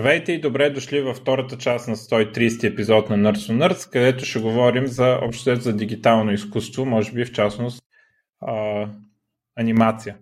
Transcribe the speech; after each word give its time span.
Здравейте 0.00 0.32
и 0.32 0.40
добре 0.40 0.70
дошли 0.70 1.00
във 1.00 1.16
втората 1.16 1.58
част 1.58 1.88
на 1.88 1.96
130 1.96 2.72
епизод 2.72 3.10
на 3.10 3.16
Nerds 3.16 3.52
on 3.52 3.68
Nerds, 3.68 3.92
където 3.92 4.24
ще 4.24 4.38
говорим 4.38 4.86
за 4.86 5.18
общо 5.22 5.56
за 5.56 5.76
дигитално 5.76 6.32
изкуство, 6.32 6.86
може 6.86 7.12
би 7.12 7.24
в 7.24 7.32
частност 7.32 7.82
а, 8.40 8.86
анимация. 9.56 10.16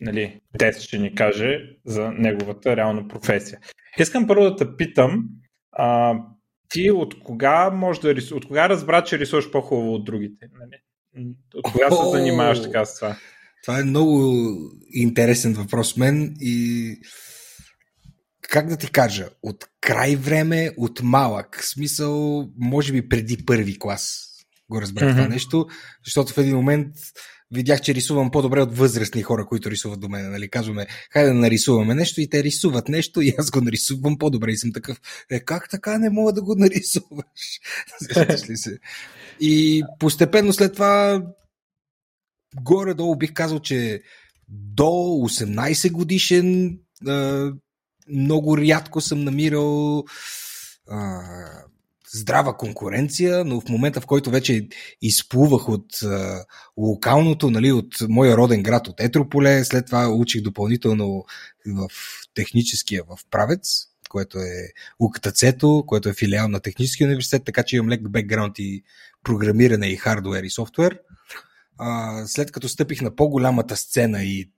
Нали, 0.00 0.40
Тес 0.58 0.80
ще 0.80 0.98
ни 0.98 1.14
каже 1.14 1.60
за 1.86 2.10
неговата 2.10 2.76
реална 2.76 3.08
професия. 3.08 3.58
Искам 3.98 4.26
първо 4.26 4.44
да 4.44 4.56
те 4.56 4.76
питам, 4.76 5.24
а, 5.72 6.14
ти 6.68 6.90
от 6.90 7.22
кога 7.22 7.70
може 7.70 8.00
да 8.00 8.14
рису... 8.14 8.36
от 8.36 8.46
кога 8.46 8.68
разбра, 8.68 9.04
че 9.04 9.18
рисуваш 9.18 9.50
по-хубаво 9.50 9.94
от 9.94 10.04
другите? 10.04 10.46
Нали? 10.60 10.80
От 11.54 11.62
кога 11.62 11.90
се 11.90 12.10
занимаваш 12.10 12.62
така 12.62 12.84
с 12.84 12.96
това? 12.96 13.16
Това 13.62 13.80
е 13.80 13.84
много 13.84 14.34
интересен 14.92 15.52
въпрос 15.52 15.96
мен 15.96 16.34
и 16.40 16.96
как 18.50 18.68
да 18.68 18.76
ти 18.76 18.90
кажа, 18.90 19.28
от 19.42 19.64
край 19.80 20.16
време, 20.16 20.70
от 20.76 21.02
малък. 21.02 21.64
Смисъл, 21.64 22.44
може 22.58 22.92
би 22.92 23.08
преди 23.08 23.44
първи 23.46 23.78
клас 23.78 24.26
го 24.70 24.82
разбрах 24.82 25.08
mm-hmm. 25.08 25.16
това 25.16 25.28
нещо, 25.28 25.66
защото 26.04 26.32
в 26.32 26.38
един 26.38 26.56
момент 26.56 26.94
видях, 27.50 27.80
че 27.80 27.94
рисувам 27.94 28.30
по-добре 28.30 28.62
от 28.62 28.76
възрастни 28.76 29.22
хора, 29.22 29.46
които 29.46 29.70
рисуват 29.70 30.00
до 30.00 30.08
мен. 30.08 30.30
Нали? 30.30 30.50
Казваме, 30.50 30.86
хайде 31.12 31.28
да 31.28 31.34
нарисуваме 31.34 31.94
нещо 31.94 32.20
и 32.20 32.28
те 32.28 32.44
рисуват 32.44 32.88
нещо 32.88 33.20
и 33.20 33.34
аз 33.38 33.50
го 33.50 33.60
нарисувам 33.60 34.18
по-добре 34.18 34.50
и 34.50 34.56
съм 34.56 34.72
такъв, 34.72 35.00
е 35.30 35.40
как 35.40 35.70
така 35.70 35.98
не 35.98 36.10
мога 36.10 36.32
да 36.32 36.42
го 36.42 36.54
нарисуваш? 36.54 37.60
ли 38.50 38.56
се? 38.56 38.78
И 39.40 39.82
постепенно 39.98 40.52
след 40.52 40.72
това 40.72 41.22
горе-долу 42.60 43.16
бих 43.16 43.32
казал, 43.32 43.60
че 43.60 44.02
до 44.48 44.82
18 44.82 45.92
годишен 45.92 46.78
много 48.12 48.58
рядко 48.58 49.00
съм 49.00 49.24
намирал 49.24 50.04
а, 50.88 51.20
здрава 52.12 52.56
конкуренция, 52.56 53.44
но 53.44 53.60
в 53.60 53.68
момента, 53.68 54.00
в 54.00 54.06
който 54.06 54.30
вече 54.30 54.68
изплувах 55.02 55.68
от 55.68 56.02
а, 56.02 56.44
локалното, 56.76 57.50
нали, 57.50 57.72
от 57.72 57.94
моя 58.08 58.36
роден 58.36 58.62
град, 58.62 58.88
от 58.88 59.00
Етрополе, 59.00 59.64
след 59.64 59.86
това 59.86 60.08
учих 60.08 60.42
допълнително 60.42 61.24
в 61.66 61.88
техническия 62.34 63.04
в 63.04 63.18
Правец, 63.30 63.86
което 64.08 64.38
е 64.38 64.72
УКТЦ-то, 64.98 65.84
което 65.86 66.08
е 66.08 66.14
филиал 66.14 66.48
на 66.48 66.60
Техническия 66.60 67.06
университет, 67.06 67.42
така 67.44 67.62
че 67.62 67.76
имам 67.76 67.90
лек 67.90 68.10
бекграунд 68.10 68.58
и 68.58 68.82
програмиране 69.24 69.86
и 69.86 69.96
хардуер 69.96 70.42
и 70.42 70.50
софтуер. 70.50 71.00
А, 71.78 72.22
след 72.26 72.52
като 72.52 72.68
стъпих 72.68 73.02
на 73.02 73.16
по-голямата 73.16 73.76
сцена 73.76 74.22
и 74.22 74.50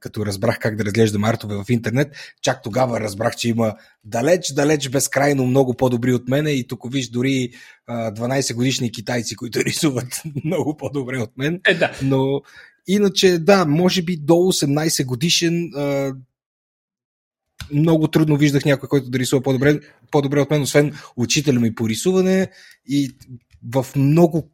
като 0.00 0.26
разбрах 0.26 0.58
как 0.58 0.76
да 0.76 0.84
разглеждам 0.84 1.24
артове 1.24 1.56
в 1.56 1.64
интернет, 1.70 2.16
чак 2.42 2.62
тогава 2.62 3.00
разбрах, 3.00 3.36
че 3.36 3.48
има 3.48 3.74
далеч, 4.04 4.52
далеч 4.52 4.88
безкрайно 4.88 5.46
много 5.46 5.74
по-добри 5.74 6.12
от 6.12 6.28
мене 6.28 6.50
и 6.50 6.66
тук 6.66 6.92
виж 6.92 7.08
дори 7.08 7.50
12 7.88 8.54
годишни 8.54 8.92
китайци, 8.92 9.36
които 9.36 9.60
рисуват 9.64 10.22
много 10.44 10.76
по-добре 10.76 11.18
от 11.18 11.36
мен. 11.36 11.60
Е, 11.66 11.74
да. 11.74 11.92
Но 12.02 12.42
иначе, 12.86 13.38
да, 13.38 13.64
може 13.64 14.02
би 14.02 14.16
до 14.16 14.34
18 14.34 15.04
годишен 15.04 15.70
много 17.72 18.08
трудно 18.08 18.36
виждах 18.36 18.64
някой, 18.64 18.88
който 18.88 19.10
да 19.10 19.18
рисува 19.18 19.42
по-добре, 19.42 19.80
по-добре 20.10 20.40
от 20.40 20.50
мен, 20.50 20.62
освен 20.62 20.94
учителя 21.16 21.60
ми 21.60 21.74
по 21.74 21.88
рисуване 21.88 22.50
и 22.88 23.10
в 23.72 23.86
много 23.96 24.50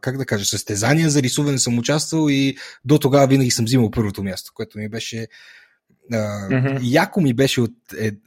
как 0.00 0.18
да 0.18 0.24
кажа, 0.26 0.44
състезания 0.44 1.10
за 1.10 1.22
рисуване 1.22 1.58
съм 1.58 1.78
участвал 1.78 2.30
и 2.30 2.56
до 2.84 2.98
тогава 2.98 3.26
винаги 3.26 3.50
съм 3.50 3.64
взимал 3.64 3.90
първото 3.90 4.22
място, 4.22 4.52
което 4.54 4.78
ми 4.78 4.88
беше 4.88 5.26
Uh, 6.12 6.48
mm-hmm. 6.48 6.78
Яко 6.82 7.20
ми 7.20 7.34
беше 7.34 7.60
от 7.60 7.72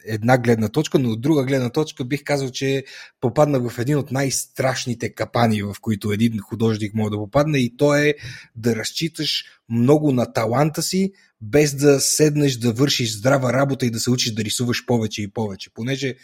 една 0.05 0.37
гледна 0.37 0.69
точка, 0.69 0.99
но 0.99 1.09
от 1.09 1.21
друга 1.21 1.43
гледна 1.43 1.69
точка 1.69 2.05
бих 2.05 2.23
казал, 2.23 2.49
че 2.49 2.83
попаднах 3.21 3.69
в 3.69 3.79
един 3.79 3.97
от 3.97 4.11
най-страшните 4.11 5.13
капани, 5.13 5.61
в 5.63 5.75
които 5.81 6.11
един 6.11 6.39
художник 6.39 6.93
може 6.93 7.11
да 7.11 7.17
попадне 7.17 7.57
и 7.57 7.77
то 7.77 7.95
е 7.95 8.13
да 8.55 8.75
разчиташ 8.75 9.45
много 9.69 10.11
на 10.11 10.33
таланта 10.33 10.81
си, 10.81 11.11
без 11.41 11.75
да 11.75 11.99
седнеш 11.99 12.57
да 12.57 12.73
вършиш 12.73 13.17
здрава 13.17 13.53
работа 13.53 13.85
и 13.85 13.91
да 13.91 13.99
се 13.99 14.11
учиш 14.11 14.33
да 14.33 14.43
рисуваш 14.43 14.85
повече 14.85 15.21
и 15.21 15.31
повече. 15.31 15.69
Понеже 15.73 16.15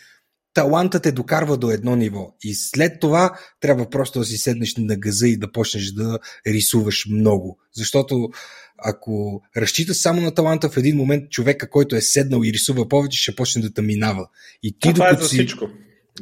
талантът 0.54 1.04
те 1.04 1.12
докарва 1.12 1.58
до 1.58 1.72
едно 1.72 1.96
ниво. 1.96 2.34
И 2.44 2.56
след 2.56 3.00
това 3.00 3.38
трябва 3.62 3.90
просто 3.90 4.20
да 4.20 4.26
си 4.26 4.38
седнеш 4.38 4.76
на 4.78 4.96
газа 4.96 5.28
и 5.28 5.38
да 5.38 5.52
почнеш 5.52 5.92
да 5.92 6.20
рисуваш 6.48 7.06
много. 7.10 7.60
Защото 7.76 8.30
ако 8.84 9.42
разчиташ 9.58 9.98
само 9.98 10.22
на 10.22 10.34
таланта, 10.34 10.70
в 10.70 10.78
един 10.78 10.96
момент 10.96 11.30
човека, 11.30 11.70
който 11.70 11.96
е 11.96 12.02
седнал 12.02 12.42
и 12.44 12.54
рисува 12.54 12.90
повече, 12.90 13.22
ще 13.22 13.36
почне 13.36 13.62
да 13.62 13.74
те 13.74 13.82
минава. 13.82 14.28
И 14.64 14.76
ти, 14.80 14.94
това 14.94 15.10
е 15.10 15.16
за 15.16 15.26
всичко. 15.26 15.70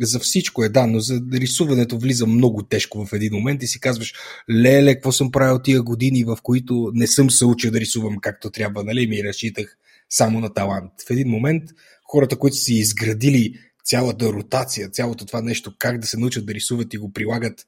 За 0.01 0.19
всичко 0.19 0.63
е, 0.63 0.69
да, 0.69 0.87
но 0.87 0.99
за 0.99 1.21
рисуването 1.33 1.97
влиза 1.97 2.27
много 2.27 2.63
тежко 2.63 3.05
в 3.05 3.13
един 3.13 3.33
момент 3.33 3.63
и 3.63 3.67
си 3.67 3.79
казваш, 3.79 4.13
леле, 4.51 4.93
какво 4.93 5.11
съм 5.11 5.31
правил 5.31 5.59
тия 5.59 5.81
години, 5.81 6.23
в 6.23 6.37
които 6.43 6.91
не 6.93 7.07
съм 7.07 7.31
се 7.31 7.45
учил 7.45 7.71
да 7.71 7.79
рисувам 7.79 8.17
както 8.21 8.49
трябва, 8.49 8.83
нали, 8.83 9.07
ми 9.07 9.23
разчитах 9.23 9.77
само 10.09 10.39
на 10.39 10.53
талант. 10.53 10.91
В 11.07 11.11
един 11.11 11.27
момент 11.27 11.63
хората, 12.03 12.35
които 12.35 12.57
си 12.57 12.73
изградили 12.73 13.53
цялата 13.89 14.25
ротация, 14.25 14.89
цялото 14.89 15.25
това 15.25 15.41
нещо, 15.41 15.73
как 15.79 15.99
да 15.99 16.07
се 16.07 16.17
научат 16.17 16.45
да 16.45 16.53
рисуват 16.53 16.93
и 16.93 16.97
го 16.97 17.13
прилагат 17.13 17.65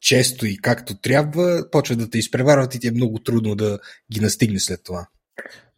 често 0.00 0.46
и 0.46 0.56
както 0.56 1.00
трябва, 1.00 1.64
почват 1.72 1.98
да 1.98 2.10
те 2.10 2.18
изпреварват 2.18 2.74
и 2.74 2.80
ти 2.80 2.88
е 2.88 2.90
много 2.90 3.18
трудно 3.18 3.54
да 3.54 3.78
ги 4.12 4.20
настигне 4.20 4.60
след 4.60 4.80
това. 4.84 5.06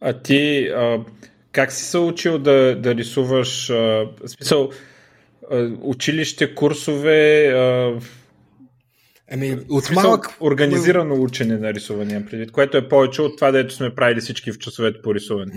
А 0.01 0.21
ти 0.21 0.67
а, 0.67 1.05
как 1.51 1.71
си 1.71 1.83
се 1.83 1.97
учил 1.97 2.39
да, 2.39 2.81
да 2.81 2.95
рисуваш? 2.95 3.69
А, 3.69 4.05
смисъл, 4.27 4.69
а, 5.51 5.71
училище, 5.81 6.55
курсове? 6.55 7.47
А, 7.47 7.99
Еми, 9.31 9.57
от 9.69 9.91
малък... 9.91 10.37
Организирано 10.41 11.21
учене 11.21 11.57
на 11.57 11.73
рисуване, 11.73 12.25
предвид, 12.25 12.51
което 12.51 12.77
е 12.77 12.89
повече 12.89 13.21
от 13.21 13.37
това, 13.37 13.51
дето 13.51 13.73
сме 13.73 13.95
правили 13.95 14.21
всички 14.21 14.51
в 14.51 14.57
часовете 14.57 15.01
по 15.01 15.15
рисуване. 15.15 15.51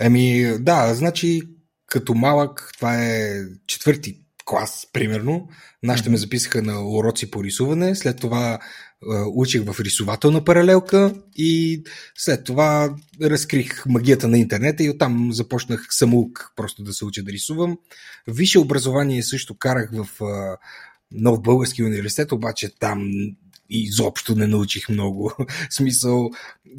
Еми, 0.00 0.56
да, 0.60 0.94
значи 0.94 1.42
като 1.86 2.14
малък, 2.14 2.70
това 2.76 3.04
е 3.04 3.42
четвърти 3.66 4.18
клас, 4.44 4.86
примерно. 4.92 5.48
Нашите 5.82 6.10
ме 6.10 6.16
записаха 6.16 6.62
на 6.62 6.88
уроци 6.88 7.30
по 7.30 7.44
рисуване, 7.44 7.94
след 7.94 8.20
това 8.20 8.58
учих 9.34 9.62
в 9.64 9.80
рисувателна 9.80 10.44
паралелка 10.44 11.14
и 11.36 11.82
след 12.14 12.44
това 12.44 12.94
разкрих 13.22 13.86
магията 13.86 14.28
на 14.28 14.38
интернета 14.38 14.84
и 14.84 14.90
оттам 14.90 15.32
започнах 15.32 15.86
самоук 15.90 16.52
просто 16.56 16.82
да 16.82 16.92
се 16.92 17.04
уча 17.04 17.22
да 17.22 17.32
рисувам. 17.32 17.78
Висше 18.28 18.58
образование 18.58 19.22
също 19.22 19.58
карах 19.58 19.90
в 19.92 20.08
Нов 21.10 21.42
Български 21.42 21.82
университет, 21.82 22.32
обаче 22.32 22.78
там 22.78 23.10
изобщо 23.70 24.34
не 24.34 24.46
научих 24.46 24.88
много. 24.88 25.32
Смисъл, 25.70 26.30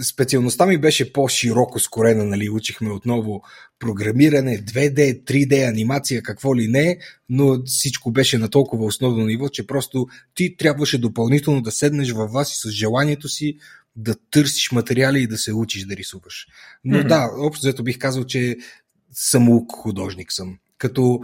специалността 0.04 0.66
ми 0.66 0.78
беше 0.78 1.14
по-широко 1.14 1.80
скорена, 1.80 2.24
нали, 2.26 2.50
учихме 2.50 2.92
отново 2.92 3.44
програмиране, 3.80 4.64
2D, 4.64 5.24
3D, 5.24 5.70
анимация, 5.70 6.24
какво 6.24 6.56
ли 6.56 6.68
не, 6.68 6.98
но 7.30 7.64
всичко 7.66 8.12
беше 8.12 8.38
на 8.38 8.50
толкова 8.50 8.86
основно 8.86 9.26
ниво, 9.26 9.50
че 9.50 9.68
просто 9.68 10.08
ти 10.36 10.58
трябваше 10.58 10.98
допълнително 10.98 11.62
да 11.62 11.72
седнеш 11.72 12.12
във 12.12 12.32
вас 12.32 12.54
и 12.54 12.58
с 12.58 12.72
желанието 12.72 13.30
си 13.30 13.58
да 13.96 14.16
търсиш 14.32 14.72
материали 14.72 15.22
и 15.22 15.28
да 15.28 15.38
се 15.38 15.54
учиш 15.54 15.86
да 15.86 15.96
рисуваш. 15.96 16.48
Но 16.84 16.98
mm-hmm. 16.98 17.08
да, 17.08 17.30
общо 17.38 17.68
взето 17.68 17.84
бих 17.84 17.98
казал, 17.98 18.24
че 18.24 18.58
самоук 19.14 19.72
художник 19.76 20.32
съм. 20.34 20.58
Като, 20.78 21.20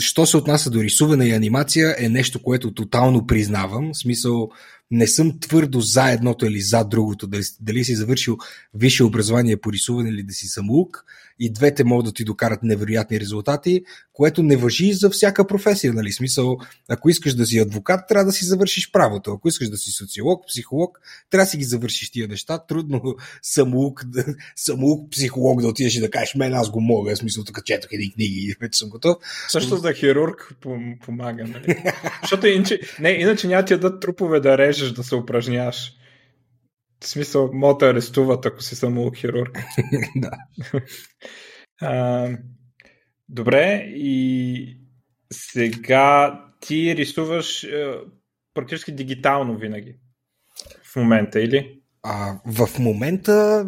що 0.00 0.26
се 0.26 0.36
отнася 0.36 0.70
до 0.70 0.82
рисуване 0.82 1.26
и 1.26 1.32
анимация, 1.32 1.96
е 1.98 2.08
нещо, 2.08 2.42
което 2.42 2.74
тотално 2.74 3.26
признавам. 3.26 3.90
В 3.92 3.98
смисъл, 3.98 4.50
не 4.90 5.06
съм 5.06 5.38
твърдо 5.40 5.80
за 5.80 6.10
едното 6.10 6.46
или 6.46 6.60
за 6.60 6.84
другото, 6.84 7.26
дали, 7.26 7.42
дали 7.60 7.84
си 7.84 7.96
завършил 7.96 8.38
висше 8.74 9.04
образование 9.04 9.56
по 9.56 9.72
рисуване 9.72 10.08
или 10.08 10.22
да 10.22 10.32
си 10.32 10.46
самоук, 10.46 11.04
и 11.38 11.52
двете 11.52 11.84
могат 11.84 12.06
да 12.06 12.12
ти 12.12 12.24
докарат 12.24 12.62
невероятни 12.62 13.20
резултати, 13.20 13.82
което 14.12 14.42
не 14.42 14.56
въжи 14.56 14.92
за 14.92 15.10
всяка 15.10 15.46
професия, 15.46 15.92
нали? 15.92 16.12
Смисъл, 16.12 16.58
ако 16.88 17.08
искаш 17.08 17.34
да 17.34 17.46
си 17.46 17.58
адвокат, 17.58 18.00
трябва 18.08 18.24
да 18.24 18.32
си 18.32 18.44
завършиш 18.44 18.90
правото. 18.90 19.32
Ако 19.32 19.48
искаш 19.48 19.68
да 19.68 19.76
си 19.76 19.90
социолог, 19.90 20.44
психолог, 20.48 21.00
трябва 21.30 21.44
да 21.44 21.50
си 21.50 21.56
ги 21.56 21.64
завършиш 21.64 22.10
тия 22.10 22.28
неща. 22.28 22.58
Трудно 22.58 23.02
самоук, 23.42 24.04
самоук 24.56 25.10
психолог 25.10 25.60
да 25.60 25.68
отидеш 25.68 25.94
и 25.94 26.00
да 26.00 26.10
кажеш, 26.10 26.34
мен 26.34 26.54
аз 26.54 26.70
го 26.70 26.80
мога, 26.80 27.14
в 27.14 27.18
смисъл, 27.18 27.44
тук 27.44 27.64
четох 27.64 27.92
едни 27.92 28.12
книги 28.12 28.40
и 28.40 28.54
вече 28.60 28.78
съм 28.78 28.88
готов. 28.88 29.16
Също 29.48 29.76
за 29.76 29.92
хирург 29.92 30.54
помага, 31.06 31.44
нали? 31.44 31.82
Защото 32.22 32.46
иначе, 32.46 32.80
не, 33.00 33.10
иначе 33.10 33.48
няма 33.48 33.64
ти 33.64 33.76
да 33.76 34.00
трупове 34.00 34.40
да 34.40 34.58
режеш, 34.58 34.92
да 34.92 35.04
се 35.04 35.14
упражняваш. 35.14 35.92
В 37.00 37.08
смисъл, 37.08 37.50
мога 37.52 37.78
да 37.78 37.90
арестуват, 37.90 38.46
ако 38.46 38.62
си 38.62 38.76
само 38.76 39.10
хирург. 39.10 39.58
да. 40.16 40.30
а, 41.80 42.28
добре, 43.28 43.84
и 43.88 44.80
сега 45.32 46.40
ти 46.60 46.96
рисуваш 46.96 47.64
е, 47.64 47.94
практически 48.54 48.92
дигитално 48.92 49.58
винаги. 49.58 49.96
В 50.92 50.96
момента, 50.96 51.40
или? 51.40 51.80
А, 52.02 52.40
в 52.46 52.78
момента 52.78 53.66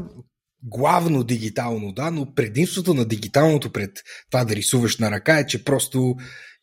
главно 0.62 1.24
дигитално, 1.24 1.92
да, 1.92 2.10
но 2.10 2.34
предимството 2.34 2.94
на 2.94 3.04
дигиталното 3.04 3.72
пред 3.72 3.90
това 4.30 4.44
да 4.44 4.56
рисуваш 4.56 4.98
на 4.98 5.10
ръка 5.10 5.38
е, 5.38 5.46
че 5.46 5.64
просто 5.64 6.16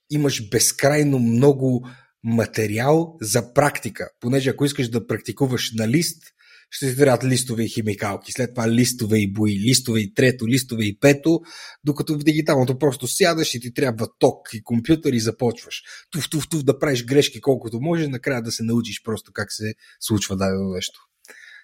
имаш 0.10 0.50
безкрайно 0.50 1.20
много 1.20 1.88
материал 2.24 3.18
за 3.22 3.54
практика. 3.54 4.10
Понеже 4.20 4.50
ако 4.50 4.66
искаш 4.66 4.90
да 4.90 5.08
практикуваш 5.08 5.72
на 5.76 5.88
лист, 5.88 6.24
ще 6.70 6.90
ти 6.90 6.98
трябват 6.98 7.24
листове 7.24 7.64
и 7.64 7.70
химикалки, 7.70 8.32
след 8.32 8.50
това 8.54 8.70
листове 8.70 9.18
и 9.18 9.34
бои, 9.34 9.60
листове 9.70 10.00
и 10.00 10.14
трето, 10.14 10.48
листове 10.48 10.84
и 10.84 10.98
пето, 11.00 11.40
докато 11.84 12.14
в 12.14 12.24
дигиталното 12.24 12.78
просто 12.80 13.08
сядаш 13.08 13.56
и 13.56 13.60
ти 13.60 13.74
трябва 13.74 14.08
ток 14.20 14.54
и 14.54 14.64
компютър 14.64 15.14
и 15.14 15.20
започваш. 15.20 15.84
Туф 16.12 16.64
да 16.64 16.80
правиш 16.80 17.06
грешки 17.06 17.42
колкото 17.42 17.80
може, 17.82 18.08
накрая 18.08 18.42
да 18.42 18.52
се 18.52 18.64
научиш 18.64 19.04
просто 19.04 19.32
как 19.34 19.52
се 19.52 19.74
случва 20.00 20.36
дадено 20.36 20.70
нещо. 20.70 21.00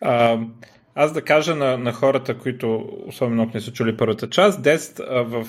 А, 0.01 0.39
аз 0.95 1.13
да 1.13 1.21
кажа 1.21 1.55
на, 1.55 1.77
на 1.77 1.93
хората, 1.93 2.37
които 2.37 2.87
особено 3.07 3.51
не 3.53 3.61
са 3.61 3.71
чули 3.71 3.97
първата 3.97 4.29
част, 4.29 4.61
Дест 4.61 4.97
в 5.07 5.47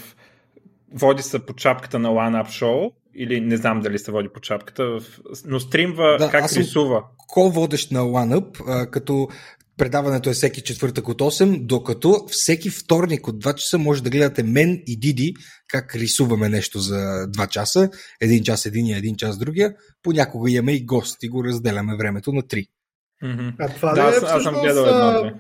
води 0.94 1.22
се 1.22 1.46
по 1.46 1.54
чапката 1.54 1.98
на 1.98 2.08
One 2.08 2.44
Up 2.44 2.48
Show, 2.48 2.92
или 3.14 3.40
не 3.40 3.56
знам 3.56 3.80
дали 3.80 3.98
се 3.98 4.12
води 4.12 4.28
по 4.34 4.40
чапката, 4.40 4.98
но 5.46 5.60
стримва 5.60 6.16
да, 6.18 6.30
как 6.30 6.44
аз 6.44 6.56
рисува. 6.56 7.02
Ко-водещ 7.28 7.90
на 7.90 8.00
OneUp, 8.00 8.90
като 8.90 9.28
предаването 9.76 10.30
е 10.30 10.32
всеки 10.32 10.60
четвъртък 10.60 11.08
от 11.08 11.20
8, 11.20 11.66
докато 11.66 12.26
всеки 12.28 12.70
вторник 12.70 13.28
от 13.28 13.44
2 13.44 13.54
часа 13.54 13.78
може 13.78 14.02
да 14.02 14.10
гледате 14.10 14.42
мен 14.42 14.82
и 14.86 14.96
Диди 14.96 15.34
как 15.68 15.94
рисуваме 15.94 16.48
нещо 16.48 16.78
за 16.78 16.96
2 16.96 17.48
часа. 17.48 17.90
Един 18.20 18.44
час 18.44 18.66
единия, 18.66 18.98
един 18.98 19.16
час 19.16 19.38
другия. 19.38 19.74
Понякога 20.02 20.50
имаме 20.50 20.72
и 20.72 20.84
гост 20.84 21.22
и 21.22 21.28
го 21.28 21.44
разделяме 21.44 21.96
времето 21.96 22.32
на 22.32 22.42
3. 22.42 22.66
Mm-hmm. 23.24 23.54
А 23.58 23.68
това 23.68 23.92
да, 23.92 24.00
е, 24.00 24.04
аз, 24.04 24.22
аз 24.22 24.42
съм 24.42 24.54
гледал 24.54 24.84
едно. 24.84 25.32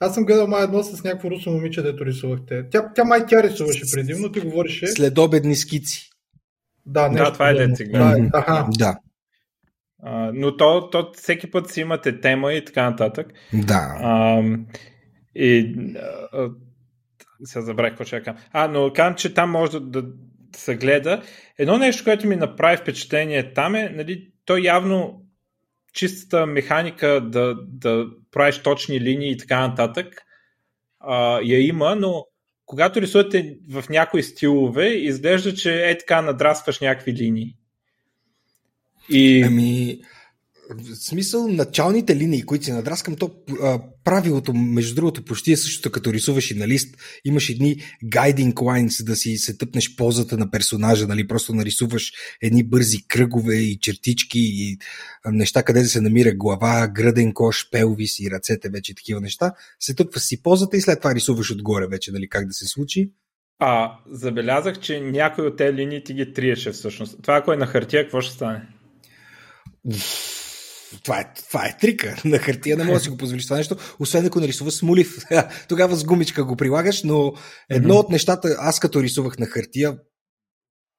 Аз 0.00 0.14
съм 0.14 0.24
гледал 0.24 0.46
май 0.46 0.64
едно 0.64 0.82
с 0.82 1.04
някакво 1.04 1.30
русно 1.30 1.52
момиче, 1.52 1.82
дето 1.82 2.06
рисувахте. 2.06 2.64
Тя, 2.70 2.92
тя 2.94 3.04
май 3.04 3.26
тя 3.28 3.42
рисуваше 3.42 3.82
предимно, 3.92 4.32
ти 4.32 4.40
говореше. 4.40 4.86
Следобедни 4.86 5.56
скици. 5.56 6.07
Да, 6.88 7.08
нещо, 7.08 7.24
да 7.24 7.32
това 7.32 7.48
е 7.48 7.54
деца. 7.54 7.84
Да, 7.92 8.30
ага. 8.32 8.66
да. 8.78 8.98
А, 10.02 10.30
но 10.34 10.56
то, 10.56 10.90
то 10.90 11.12
всеки 11.14 11.50
път 11.50 11.70
си 11.70 11.80
имате 11.80 12.20
тема 12.20 12.52
и 12.52 12.64
така 12.64 12.90
нататък. 12.90 13.26
Да. 13.52 13.96
А, 14.02 14.42
и 15.34 15.76
а, 16.32 16.48
сега 17.44 17.62
забравих 17.62 17.92
какво 17.92 18.04
ще 18.04 18.22
кажа. 18.22 18.38
А, 18.52 18.68
но 18.68 18.92
казвам, 18.92 19.14
че 19.14 19.34
там 19.34 19.50
може 19.50 19.80
да, 19.80 20.02
да 20.02 20.04
се 20.56 20.76
гледа. 20.76 21.22
Едно 21.58 21.78
нещо, 21.78 22.04
което 22.04 22.26
ми 22.26 22.36
направи 22.36 22.76
впечатление 22.76 23.52
там 23.52 23.74
е, 23.74 23.88
нали, 23.88 24.30
то 24.44 24.56
явно 24.56 25.22
чистата 25.92 26.46
механика 26.46 27.20
да, 27.20 27.54
да 27.68 28.06
правиш 28.30 28.58
точни 28.58 29.00
линии 29.00 29.30
и 29.32 29.36
така 29.36 29.68
нататък 29.68 30.06
а, 31.00 31.40
я 31.42 31.66
има, 31.66 31.96
но 31.96 32.24
когато 32.68 33.00
рисувате 33.00 33.58
в 33.70 33.84
някои 33.90 34.22
стилове, 34.22 34.88
изглежда, 34.88 35.54
че 35.54 35.90
е 35.90 35.98
така 35.98 36.22
надрастваш 36.22 36.80
някакви 36.80 37.12
линии. 37.12 37.56
И... 39.08 39.42
Ами, 39.42 40.00
в 40.70 40.96
смисъл, 40.96 41.48
началните 41.48 42.16
линии, 42.16 42.42
които 42.42 42.64
си 42.64 42.72
надраскам, 42.72 43.16
то 43.16 43.30
а, 43.62 43.80
правилото, 44.04 44.54
между 44.54 44.94
другото, 44.94 45.24
почти 45.24 45.52
е 45.52 45.56
същото, 45.56 45.92
като 45.92 46.12
рисуваш 46.12 46.50
и 46.50 46.54
на 46.54 46.68
лист. 46.68 46.96
Имаш 47.24 47.48
едни 47.48 47.76
guiding 48.04 48.52
lines, 48.52 49.04
да 49.04 49.16
си 49.16 49.36
се 49.36 49.56
тъпнеш 49.56 49.96
позата 49.96 50.38
на 50.38 50.50
персонажа, 50.50 51.06
нали? 51.06 51.28
Просто 51.28 51.54
нарисуваш 51.54 52.12
едни 52.42 52.64
бързи 52.64 53.06
кръгове 53.08 53.54
и 53.54 53.78
чертички 53.78 54.40
и 54.40 54.78
неща, 55.26 55.62
къде 55.62 55.80
да 55.80 55.88
се 55.88 56.00
намира 56.00 56.34
глава, 56.34 56.88
гръден 56.88 57.32
кош, 57.32 57.70
пелвис 57.70 58.20
и 58.20 58.30
ръцете, 58.30 58.68
вече 58.68 58.94
такива 58.94 59.20
неща. 59.20 59.52
Се 59.80 59.94
тъпва 59.94 60.20
си 60.20 60.42
позата 60.42 60.76
и 60.76 60.80
след 60.80 60.98
това 61.00 61.14
рисуваш 61.14 61.50
отгоре 61.50 61.86
вече, 61.86 62.12
нали, 62.12 62.28
как 62.28 62.46
да 62.46 62.52
се 62.52 62.66
случи. 62.66 63.10
А, 63.58 63.98
забелязах, 64.10 64.80
че 64.80 65.00
някой 65.00 65.46
от 65.46 65.56
тези 65.56 65.76
линии 65.76 66.04
ти 66.04 66.14
ги 66.14 66.32
триеше 66.32 66.70
всъщност. 66.70 67.22
Това, 67.22 67.36
ако 67.36 67.52
е 67.52 67.56
на 67.56 67.66
хартия, 67.66 68.02
какво 68.02 68.20
ще 68.20 68.34
стане? 68.34 68.62
Това 71.02 71.20
е, 71.20 71.32
това 71.48 71.66
е 71.66 71.76
трика. 71.80 72.16
На 72.24 72.38
хартия 72.38 72.76
не 72.76 72.84
може 72.84 72.94
да 72.94 73.00
си 73.00 73.10
го 73.10 73.16
позволиш 73.16 73.44
това 73.44 73.56
нещо, 73.56 73.76
освен 73.98 74.26
ако 74.26 74.40
нарисува 74.40 74.70
смолив. 74.70 75.16
Тогава 75.68 75.96
с 75.96 76.04
гумичка 76.04 76.44
го 76.44 76.56
прилагаш, 76.56 77.02
но 77.02 77.32
едно 77.70 77.94
mm-hmm. 77.94 77.98
от 77.98 78.10
нещата, 78.10 78.56
аз 78.58 78.80
като 78.80 79.02
рисувах 79.02 79.38
на 79.38 79.46
хартия, 79.46 79.98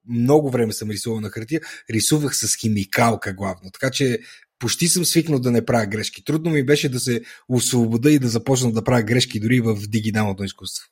много 0.09 0.49
време 0.49 0.73
съм 0.73 0.89
рисувал 0.89 1.21
на 1.21 1.29
хартия, 1.29 1.61
рисувах 1.89 2.35
с 2.35 2.55
химикалка 2.55 3.33
главно. 3.33 3.71
Така 3.73 3.91
че 3.91 4.19
почти 4.59 4.87
съм 4.87 5.05
свикнал 5.05 5.39
да 5.39 5.51
не 5.51 5.65
правя 5.65 5.85
грешки. 5.85 6.23
Трудно 6.23 6.51
ми 6.51 6.65
беше 6.65 6.89
да 6.89 6.99
се 6.99 7.21
освобода 7.49 8.11
и 8.11 8.19
да 8.19 8.27
започна 8.27 8.71
да 8.71 8.83
правя 8.83 9.03
грешки 9.03 9.39
дори 9.39 9.61
в 9.61 9.75
дигиталното 9.87 10.43
изкуство. 10.43 10.85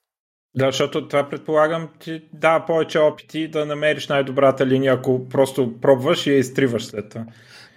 Да, 0.55 0.65
защото 0.65 1.07
това 1.07 1.29
предполагам 1.29 1.89
ти 1.99 2.21
дава 2.33 2.65
повече 2.65 2.99
опити 2.99 3.47
да 3.47 3.65
намериш 3.65 4.07
най-добрата 4.07 4.67
линия, 4.67 4.94
ако 4.94 5.29
просто 5.29 5.79
пробваш 5.81 6.27
и 6.27 6.31
я 6.31 6.38
изтриваш 6.38 6.85
след 6.85 7.09
това. 7.09 7.25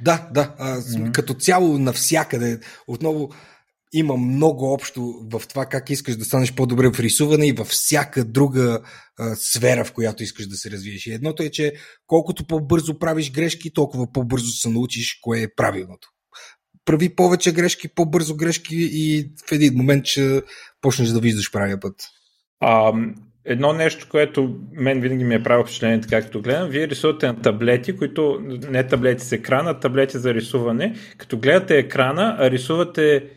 Да, 0.02 0.29
да. 0.35 0.55
А, 0.58 0.81
mm-hmm. 0.81 1.12
Като 1.12 1.35
цяло 1.35 1.79
навсякъде. 1.79 2.61
Отново 2.87 3.31
има 3.93 4.17
много 4.17 4.73
общо 4.73 5.29
в 5.32 5.43
това 5.49 5.67
как 5.67 5.91
искаш 5.91 6.17
да 6.17 6.25
станеш 6.25 6.55
по-добре 6.55 6.88
в 6.88 7.00
рисуване 7.00 7.47
и 7.47 7.52
във 7.52 7.69
всяка 7.69 8.25
друга 8.25 8.81
а, 9.19 9.35
сфера, 9.35 9.85
в 9.85 9.93
която 9.93 10.23
искаш 10.23 10.47
да 10.47 10.56
се 10.56 10.70
развиеш. 10.70 11.06
И 11.06 11.12
едното 11.12 11.43
е, 11.43 11.50
че 11.50 11.73
колкото 12.06 12.47
по-бързо 12.47 12.99
правиш 12.99 13.32
грешки, 13.32 13.73
толкова 13.73 14.12
по-бързо 14.12 14.52
се 14.52 14.69
научиш 14.69 15.19
кое 15.23 15.43
е 15.43 15.55
правилното. 15.56 16.08
Прави 16.85 17.14
повече 17.14 17.53
грешки, 17.53 17.88
по-бързо 17.88 18.37
грешки 18.37 18.76
и 18.76 19.31
в 19.49 19.53
един 19.53 19.75
момент 19.75 20.06
ще 20.06 20.43
почнеш 20.81 21.08
да 21.08 21.20
виждаш 21.20 21.50
правия 21.53 21.81
път. 21.81 21.94
А, 22.61 22.93
едно 23.45 23.73
нещо, 23.73 24.07
което 24.11 24.57
мен 24.73 25.01
винаги 25.01 25.25
ми 25.25 25.35
е 25.35 25.43
правило 25.43 25.65
впечатление, 25.65 26.01
както 26.11 26.43
гледам, 26.43 26.69
вие 26.69 26.89
рисувате 26.89 27.27
на 27.27 27.43
таблети, 27.43 27.97
които 27.97 28.39
не 28.71 28.87
таблети 28.87 29.25
с 29.25 29.33
екрана, 29.33 29.71
а 29.71 29.81
таблети 29.81 30.19
за 30.19 30.35
рисуване. 30.35 30.95
Като 31.19 31.39
гледате 31.39 31.79
екрана, 31.79 32.37
а 32.39 32.51
рисувате 32.51 33.31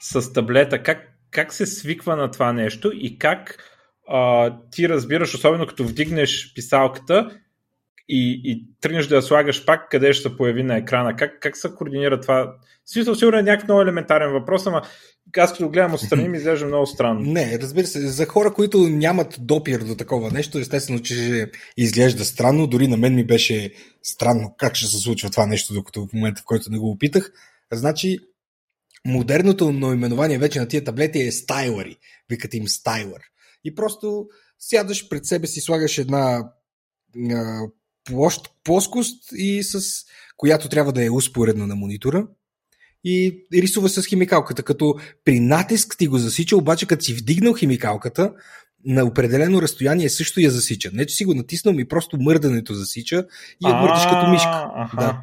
с 0.00 0.32
таблета, 0.32 0.82
как, 0.82 1.12
как 1.30 1.52
се 1.52 1.66
свиква 1.66 2.16
на 2.16 2.30
това 2.30 2.52
нещо 2.52 2.90
и 2.94 3.18
как 3.18 3.64
а, 4.08 4.54
ти 4.70 4.88
разбираш, 4.88 5.34
особено 5.34 5.66
като 5.66 5.84
вдигнеш 5.84 6.52
писалката 6.54 7.30
и, 8.08 8.40
и 8.44 8.66
тръгнеш 8.80 9.06
да 9.06 9.16
я 9.16 9.22
слагаш 9.22 9.64
пак, 9.64 9.90
къде 9.90 10.12
ще 10.12 10.28
се 10.28 10.36
появи 10.36 10.62
на 10.62 10.76
екрана. 10.76 11.16
Как, 11.16 11.40
как 11.40 11.56
се 11.56 11.68
координира 11.76 12.20
това? 12.20 12.54
Смисъл, 12.86 13.14
сигурно 13.14 13.38
е 13.38 13.42
някакъв 13.42 13.68
много 13.68 13.80
елементарен 13.80 14.32
въпрос, 14.32 14.66
ама 14.66 14.82
аз 15.36 15.52
като 15.52 15.70
гледам 15.70 15.94
отстрани 15.94 16.28
ми 16.28 16.36
изглежда 16.36 16.66
много 16.66 16.86
странно. 16.86 17.20
Не, 17.20 17.58
разбира 17.62 17.86
се, 17.86 18.08
за 18.08 18.26
хора, 18.26 18.54
които 18.54 18.78
нямат 18.78 19.36
допир 19.40 19.80
до 19.80 19.94
такова 19.94 20.30
нещо, 20.30 20.58
естествено, 20.58 21.02
че 21.02 21.50
изглежда 21.76 22.24
странно. 22.24 22.66
Дори 22.66 22.88
на 22.88 22.96
мен 22.96 23.14
ми 23.14 23.26
беше 23.26 23.72
странно 24.02 24.54
как 24.58 24.74
ще 24.74 24.86
се 24.86 24.98
случва 24.98 25.30
това 25.30 25.46
нещо, 25.46 25.74
докато 25.74 26.06
в 26.06 26.12
момента, 26.12 26.42
в 26.42 26.44
който 26.44 26.70
не 26.70 26.78
го 26.78 26.90
опитах. 26.90 27.32
Значи, 27.72 28.18
модерното 29.06 29.72
наименование 29.72 30.38
вече 30.38 30.60
на 30.60 30.68
тия 30.68 30.84
таблети 30.84 31.20
е 31.20 31.32
стайлъри. 31.32 31.96
Викат 32.30 32.54
им 32.54 32.68
стайлър. 32.68 33.20
И 33.64 33.74
просто 33.74 34.26
сядаш 34.58 35.08
пред 35.08 35.26
себе 35.26 35.46
си, 35.46 35.60
слагаш 35.60 35.98
една 35.98 36.52
площ, 38.08 38.50
плоскост 38.64 39.32
и 39.32 39.62
с 39.62 39.80
която 40.36 40.68
трябва 40.68 40.92
да 40.92 41.04
е 41.04 41.10
успоредна 41.10 41.66
на 41.66 41.74
монитора 41.74 42.26
и 43.04 43.46
рисува 43.54 43.88
с 43.88 44.06
химикалката, 44.06 44.62
като 44.62 44.94
при 45.24 45.40
натиск 45.40 45.96
ти 45.98 46.06
го 46.06 46.18
засича, 46.18 46.56
обаче 46.56 46.86
като 46.86 47.04
си 47.04 47.14
вдигнал 47.14 47.54
химикалката, 47.54 48.32
на 48.84 49.04
определено 49.04 49.62
разстояние 49.62 50.08
също 50.08 50.40
я 50.40 50.50
засича. 50.50 50.90
Не, 50.92 51.06
че 51.06 51.14
си 51.14 51.24
го 51.24 51.34
натиснал, 51.34 51.74
ми 51.74 51.88
просто 51.88 52.16
мърдането 52.20 52.74
засича 52.74 53.24
и 53.66 53.68
я 53.68 53.74
мърдиш 53.74 54.04
като 54.04 54.30
мишка. 54.30 54.70
Да. 54.96 55.22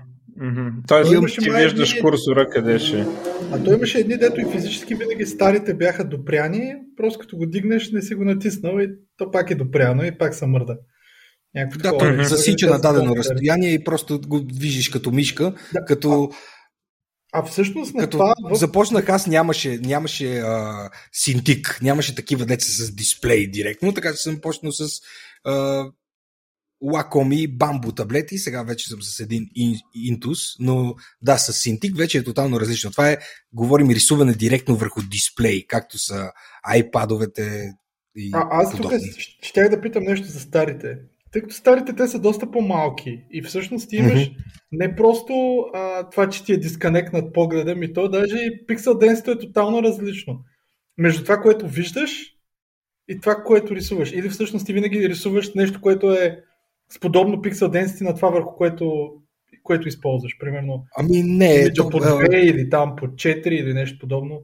Тоест, 0.88 1.14
имаше 1.14 1.42
ти 1.42 1.50
виждаш 1.52 2.00
курсора 2.02 2.50
къде 2.50 2.80
ще. 2.80 3.06
А 3.52 3.64
той 3.64 3.76
имаше 3.76 4.00
едни, 4.00 4.18
дето 4.18 4.42
и 4.42 4.52
физически 4.52 4.96
винаги 4.96 5.26
старите 5.26 5.74
бяха 5.74 6.04
допряни, 6.04 6.76
просто 6.98 7.20
като 7.20 7.38
го 7.38 7.46
дигнеш, 7.46 7.92
не 7.92 8.02
си 8.02 8.16
го 8.16 8.24
натиснал 8.24 8.80
и 8.80 8.90
то 9.18 9.32
пак 9.32 9.52
е 9.52 9.56
допряно 9.56 10.06
и 10.06 10.18
пак 10.18 10.36
се 10.36 10.46
мърда. 10.46 10.78
Някакво 11.56 11.80
да, 11.80 11.98
той 11.98 12.26
засича 12.26 12.70
на 12.70 12.80
дадено 12.80 13.16
разстояние 13.16 13.74
и 13.74 13.84
просто 13.84 14.22
го 14.28 14.40
движиш 14.40 14.90
като 14.90 15.12
мишка, 15.12 15.54
да. 15.74 15.86
като 15.86 16.30
а 17.38 17.44
всъщност 17.44 17.94
на 17.94 18.02
Като 18.02 18.18
това... 18.18 18.34
започнах 18.52 19.10
аз 19.10 19.28
нямаше, 19.28 19.78
нямаше 19.78 20.40
а, 20.40 20.90
синтик, 21.12 21.80
нямаше 21.82 22.16
такива 22.16 22.46
деца 22.46 22.66
с 22.70 22.92
дисплей 22.92 23.48
директно, 23.48 23.94
така 23.94 24.12
че 24.12 24.18
съм 24.18 24.42
почнал 24.42 24.72
с 24.72 25.02
а, 25.46 25.86
и 26.82 27.58
Bamboo 27.58 27.96
таблети, 27.96 28.38
сега 28.38 28.64
вече 28.64 28.90
съм 28.90 29.02
с 29.02 29.20
един 29.20 29.46
Intus, 30.12 30.56
но 30.60 30.96
да, 31.22 31.38
с 31.38 31.54
синтик 31.54 31.98
вече 31.98 32.18
е 32.18 32.24
тотално 32.24 32.60
различно. 32.60 32.92
Това 32.92 33.12
е, 33.12 33.18
говорим 33.54 33.90
рисуване 33.90 34.34
директно 34.34 34.76
върху 34.76 35.02
дисплей, 35.02 35.66
както 35.68 35.98
са 35.98 36.32
iPad-овете 36.74 37.74
и 38.16 38.32
а, 38.34 38.48
Аз 38.52 38.76
тук 38.76 38.92
щях 39.42 39.70
да 39.70 39.82
питам 39.82 40.04
нещо 40.04 40.28
за 40.28 40.40
старите 40.40 40.98
тъй 41.36 41.42
като 41.42 41.56
старите 41.56 41.96
те 41.96 42.08
са 42.08 42.20
доста 42.20 42.52
по-малки 42.52 43.24
и 43.32 43.42
всъщност 43.42 43.90
ти 43.90 43.96
имаш 43.96 44.30
mm-hmm. 44.30 44.36
не 44.72 44.96
просто 44.96 45.60
а, 45.74 46.10
това, 46.10 46.30
че 46.30 46.46
ти 46.46 46.54
е 46.54 46.58
дисконект 46.58 47.14
над 47.14 47.34
погледа 47.34 47.76
ми, 47.76 47.94
то 47.94 48.10
даже 48.10 48.38
и 48.38 48.66
пиксел 48.68 48.98
денството 48.98 49.32
е 49.32 49.40
тотално 49.40 49.84
различно. 49.84 50.40
между 50.98 51.24
това, 51.24 51.38
което 51.38 51.68
виждаш 51.68 52.12
и 53.08 53.20
това, 53.20 53.36
което 53.36 53.76
рисуваш. 53.76 54.12
Или 54.12 54.30
всъщност 54.30 54.66
ти 54.66 54.74
винаги 54.74 55.10
рисуваш 55.10 55.54
нещо, 55.54 55.82
което 55.82 56.12
е 56.12 56.44
с 56.90 57.00
подобно 57.00 57.42
пиксел 57.42 57.72
density 57.72 58.02
на 58.02 58.16
това, 58.16 58.30
върху 58.30 58.56
което, 58.56 59.14
което 59.64 59.88
използваш. 59.88 60.38
Примерно. 60.40 60.86
Ами 60.98 61.24
не. 61.24 61.74
То, 61.74 61.90
по 61.90 62.00
2 62.00 62.36
или 62.36 62.70
там 62.70 62.96
по 62.96 63.08
4 63.08 63.48
или 63.48 63.74
нещо 63.74 64.00
подобно. 64.00 64.42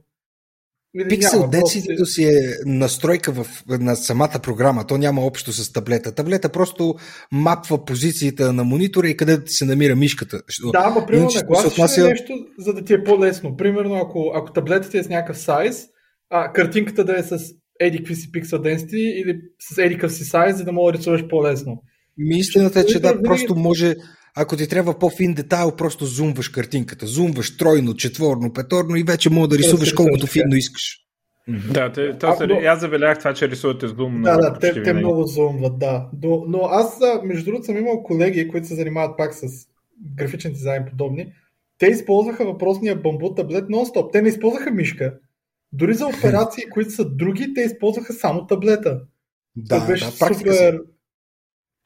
Пиксел 1.08 1.40
Density 1.40 2.04
си 2.04 2.24
е 2.24 2.40
настройка 2.66 3.32
в, 3.32 3.46
на 3.68 3.96
самата 3.96 4.40
програма. 4.42 4.86
То 4.86 4.98
няма 4.98 5.20
общо 5.20 5.52
с 5.52 5.72
таблета. 5.72 6.14
Таблета 6.14 6.48
просто 6.48 6.94
мапва 7.32 7.84
позицията 7.84 8.52
на 8.52 8.64
монитора 8.64 9.08
и 9.08 9.16
къде 9.16 9.38
се 9.46 9.64
намира 9.64 9.96
мишката. 9.96 10.40
Да, 10.72 10.82
ама 10.84 11.06
примерно 11.06 11.30
нагласиш 11.34 11.72
отнася... 11.72 12.08
нещо, 12.08 12.32
за 12.58 12.72
да 12.74 12.84
ти 12.84 12.94
е 12.94 13.04
по-лесно. 13.04 13.56
Примерно, 13.56 13.94
ако, 13.94 14.32
ако 14.34 14.52
таблетата 14.52 14.98
е 14.98 15.02
с 15.02 15.08
някакъв 15.08 15.38
сайз, 15.38 15.84
а 16.30 16.52
картинката 16.52 17.04
да 17.04 17.18
е 17.18 17.22
с 17.22 17.38
еди 17.80 17.98
какви 17.98 18.14
си 18.14 18.32
пиксел 18.32 18.58
density 18.58 18.96
или 18.96 19.40
с 19.60 19.78
еди 19.78 20.08
си 20.08 20.24
сайз, 20.24 20.56
за 20.56 20.64
да 20.64 20.72
мога 20.72 20.92
да 20.92 20.98
рисуваш 20.98 21.28
по-лесно. 21.28 21.82
Ми 22.18 22.38
истината 22.38 22.80
е, 22.80 22.86
че 22.86 23.00
да, 23.00 23.22
просто 23.22 23.54
може 23.54 23.94
ако 24.36 24.56
ти 24.56 24.68
трябва 24.68 24.98
по-фин 24.98 25.34
детайл, 25.34 25.76
просто 25.76 26.04
зумваш 26.04 26.48
картинката. 26.48 27.06
Зумваш 27.06 27.56
тройно, 27.56 27.94
четворно, 27.94 28.52
петорно 28.52 28.96
и 28.96 29.02
вече 29.02 29.30
мога 29.30 29.48
да 29.48 29.58
рисуваш 29.58 29.92
колкото 29.92 30.26
финно 30.26 30.56
искаш. 30.56 30.98
Да, 31.48 31.92
те, 31.92 32.18
то, 32.18 32.36
а, 32.40 32.46
но... 32.46 32.54
аз 32.54 32.80
забелях 32.80 33.18
това, 33.18 33.34
че 33.34 33.48
рисувате 33.48 33.88
с 33.88 33.90
зум. 33.90 34.22
Да, 34.22 34.36
да, 34.36 34.58
те, 34.58 34.82
те 34.82 34.92
много 34.92 35.26
зумват, 35.26 35.78
да. 35.78 36.08
Но, 36.22 36.44
но 36.48 36.58
аз, 36.58 37.00
между 37.24 37.44
другото, 37.44 37.64
съм 37.64 37.76
имал 37.76 38.02
колеги, 38.02 38.48
които 38.48 38.66
се 38.66 38.74
занимават 38.74 39.16
пак 39.16 39.34
с 39.34 39.46
графичен 40.16 40.52
дизайн 40.52 40.84
подобни. 40.90 41.32
Те 41.78 41.86
използваха 41.86 42.44
въпросния 42.44 42.96
бамбу 42.96 43.34
таблет 43.34 43.64
нон-стоп. 43.68 44.12
Те 44.12 44.22
не 44.22 44.28
използваха 44.28 44.70
мишка. 44.70 45.18
Дори 45.72 45.94
за 45.94 46.06
операции, 46.18 46.64
които 46.70 46.90
са 46.90 47.04
други, 47.04 47.54
те 47.54 47.60
използваха 47.60 48.12
само 48.12 48.46
таблета. 48.46 49.00
Да, 49.56 49.74
Това 49.74 49.86
беше 49.86 50.04
да, 50.04 50.10
супер, 50.10 50.80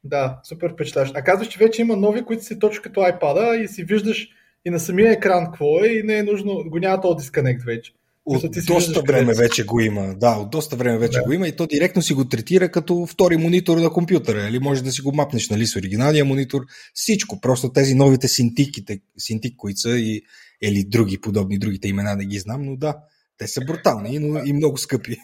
да, 0.09 0.41
супер 0.45 0.73
впечатляващ. 0.73 1.13
А 1.17 1.23
казваш, 1.23 1.49
че 1.49 1.59
вече 1.59 1.83
има 1.83 1.97
нови, 1.97 2.25
които 2.25 2.45
си 2.45 2.59
точно 2.59 2.83
като 2.83 3.01
iPad 3.01 3.65
и 3.65 3.69
си 3.69 3.85
виждаш 3.85 4.29
и 4.65 4.71
на 4.71 4.81
самия 4.81 5.13
екран 5.13 5.45
какво 5.45 5.85
е 5.85 5.89
и 5.89 6.03
не 6.03 6.19
е 6.19 6.23
нужно, 6.23 6.65
го 6.67 6.79
няма 6.79 7.01
този 7.01 7.17
дисконект 7.17 7.63
вече. 7.65 7.93
От 8.29 8.53
ти 8.53 8.61
доста 8.67 9.03
време 9.03 9.33
къде 9.33 9.43
вече 9.43 9.65
го 9.65 9.81
има. 9.81 10.15
Да, 10.15 10.31
от 10.31 10.51
доста 10.51 10.77
време 10.77 10.99
вече 10.99 11.19
да. 11.19 11.25
го 11.25 11.33
има 11.33 11.49
и 11.49 11.57
то 11.57 11.67
директно 11.67 12.03
си 12.03 12.15
го 12.15 12.25
третира 12.25 12.71
като 12.71 13.07
втори 13.07 13.37
монитор 13.37 13.79
на 13.79 13.91
компютъра. 13.91 14.49
Или 14.49 14.59
може 14.59 14.85
да 14.85 14.93
си 14.93 15.03
го 15.03 15.13
мапнеш 15.13 15.51
нали, 15.51 15.67
с 15.67 15.77
оригиналния 15.77 16.25
монитор. 16.25 16.63
Всичко. 16.95 17.41
Просто 17.41 17.73
тези 17.73 17.95
новите 17.95 18.29
синтиките, 18.29 19.01
синтик, 19.19 19.57
които 19.57 19.81
са 19.81 19.99
и, 19.99 20.23
или 20.63 20.85
други 20.85 21.21
подобни, 21.21 21.59
другите 21.59 21.89
имена 21.89 22.17
не 22.17 22.25
ги 22.25 22.39
знам, 22.39 22.63
но 22.65 22.77
да, 22.77 22.97
те 23.39 23.47
са 23.47 23.61
брутални 23.61 24.19
но 24.19 24.45
и 24.45 24.53
много 24.53 24.79
скъпи. 24.79 25.17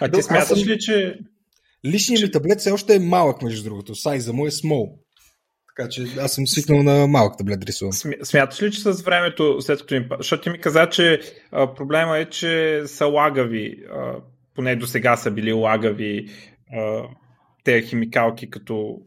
А 0.00 0.10
ти 0.10 0.22
смяташ 0.22 0.66
ли, 0.66 0.78
че 0.78 1.18
Личният 1.86 2.22
ми 2.22 2.30
таблет 2.30 2.58
все 2.58 2.70
още 2.70 2.94
е 2.94 2.98
малък, 2.98 3.42
между 3.42 3.64
другото. 3.64 3.94
Сайза 3.94 4.32
му 4.32 4.46
е 4.46 4.50
small. 4.50 5.04
Така 5.76 5.88
че 5.88 6.06
аз 6.20 6.32
съм 6.32 6.46
свикнал 6.46 6.82
на 6.82 7.06
малък 7.06 7.38
таблет 7.38 7.60
да 7.60 7.66
рисувам. 7.66 7.92
Смяташ 8.22 8.62
ли, 8.62 8.70
че 8.70 8.80
с 8.80 9.02
времето, 9.02 9.60
след 9.60 9.80
като 9.80 9.94
им... 9.94 10.08
Защото 10.18 10.42
ти 10.42 10.50
ми 10.50 10.60
каза, 10.60 10.88
че 10.88 11.20
а, 11.52 11.74
проблема 11.74 12.18
е, 12.18 12.24
че 12.24 12.82
са 12.86 13.06
лагави. 13.06 13.76
А, 13.92 14.14
поне 14.54 14.76
до 14.76 14.86
сега 14.86 15.16
са 15.16 15.30
били 15.30 15.52
лагави 15.52 16.26
а, 16.72 17.02
те 17.64 17.82
химикалки, 17.82 18.50
като 18.50 18.98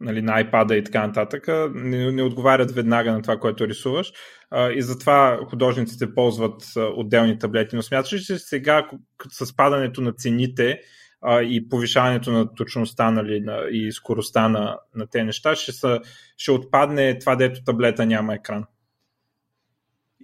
нали, 0.00 0.22
на 0.22 0.44
iPad 0.44 0.74
и 0.74 0.84
така 0.84 1.06
нататък, 1.06 1.48
не, 1.74 2.12
не 2.12 2.22
отговарят 2.22 2.74
веднага 2.74 3.12
на 3.12 3.22
това, 3.22 3.36
което 3.36 3.68
рисуваш. 3.68 4.12
А, 4.50 4.70
и 4.70 4.82
затова 4.82 5.40
художниците 5.50 6.14
ползват 6.14 6.62
а, 6.76 6.80
отделни 6.80 7.38
таблети. 7.38 7.76
Но 7.76 7.82
смяташ 7.82 8.12
ли, 8.12 8.20
че 8.20 8.38
сега 8.38 8.86
с 9.30 9.56
падането 9.56 10.00
на 10.00 10.12
цените 10.12 10.80
а, 11.22 11.42
и 11.42 11.68
повишаването 11.68 12.32
на 12.32 12.54
точността 12.54 13.10
нали, 13.10 13.40
на, 13.40 13.58
и 13.72 13.92
скоростта 13.92 14.48
на, 14.48 14.78
на 14.94 15.06
тези 15.06 15.24
неща, 15.24 15.56
ще, 15.56 15.72
са, 15.72 16.00
ще 16.36 16.50
отпадне 16.50 17.18
това, 17.18 17.36
дето 17.36 17.64
таблета 17.64 18.06
няма 18.06 18.34
екран. 18.34 18.64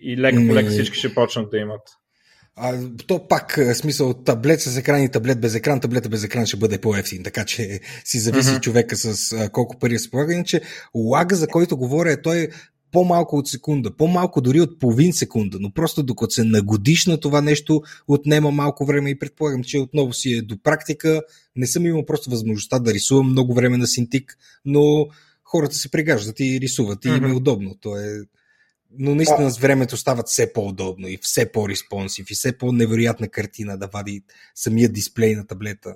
И 0.00 0.16
леко 0.16 0.36
по 0.48 0.54
лека 0.54 0.70
всички 0.70 0.98
ще 0.98 1.14
почнат 1.14 1.50
да 1.50 1.58
имат. 1.58 1.82
А, 2.56 2.78
то 3.06 3.28
пак, 3.28 3.58
смисъл, 3.74 4.14
таблет 4.14 4.60
с 4.60 4.76
екран 4.76 5.02
и 5.02 5.10
таблет 5.10 5.40
без 5.40 5.54
екран, 5.54 5.80
таблета 5.80 6.08
без 6.08 6.24
екран 6.24 6.46
ще 6.46 6.56
бъде 6.56 6.78
по-ефтин, 6.78 7.22
така 7.22 7.44
че 7.44 7.80
си 8.04 8.18
зависи 8.18 8.50
mm-hmm. 8.50 8.60
човека 8.60 8.96
с 8.96 9.32
а, 9.32 9.50
колко 9.50 9.78
пари 9.78 9.92
е 9.92 9.94
разполага. 9.94 10.34
Иначе 10.34 10.60
лага, 10.94 11.36
за 11.36 11.48
който 11.48 11.76
говоря, 11.76 12.12
е 12.12 12.22
той 12.22 12.48
по-малко 12.94 13.36
от 13.36 13.48
секунда, 13.48 13.96
по-малко 13.96 14.40
дори 14.40 14.60
от 14.60 14.78
половин 14.78 15.12
секунда, 15.12 15.58
но 15.60 15.70
просто 15.70 16.02
докато 16.02 16.34
се 16.34 16.44
нагодиш 16.44 17.06
на 17.06 17.20
това 17.20 17.40
нещо, 17.40 17.82
отнема 18.08 18.50
малко 18.50 18.86
време 18.86 19.10
и 19.10 19.18
предполагам, 19.18 19.64
че 19.64 19.78
отново 19.78 20.12
си 20.12 20.32
е 20.32 20.42
до 20.42 20.62
практика. 20.62 21.22
Не 21.56 21.66
съм 21.66 21.86
имал 21.86 22.06
просто 22.06 22.30
възможността 22.30 22.78
да 22.78 22.94
рисувам 22.94 23.30
много 23.30 23.54
време 23.54 23.76
на 23.76 23.86
синтик, 23.86 24.38
но 24.64 25.06
хората 25.44 25.74
се 25.74 25.90
пригаждат 25.90 26.40
и 26.40 26.60
рисуват 26.60 27.04
и 27.04 27.08
им 27.08 27.24
е 27.24 27.32
удобно. 27.32 27.74
То 27.80 27.96
е... 27.96 28.20
Но 28.98 29.14
наистина 29.14 29.50
с 29.50 29.58
времето 29.58 29.96
стават 29.96 30.28
все 30.28 30.52
по-удобно 30.52 31.08
и 31.08 31.18
все 31.22 31.52
по-респонсив 31.52 32.30
и 32.30 32.34
все 32.34 32.58
по-невероятна 32.58 33.28
картина 33.28 33.78
да 33.78 33.86
вади 33.86 34.22
самия 34.54 34.88
дисплей 34.88 35.34
на 35.34 35.46
таблета. 35.46 35.94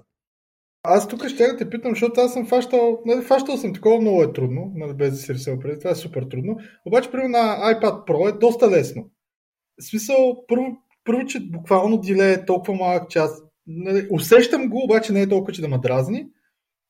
Аз 0.91 1.09
тук 1.09 1.29
ще 1.29 1.47
да 1.47 1.57
те 1.57 1.71
питам, 1.71 1.91
защото 1.91 2.21
аз 2.21 2.33
съм 2.33 2.47
фащал, 2.47 3.03
нали, 3.07 3.23
фащал 3.23 3.57
съм 3.57 3.75
такова, 3.75 4.01
много 4.01 4.23
е 4.23 4.33
трудно, 4.33 4.73
нали, 4.75 4.95
без 4.95 5.11
да 5.11 5.17
си 5.17 5.35
рисува 5.35 5.59
преди, 5.59 5.79
това 5.79 5.91
е 5.91 5.95
супер 5.95 6.23
трудно. 6.23 6.57
Обаче, 6.87 7.11
първо 7.11 7.29
на 7.29 7.39
iPad 7.39 8.07
Pro 8.07 8.29
е 8.29 8.39
доста 8.39 8.71
лесно. 8.71 9.11
В 9.81 9.85
смисъл, 9.85 10.45
първо, 10.49 10.67
първо 11.05 11.27
че 11.27 11.41
буквално 11.41 11.99
диле 11.99 12.33
е 12.33 12.45
толкова 12.45 12.75
малък 12.75 13.11
час. 13.11 13.43
Нали, 13.67 14.07
усещам 14.11 14.69
го, 14.69 14.85
обаче 14.85 15.13
не 15.13 15.23
е 15.23 15.29
толкова, 15.29 15.53
че 15.53 15.61
да 15.61 15.69
ме 15.69 15.79
дразни. 15.79 16.27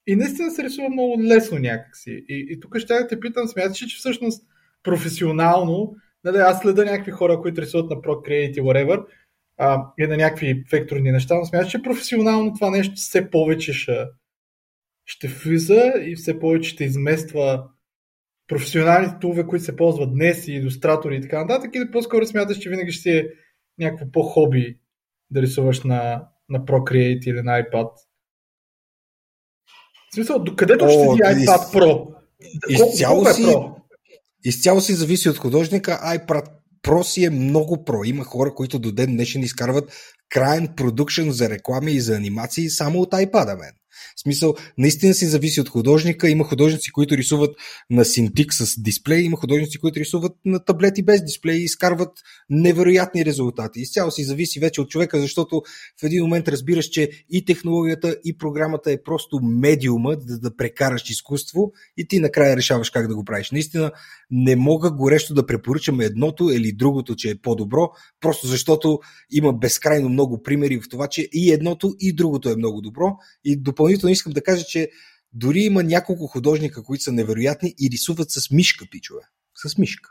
И 0.06 0.16
наистина 0.16 0.50
се 0.50 0.64
рисува 0.64 0.88
много 0.88 1.22
лесно 1.22 1.58
някакси. 1.58 2.24
И, 2.28 2.46
и 2.50 2.60
тук 2.60 2.78
ще 2.78 2.94
да 2.94 3.06
те 3.06 3.20
питам, 3.20 3.48
смяташ, 3.48 3.78
че 3.78 3.96
всъщност 3.96 4.46
професионално, 4.82 5.94
нали, 6.24 6.36
аз 6.36 6.60
следа 6.60 6.84
някакви 6.84 7.10
хора, 7.10 7.40
които 7.40 7.62
рисуват 7.62 7.90
на 7.90 7.96
Procreate 7.96 8.58
и 8.58 8.62
whatever, 8.62 9.04
а, 9.58 9.86
и 9.98 10.06
на 10.06 10.16
някакви 10.16 10.64
векторни 10.72 11.12
неща, 11.12 11.34
но 11.34 11.44
смяташ, 11.44 11.70
че 11.70 11.82
професионално 11.82 12.54
това 12.54 12.70
нещо 12.70 12.94
все 12.96 13.30
повече 13.30 13.72
ще, 13.72 14.06
ще 15.04 15.28
влиза 15.28 15.92
и 16.06 16.16
все 16.16 16.38
повече 16.38 16.70
ще 16.70 16.84
измества 16.84 17.68
професионалните 18.48 19.18
тулове, 19.20 19.46
които 19.46 19.64
се 19.64 19.76
ползват 19.76 20.14
днес 20.14 20.48
и 20.48 20.52
иллюстратори 20.52 21.16
и 21.16 21.20
така 21.20 21.44
нататък, 21.44 21.70
или 21.74 21.90
по-скоро 21.90 22.26
смяташ, 22.26 22.58
че 22.58 22.70
винаги 22.70 22.92
ще 22.92 23.02
си 23.02 23.10
е 23.10 23.28
някакво 23.78 24.12
по-хоби 24.12 24.78
да 25.30 25.42
рисуваш 25.42 25.82
на, 25.82 26.28
на 26.48 26.64
Procreate 26.64 27.26
или 27.26 27.42
на 27.42 27.62
iPad? 27.62 27.90
В 30.10 30.14
смисъл, 30.14 30.38
докъдето 30.38 30.84
О, 30.84 30.88
ще 30.88 30.98
седи 30.98 31.22
iPad 31.22 31.42
из... 31.42 31.48
Pro? 31.48 32.14
Изцяло 32.68 33.28
е 33.28 33.32
си, 33.32 33.42
Pro? 33.42 33.74
изцяло 34.44 34.80
си 34.80 34.94
зависи 34.94 35.28
от 35.28 35.38
художника. 35.38 36.00
iPad 36.04 36.57
Про 36.88 37.04
си 37.04 37.24
е 37.24 37.30
много 37.30 37.84
про. 37.84 38.04
Има 38.04 38.24
хора, 38.24 38.54
които 38.54 38.78
до 38.78 38.92
ден 38.92 39.12
днешен 39.12 39.42
изкарват 39.42 39.92
крайен 40.28 40.68
продукшн 40.76 41.30
за 41.30 41.48
реклами 41.48 41.92
и 41.92 42.00
за 42.00 42.16
анимации 42.16 42.70
само 42.70 43.00
от 43.00 43.10
iPad, 43.10 43.58
мен. 43.58 43.72
В 44.16 44.20
смисъл, 44.20 44.54
наистина 44.78 45.14
си 45.14 45.26
зависи 45.26 45.60
от 45.60 45.68
художника. 45.68 46.28
Има 46.28 46.44
художници, 46.44 46.92
които 46.92 47.16
рисуват 47.16 47.56
на 47.90 48.04
синтик 48.04 48.54
с 48.54 48.80
дисплей, 48.80 49.20
има 49.20 49.36
художници, 49.36 49.78
които 49.78 50.00
рисуват 50.00 50.32
на 50.44 50.64
таблети 50.64 51.02
без 51.02 51.24
дисплей 51.24 51.56
и 51.56 51.64
изкарват 51.64 52.12
невероятни 52.50 53.24
резултати. 53.24 53.80
Изцяло 53.80 54.10
си 54.10 54.24
зависи 54.24 54.60
вече 54.60 54.80
от 54.80 54.90
човека, 54.90 55.20
защото 55.20 55.62
в 56.00 56.04
един 56.04 56.22
момент 56.22 56.48
разбираш, 56.48 56.86
че 56.86 57.10
и 57.30 57.44
технологията, 57.44 58.16
и 58.24 58.38
програмата 58.38 58.92
е 58.92 59.02
просто 59.02 59.40
медиума 59.42 60.16
да, 60.16 60.38
да 60.38 60.56
прекараш 60.56 61.10
изкуство 61.10 61.72
и 61.96 62.08
ти 62.08 62.20
накрая 62.20 62.56
решаваш 62.56 62.90
как 62.90 63.08
да 63.08 63.14
го 63.14 63.24
правиш. 63.24 63.50
Наистина 63.50 63.92
не 64.30 64.56
мога 64.56 64.90
горещо 64.90 65.34
да 65.34 65.46
препоръчам 65.46 66.00
едното 66.00 66.50
или 66.50 66.72
другото, 66.72 67.16
че 67.16 67.30
е 67.30 67.38
по-добро, 67.38 67.90
просто 68.20 68.46
защото 68.46 68.98
има 69.30 69.52
безкрайно 69.52 70.08
много 70.08 70.42
примери 70.42 70.80
в 70.80 70.88
това, 70.90 71.08
че 71.08 71.28
и 71.32 71.52
едното, 71.52 71.94
и 72.00 72.12
другото 72.12 72.50
е 72.50 72.56
много 72.56 72.80
добро 72.80 73.16
и 73.44 73.56
допълнително 73.56 74.12
искам 74.12 74.32
да 74.32 74.42
кажа, 74.42 74.64
че 74.64 74.88
дори 75.32 75.60
има 75.60 75.82
няколко 75.82 76.26
художника, 76.26 76.82
които 76.82 77.04
са 77.04 77.12
невероятни 77.12 77.74
и 77.78 77.90
рисуват 77.92 78.30
с 78.30 78.50
мишка, 78.50 78.84
пичове. 78.90 79.22
С 79.54 79.78
мишка. 79.78 80.10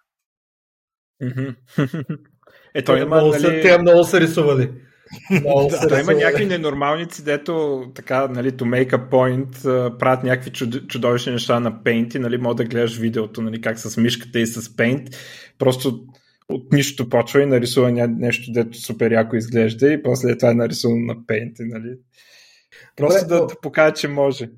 Е, 2.74 2.84
той 2.84 3.02
има, 3.02 3.16
много, 3.16 3.32
нали... 3.32 3.62
Те 3.62 3.78
много 3.78 4.04
са 4.04 4.20
рисували. 4.20 4.72
Много 5.32 5.70
да, 5.90 6.00
има 6.00 6.14
някакви 6.14 6.46
ненормалници, 6.46 7.24
дето 7.24 7.84
така, 7.96 8.28
нали, 8.28 8.52
to 8.52 8.64
make 8.64 8.92
a 8.92 9.10
point, 9.10 9.98
правят 9.98 10.24
някакви 10.24 10.52
чуд, 10.52 10.88
чудовищни 10.88 11.32
неща 11.32 11.60
на 11.60 11.72
Paint 11.72 12.16
и, 12.16 12.20
нали, 12.20 12.38
мога 12.38 12.56
да 12.56 12.66
гледаш 12.66 12.98
видеото, 12.98 13.42
нали, 13.42 13.62
как 13.62 13.80
с 13.80 13.98
мишката 13.98 14.40
и 14.40 14.48
с 14.48 14.62
Paint. 14.62 15.16
Просто 15.60 16.00
от 16.50 16.74
нищо 16.74 17.10
почва 17.10 17.42
и 17.42 17.46
нарисува 17.46 17.92
нещо, 18.08 18.52
дето 18.52 18.78
супер 18.78 19.12
яко 19.12 19.36
изглежда 19.36 19.92
и 19.92 20.04
после 20.04 20.38
това 20.38 20.52
е 20.52 20.56
нарисувано 20.56 21.06
на 21.06 21.16
Paint. 21.16 21.56
Нали. 21.60 21.98
Просто 22.96 23.24
Добре, 23.24 23.36
да, 23.36 23.46
да 23.48 23.56
покажа, 23.62 23.94
че 23.94 24.08
може. 24.08 24.50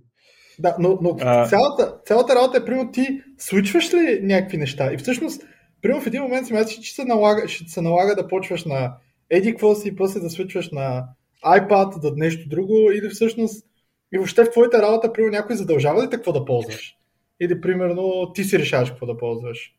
Да, 0.59 0.75
но, 0.79 0.99
но 1.01 1.17
а... 1.21 1.47
цялата, 1.47 1.95
цялата 2.05 2.35
работа 2.35 2.57
е, 2.57 2.65
примерно, 2.65 2.91
ти 2.91 3.21
свичваш 3.37 3.93
ли 3.93 4.19
някакви 4.23 4.57
неща? 4.57 4.93
И 4.93 4.97
всъщност, 4.97 5.43
примерно 5.81 6.01
в 6.01 6.07
един 6.07 6.21
момент 6.21 6.47
си 6.47 6.53
мисля, 6.53 6.81
че 6.81 6.95
се 6.95 7.05
налага, 7.05 7.47
ще 7.47 7.71
се 7.71 7.81
налага 7.81 8.15
да 8.15 8.27
почваш 8.27 8.65
на 8.65 8.93
еди 9.29 9.51
какво 9.51 9.75
си, 9.75 9.95
после 9.95 10.19
да 10.19 10.29
свичваш 10.29 10.69
на 10.69 11.07
iPad, 11.45 12.01
да 12.01 12.15
нещо 12.15 12.49
друго, 12.49 12.91
или 12.91 13.09
всъщност 13.09 13.65
и 14.13 14.17
въобще 14.17 14.43
в 14.43 14.51
твоята 14.51 14.81
работа, 14.81 15.13
примерно, 15.13 15.31
някой 15.31 15.55
задължава 15.55 16.03
ли 16.03 16.09
те 16.09 16.15
какво 16.15 16.31
да 16.31 16.45
ползваш? 16.45 16.95
Или, 17.41 17.61
примерно, 17.61 18.31
ти 18.33 18.43
си 18.43 18.59
решаваш 18.59 18.89
какво 18.89 19.05
да 19.05 19.17
ползваш? 19.17 19.75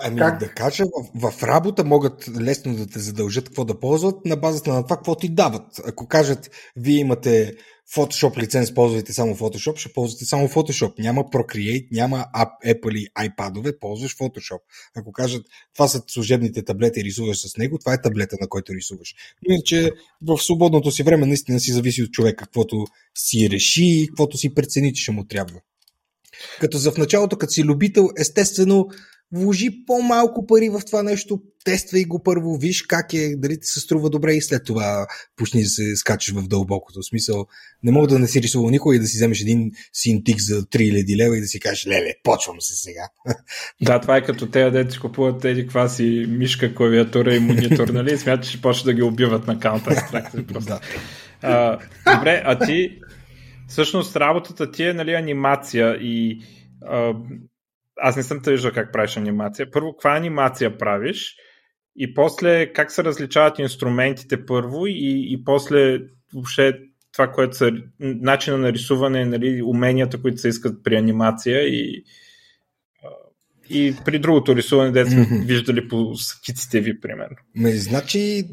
Ами 0.00 0.18
как? 0.18 0.40
да 0.40 0.48
кажа, 0.48 0.84
в, 1.14 1.32
в 1.32 1.42
работа 1.42 1.84
могат 1.84 2.28
лесно 2.40 2.76
да 2.76 2.86
те 2.86 2.98
задължат 2.98 3.44
какво 3.44 3.64
да 3.64 3.80
ползват 3.80 4.24
на 4.24 4.36
базата 4.36 4.72
на 4.72 4.82
това, 4.82 4.96
какво 4.96 5.14
ти 5.14 5.28
дават. 5.28 5.80
Ако 5.86 6.08
кажат, 6.08 6.50
вие 6.76 6.98
имате 6.98 7.52
Photoshop 7.94 8.38
лиценз, 8.38 8.74
ползвайте 8.74 9.12
само 9.12 9.36
Photoshop, 9.36 9.76
ще 9.76 9.92
ползвате 9.92 10.24
само 10.24 10.48
Photoshop. 10.48 10.98
Няма 10.98 11.24
Procreate, 11.24 11.88
няма 11.90 12.26
Apple 12.66 12.98
и 12.98 13.08
iPad-ове, 13.08 13.78
ползваш 13.78 14.16
Photoshop. 14.16 14.60
Ако 14.96 15.12
кажат, 15.12 15.46
това 15.74 15.88
са 15.88 16.02
служебните 16.06 16.64
таблети, 16.64 17.04
рисуваш 17.04 17.50
с 17.50 17.56
него, 17.56 17.78
това 17.78 17.94
е 17.94 18.02
таблета, 18.02 18.36
на 18.40 18.48
който 18.48 18.74
рисуваш. 18.74 19.14
Иначе 19.48 19.90
в 20.22 20.38
свободното 20.38 20.90
си 20.90 21.02
време 21.02 21.26
наистина 21.26 21.60
си 21.60 21.72
зависи 21.72 22.02
от 22.02 22.10
човека, 22.10 22.44
каквото 22.44 22.86
си 23.14 23.50
реши 23.50 23.84
и 23.84 24.06
каквото 24.08 24.36
си 24.36 24.54
прецени, 24.54 24.94
че 24.94 25.02
ще 25.02 25.12
му 25.12 25.24
трябва. 25.24 25.60
Като 26.60 26.78
за 26.78 26.92
в 26.92 26.98
началото, 26.98 27.38
като 27.38 27.52
си 27.52 27.64
любител, 27.64 28.08
естествено, 28.18 28.88
вложи 29.32 29.84
по-малко 29.86 30.46
пари 30.46 30.68
в 30.68 30.80
това 30.86 31.02
нещо, 31.02 31.42
тествай 31.64 32.04
го 32.04 32.22
първо, 32.22 32.56
виж 32.56 32.82
как 32.82 33.14
е, 33.14 33.36
дали 33.36 33.60
ти 33.60 33.66
се 33.66 33.80
струва 33.80 34.10
добре 34.10 34.34
и 34.34 34.42
след 34.42 34.64
това 34.64 35.06
почни 35.36 35.62
да 35.62 35.68
се 35.68 35.96
скачаш 35.96 36.34
в 36.34 36.48
дълбокото. 36.48 37.00
В 37.00 37.06
смисъл, 37.06 37.46
не 37.82 37.92
мога 37.92 38.06
да 38.06 38.18
не 38.18 38.28
си 38.28 38.42
рисувал 38.42 38.70
никой 38.70 38.96
и 38.96 38.98
да 38.98 39.06
си 39.06 39.16
вземеш 39.16 39.40
един 39.40 39.70
синтик 39.92 40.40
за 40.40 40.62
3000 40.62 41.16
лева 41.16 41.36
и 41.36 41.40
да 41.40 41.46
си 41.46 41.60
кажеш, 41.60 41.86
леле, 41.86 42.14
почвам 42.22 42.60
се 42.60 42.76
сега. 42.76 43.08
Да, 43.82 44.00
това 44.00 44.16
е 44.16 44.24
като 44.24 44.50
те, 44.50 44.70
да 44.70 44.90
си 44.90 44.98
купуват 44.98 45.40
тези 45.40 45.66
кваси 45.66 46.26
мишка, 46.28 46.74
клавиатура 46.74 47.34
и 47.34 47.38
монитор, 47.40 47.88
нали? 47.88 48.18
Смяташ, 48.18 48.50
че 48.50 48.62
почва 48.62 48.84
да 48.84 48.94
ги 48.94 49.02
убиват 49.02 49.46
на 49.46 49.58
Counter-Strike. 49.58 50.64
да. 50.64 50.80
а, 51.42 51.78
добре, 52.16 52.42
а 52.44 52.58
ти 52.58 52.98
всъщност 53.68 54.16
работата 54.16 54.70
ти 54.70 54.84
е 54.84 54.92
нали, 54.92 55.12
анимация 55.12 55.96
и 56.00 56.42
а, 56.86 57.14
аз 57.96 58.16
не 58.16 58.22
съм 58.22 58.40
виждал 58.46 58.72
как 58.72 58.92
правиш 58.92 59.16
анимация. 59.16 59.70
Първо, 59.70 59.92
каква 59.92 60.16
анимация 60.16 60.78
правиш 60.78 61.36
и 61.96 62.14
после 62.14 62.72
как 62.72 62.92
се 62.92 63.04
различават 63.04 63.58
инструментите 63.58 64.46
първо 64.46 64.86
и, 64.86 65.26
и 65.32 65.44
после 65.44 65.98
въобще 66.34 66.78
това, 67.12 67.32
което 67.32 67.56
са 67.56 67.70
начина 68.00 68.58
на 68.58 68.72
рисуване, 68.72 69.24
нали, 69.24 69.62
уменията, 69.62 70.22
които 70.22 70.40
се 70.40 70.48
искат 70.48 70.84
при 70.84 70.96
анимация 70.96 71.62
и, 71.62 72.04
и 73.70 73.94
при 74.04 74.18
другото 74.18 74.56
рисуване, 74.56 74.90
де 74.90 75.06
сме 75.06 75.26
mm-hmm. 75.26 75.46
виждали 75.46 75.88
по 75.88 76.14
скиците 76.14 76.80
ви, 76.80 77.00
примерно. 77.00 77.36
Ме, 77.54 77.72
значи, 77.72 78.44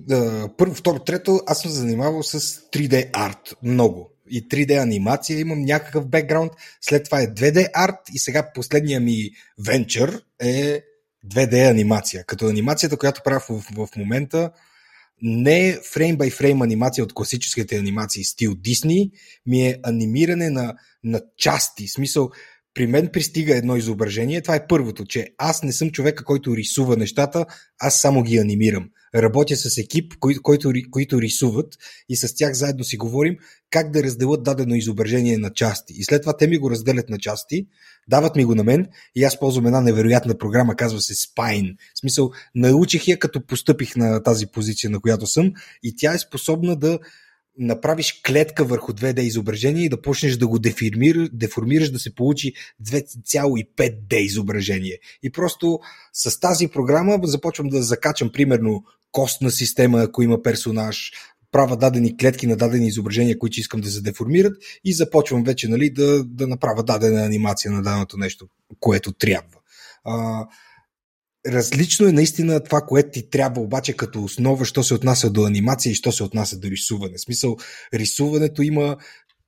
първо, 0.58 0.74
второ, 0.74 1.00
трето, 1.00 1.40
аз 1.48 1.62
съм 1.62 1.72
занимавал 1.72 2.24
с 2.24 2.40
3D 2.40 3.10
арт 3.14 3.56
много 3.64 4.12
и 4.30 4.48
3D 4.48 4.84
анимация, 4.84 5.40
имам 5.40 5.62
някакъв 5.62 6.08
бекграунд, 6.08 6.52
след 6.82 7.06
това 7.06 7.22
е 7.22 7.28
2D 7.28 7.70
арт 7.74 8.00
и 8.14 8.20
сега 8.20 8.52
последния 8.54 9.00
ми 9.00 9.30
венчър 9.66 10.22
е 10.40 10.82
2D 11.28 11.70
анимация. 11.70 12.24
Като 12.24 12.48
анимацията, 12.48 12.98
която 12.98 13.22
правя 13.24 13.40
в, 13.50 13.64
в, 13.76 13.96
момента, 13.98 14.52
не 15.22 15.68
е 15.68 15.78
фрейм 15.94 16.18
бай 16.18 16.30
фрейм 16.30 16.62
анимация 16.62 17.04
от 17.04 17.14
класическите 17.14 17.78
анимации 17.78 18.24
стил 18.24 18.56
Дисни, 18.56 19.12
ми 19.46 19.68
е 19.68 19.80
анимиране 19.84 20.50
на, 20.50 20.76
на 21.04 21.22
части. 21.38 21.88
Смисъл, 21.88 22.30
при 22.74 22.88
мен 22.88 23.10
пристига 23.14 23.56
едно 23.56 23.76
изображение. 23.76 24.42
Това 24.42 24.56
е 24.56 24.68
първото, 24.68 25.06
че 25.06 25.28
аз 25.38 25.64
не 25.64 25.72
съм 25.72 25.92
човека, 25.92 26.24
който 26.24 26.58
рисува 26.58 26.98
нещата, 26.98 27.46
аз 27.80 28.02
само 28.02 28.24
ги 28.24 28.38
анимирам. 28.38 28.90
Работя 29.16 29.56
с 29.56 29.78
екип, 29.78 30.14
кои, 30.20 30.36
който, 30.36 30.74
които 30.92 31.22
рисуват 31.22 31.78
и 32.10 32.16
с 32.16 32.36
тях 32.36 32.54
заедно 32.54 32.84
си 32.84 32.98
говорим 32.98 33.36
как 33.70 33.92
да 33.92 34.04
разделят 34.04 34.44
дадено 34.44 34.76
изображение 34.76 35.38
на 35.38 35.50
части. 35.50 35.94
И 35.98 36.04
след 36.04 36.22
това 36.22 36.38
те 36.38 36.48
ми 36.48 36.58
го 36.58 36.72
разделят 36.72 37.10
на 37.10 37.18
части, 37.18 37.68
дават 38.08 38.36
ми 38.36 38.46
го 38.46 38.56
на 38.56 38.64
мен 38.64 38.88
и 39.16 39.24
аз 39.24 39.40
ползвам 39.40 39.66
една 39.66 39.82
невероятна 39.82 40.38
програма, 40.38 40.76
казва 40.76 41.02
се 41.02 41.14
Spine. 41.14 41.76
В 41.96 42.00
смисъл, 42.00 42.32
научих 42.56 43.08
я 43.08 43.20
като 43.20 43.46
постъпих 43.46 43.96
на 43.96 44.24
тази 44.24 44.48
позиция, 44.48 44.90
на 44.90 45.00
която 45.00 45.28
съм 45.28 45.52
и 45.84 45.96
тя 45.98 46.14
е 46.14 46.20
способна 46.20 46.76
да 46.76 47.00
направиш 47.60 48.22
клетка 48.28 48.66
върху 48.66 48.94
2D 48.94 49.20
изображение 49.20 49.86
и 49.86 49.90
да 49.90 50.02
почнеш 50.02 50.38
да 50.38 50.48
го 50.48 50.60
деформираш, 50.60 51.90
да 51.90 52.00
се 52.00 52.16
получи 52.16 52.54
2,5D 52.84 54.14
изображение. 54.14 55.00
И 55.24 55.32
просто 55.32 55.80
с 56.14 56.40
тази 56.40 56.68
програма 56.68 57.20
започвам 57.24 57.70
да 57.70 57.84
закачам 57.84 58.32
примерно 58.32 58.84
костна 59.12 59.52
система, 59.52 60.02
ако 60.02 60.22
има 60.22 60.42
персонаж, 60.42 61.12
правя 61.52 61.78
дадени 61.78 62.18
клетки 62.18 62.48
на 62.48 62.56
дадени 62.56 62.88
изображения, 62.88 63.40
които 63.40 63.60
искам 63.60 63.82
да 63.82 63.90
се 63.90 64.02
деформират 64.02 64.54
и 64.86 64.94
започвам 64.94 65.44
вече 65.44 65.68
нали, 65.68 65.90
да, 65.90 66.24
да 66.24 66.48
направя 66.48 66.84
дадена 66.84 67.26
анимация 67.26 67.72
на 67.72 67.82
даденото 67.82 68.18
нещо, 68.18 68.48
което 68.80 69.12
трябва. 69.12 69.58
А, 70.04 70.48
различно 71.48 72.08
е 72.08 72.12
наистина 72.12 72.64
това, 72.64 72.82
което 72.82 73.10
ти 73.12 73.30
трябва 73.30 73.62
обаче 73.62 73.94
като 73.94 74.24
основа, 74.24 74.66
що 74.66 74.84
се 74.84 74.94
отнася 74.94 75.30
до 75.30 75.46
анимация 75.46 75.92
и 75.92 75.96
що 75.96 76.12
се 76.12 76.24
отнася 76.24 76.60
до 76.60 76.68
рисуване. 76.68 77.18
В 77.18 77.22
смисъл, 77.22 77.58
рисуването 77.94 78.62
има 78.62 78.98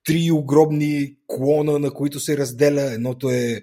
три 0.04 0.30
огромни 0.30 1.16
клона, 1.26 1.78
на 1.78 1.90
които 1.90 2.20
се 2.20 2.36
разделя. 2.36 2.92
Едното 2.92 3.30
е 3.30 3.62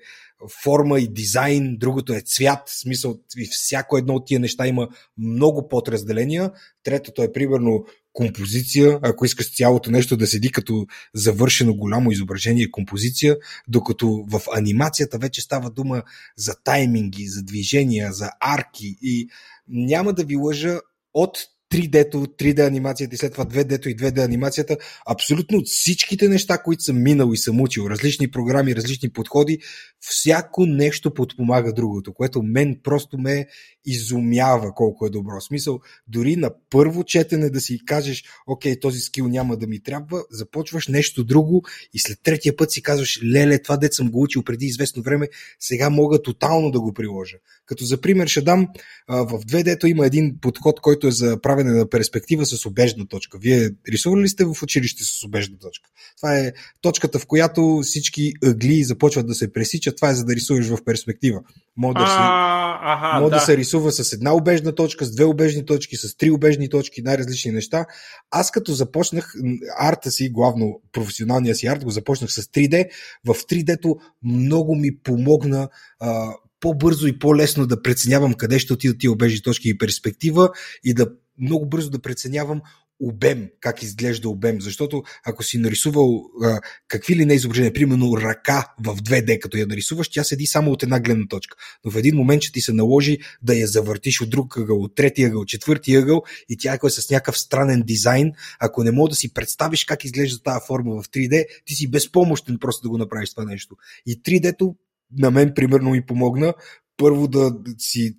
форма 0.63 1.00
и 1.00 1.08
дизайн, 1.08 1.78
другото 1.78 2.13
е 2.13 2.22
цвят, 2.22 2.62
смисъл 2.65 3.20
и 3.38 3.48
всяко 3.52 3.98
едно 3.98 4.13
от 4.13 4.26
тия 4.26 4.39
неща 4.39 4.68
има 4.68 4.88
много 5.18 5.68
подразделения. 5.68 6.52
Третото 6.84 7.24
е 7.24 7.32
примерно 7.32 7.86
композиция, 8.13 9.00
ако 9.02 9.26
искаш 9.26 9.56
цялото 9.56 9.91
нещо 9.91 10.17
да 10.17 10.28
седи 10.28 10.52
като 10.52 10.86
завършено 11.13 11.74
голямо 11.74 12.12
изображение 12.12 12.72
композиция, 12.72 13.38
докато 13.67 14.26
в 14.30 14.41
анимацията 14.58 15.17
вече 15.17 15.41
става 15.41 15.69
дума 15.69 16.04
за 16.38 16.56
тайминги, 16.63 17.28
за 17.28 17.43
движения, 17.43 18.13
за 18.13 18.30
арки 18.39 18.98
и 19.02 19.30
няма 19.67 20.13
да 20.13 20.24
ви 20.24 20.36
лъжа 20.36 20.80
от 21.13 21.38
3D-то, 21.72 22.17
3D 22.17 22.67
анимацията 22.67 23.15
и 23.15 23.17
след 23.17 23.32
това 23.32 23.45
2D-то 23.45 23.89
и 23.89 23.95
2D 23.95 24.26
анимацията, 24.26 24.78
абсолютно 25.08 25.62
всичките 25.65 26.28
неща, 26.28 26.58
които 26.58 26.84
съм 26.84 27.04
минал 27.04 27.32
и 27.34 27.38
съм 27.38 27.62
учил, 27.62 27.88
различни 27.89 28.32
програми, 28.32 28.76
различни 28.76 29.10
подходи, 29.10 29.60
всяко 30.00 30.65
нещо 30.65 31.13
подпомага 31.13 31.74
другото, 31.74 32.13
което 32.13 32.43
мен 32.43 32.80
просто 32.84 33.17
ме 33.17 33.48
изумява 33.86 34.74
колко 34.76 35.06
е 35.06 35.10
добро. 35.10 35.42
Смисъл, 35.42 35.80
дори 36.08 36.36
на 36.36 36.52
първо 36.70 37.04
четене 37.04 37.50
да 37.50 37.62
си 37.62 37.80
кажеш, 37.86 38.24
окей, 38.48 38.80
този 38.80 39.00
скил 39.00 39.28
няма 39.28 39.58
да 39.58 39.68
ми 39.68 39.84
трябва, 39.84 40.24
започваш 40.32 40.88
нещо 40.88 41.24
друго 41.24 41.63
и 41.94 42.00
след 42.00 42.20
третия 42.24 42.56
път 42.56 42.72
си 42.72 42.82
казваш, 42.82 43.20
леле, 43.24 43.62
това 43.62 43.78
дет 43.78 43.94
съм 43.94 44.12
го 44.12 44.22
учил 44.22 44.44
преди 44.44 44.65
известно 44.65 45.04
време, 45.04 45.28
сега 45.60 45.89
мога 45.89 46.22
тотално 46.22 46.72
да 46.72 46.80
го 46.80 46.94
приложа. 46.94 47.38
Като 47.65 47.86
за 47.86 48.02
пример 48.02 48.28
ще 48.28 48.42
дам, 48.42 48.68
в 49.08 49.39
2D-то 49.39 49.88
има 49.88 50.06
един 50.06 50.38
подход, 50.42 50.80
който 50.80 51.08
е 51.08 51.12
за 51.12 51.42
правене 51.42 51.72
на 51.72 51.89
перспектива 51.89 52.46
с 52.46 52.65
обежна 52.65 53.08
точка. 53.08 53.38
Вие 53.38 53.70
рисували 53.92 54.22
ли 54.22 54.30
сте 54.30 54.46
в 54.46 54.63
училище 54.63 55.04
с 55.04 55.24
обежна 55.24 55.58
точка? 55.58 55.89
Това 56.18 56.38
е 56.38 56.54
точката, 56.82 57.20
в 57.20 57.26
която 57.26 57.80
всички 57.84 58.34
ъгли 58.44 58.84
започват 58.84 59.28
да 59.28 59.36
се 59.36 59.54
пресичат. 59.54 59.96
Това 59.96 60.10
е 60.10 60.15
за 60.15 60.26
да 60.26 60.36
рисуваш 60.36 60.68
в 60.68 60.78
перспектива. 60.86 61.42
Може 61.78 61.94
да 61.94 62.08
се, 62.08 62.18
ага, 62.20 63.24
да. 63.24 63.30
да 63.30 63.39
се 63.39 63.58
рисува 63.70 63.92
с 63.92 64.14
една 64.14 64.36
обежна 64.36 64.76
точка, 64.76 65.06
с 65.06 65.16
две 65.16 65.24
обежни 65.24 65.66
точки, 65.66 65.96
с 65.98 66.18
три 66.18 66.32
обежни 66.32 66.70
точки, 66.70 67.02
най-различни 67.02 67.52
неща. 67.52 67.86
Аз 68.32 68.52
като 68.52 68.74
започнах 68.74 69.34
арта 69.80 70.12
си, 70.12 70.30
главно 70.30 70.82
професионалния 70.92 71.56
си 71.56 71.68
арт, 71.68 71.84
го 71.84 71.92
започнах 71.92 72.32
с 72.32 72.42
3D. 72.42 72.90
В 73.26 73.34
3D-то 73.34 73.98
много 74.24 74.76
ми 74.76 74.98
помогна 74.98 75.70
а, 76.00 76.34
по-бързо 76.60 77.08
и 77.08 77.20
по-лесно 77.20 77.68
да 77.68 77.82
преценявам 77.82 78.34
къде 78.34 78.60
ще 78.60 78.74
отидат 78.74 79.00
тия 79.00 79.12
обежни 79.12 79.42
точки 79.42 79.70
и 79.70 79.78
перспектива 79.78 80.50
и 80.84 80.94
да 80.94 81.08
много 81.40 81.66
бързо 81.66 81.90
да 81.90 82.00
преценявам 82.00 82.62
обем, 83.00 83.48
как 83.60 83.84
изглежда 83.84 84.30
обем, 84.30 84.62
защото 84.62 85.04
ако 85.26 85.44
си 85.44 85.58
нарисувал 85.58 86.30
а, 86.44 86.60
какви 86.88 87.16
ли 87.16 87.26
не 87.26 87.34
изображения, 87.34 87.74
примерно 87.74 88.18
ръка 88.18 88.74
в 88.80 88.96
2D, 88.96 89.40
като 89.40 89.58
я 89.58 89.68
нарисуваш, 89.68 90.10
тя 90.10 90.24
седи 90.24 90.46
само 90.46 90.72
от 90.72 90.84
една 90.84 91.00
гледна 91.00 91.28
точка. 91.28 91.58
Но 91.86 91.92
в 91.92 91.96
един 91.96 92.16
момент 92.16 92.42
ще 92.42 92.52
ти 92.52 92.62
се 92.62 92.74
наложи 92.74 93.18
да 93.42 93.56
я 93.56 93.68
завъртиш 93.68 94.22
от 94.22 94.30
друг 94.30 94.58
ъгъл, 94.58 94.82
от 94.82 94.96
третия 94.96 95.28
ъгъл, 95.28 95.46
четвърти 95.46 95.96
ъгъл 95.96 96.24
и 96.50 96.58
тя 96.58 96.74
е 96.74 96.90
с 96.90 97.10
някакъв 97.10 97.40
странен 97.40 97.84
дизайн. 97.86 98.32
Ако 98.60 98.84
не 98.84 98.92
мога 98.92 99.10
да 99.10 99.16
си 99.16 99.34
представиш 99.34 99.86
как 99.86 100.06
изглежда 100.06 100.44
тази 100.44 100.60
форма 100.68 101.02
в 101.02 101.10
3D, 101.10 101.46
ти 101.66 101.74
си 101.74 101.92
безпомощен 101.92 102.58
просто 102.60 102.82
да 102.82 102.90
го 102.90 102.98
направиш 102.98 103.30
това 103.32 103.46
нещо. 103.46 103.76
И 104.06 104.22
3D-то 104.22 104.76
на 105.18 105.32
мен 105.32 105.54
примерно 105.56 105.90
ми 105.90 106.06
помогна 106.06 106.54
първо 106.98 107.28
да 107.28 107.52
си 107.78 108.18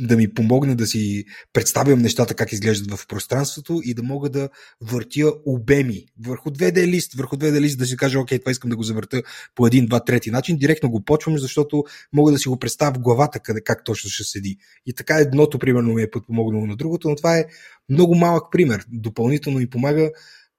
да 0.00 0.16
ми 0.16 0.34
помогне 0.34 0.74
да 0.74 0.86
си 0.86 1.24
представям 1.52 1.98
нещата 1.98 2.34
как 2.34 2.52
изглеждат 2.52 2.98
в 2.98 3.06
пространството 3.06 3.80
и 3.84 3.94
да 3.94 4.02
мога 4.02 4.30
да 4.30 4.48
въртя 4.80 5.32
обеми 5.46 6.04
върху 6.26 6.50
2D 6.50 6.86
лист, 6.86 7.14
върху 7.14 7.36
2D 7.36 7.60
лист 7.60 7.78
да 7.78 7.86
си 7.86 7.96
кажа, 7.96 8.20
окей, 8.20 8.38
това 8.38 8.52
искам 8.52 8.70
да 8.70 8.76
го 8.76 8.82
завърта 8.82 9.22
по 9.54 9.66
един, 9.66 9.86
два, 9.86 10.04
трети 10.04 10.30
начин, 10.30 10.56
директно 10.56 10.90
го 10.90 11.04
почвам, 11.04 11.38
защото 11.38 11.84
мога 12.12 12.32
да 12.32 12.38
си 12.38 12.48
го 12.48 12.58
представя 12.58 12.92
в 12.92 13.00
главата 13.02 13.40
къде, 13.40 13.60
как 13.60 13.84
точно 13.84 14.10
ще 14.10 14.24
седи. 14.24 14.56
И 14.86 14.92
така 14.92 15.14
едното, 15.14 15.58
примерно, 15.58 15.94
ми 15.94 16.02
е 16.02 16.10
подпомогнало 16.10 16.66
на 16.66 16.76
другото, 16.76 17.08
но 17.08 17.16
това 17.16 17.38
е 17.38 17.44
много 17.88 18.14
малък 18.14 18.44
пример. 18.52 18.84
Допълнително 18.88 19.58
ми 19.58 19.70
помага 19.70 20.10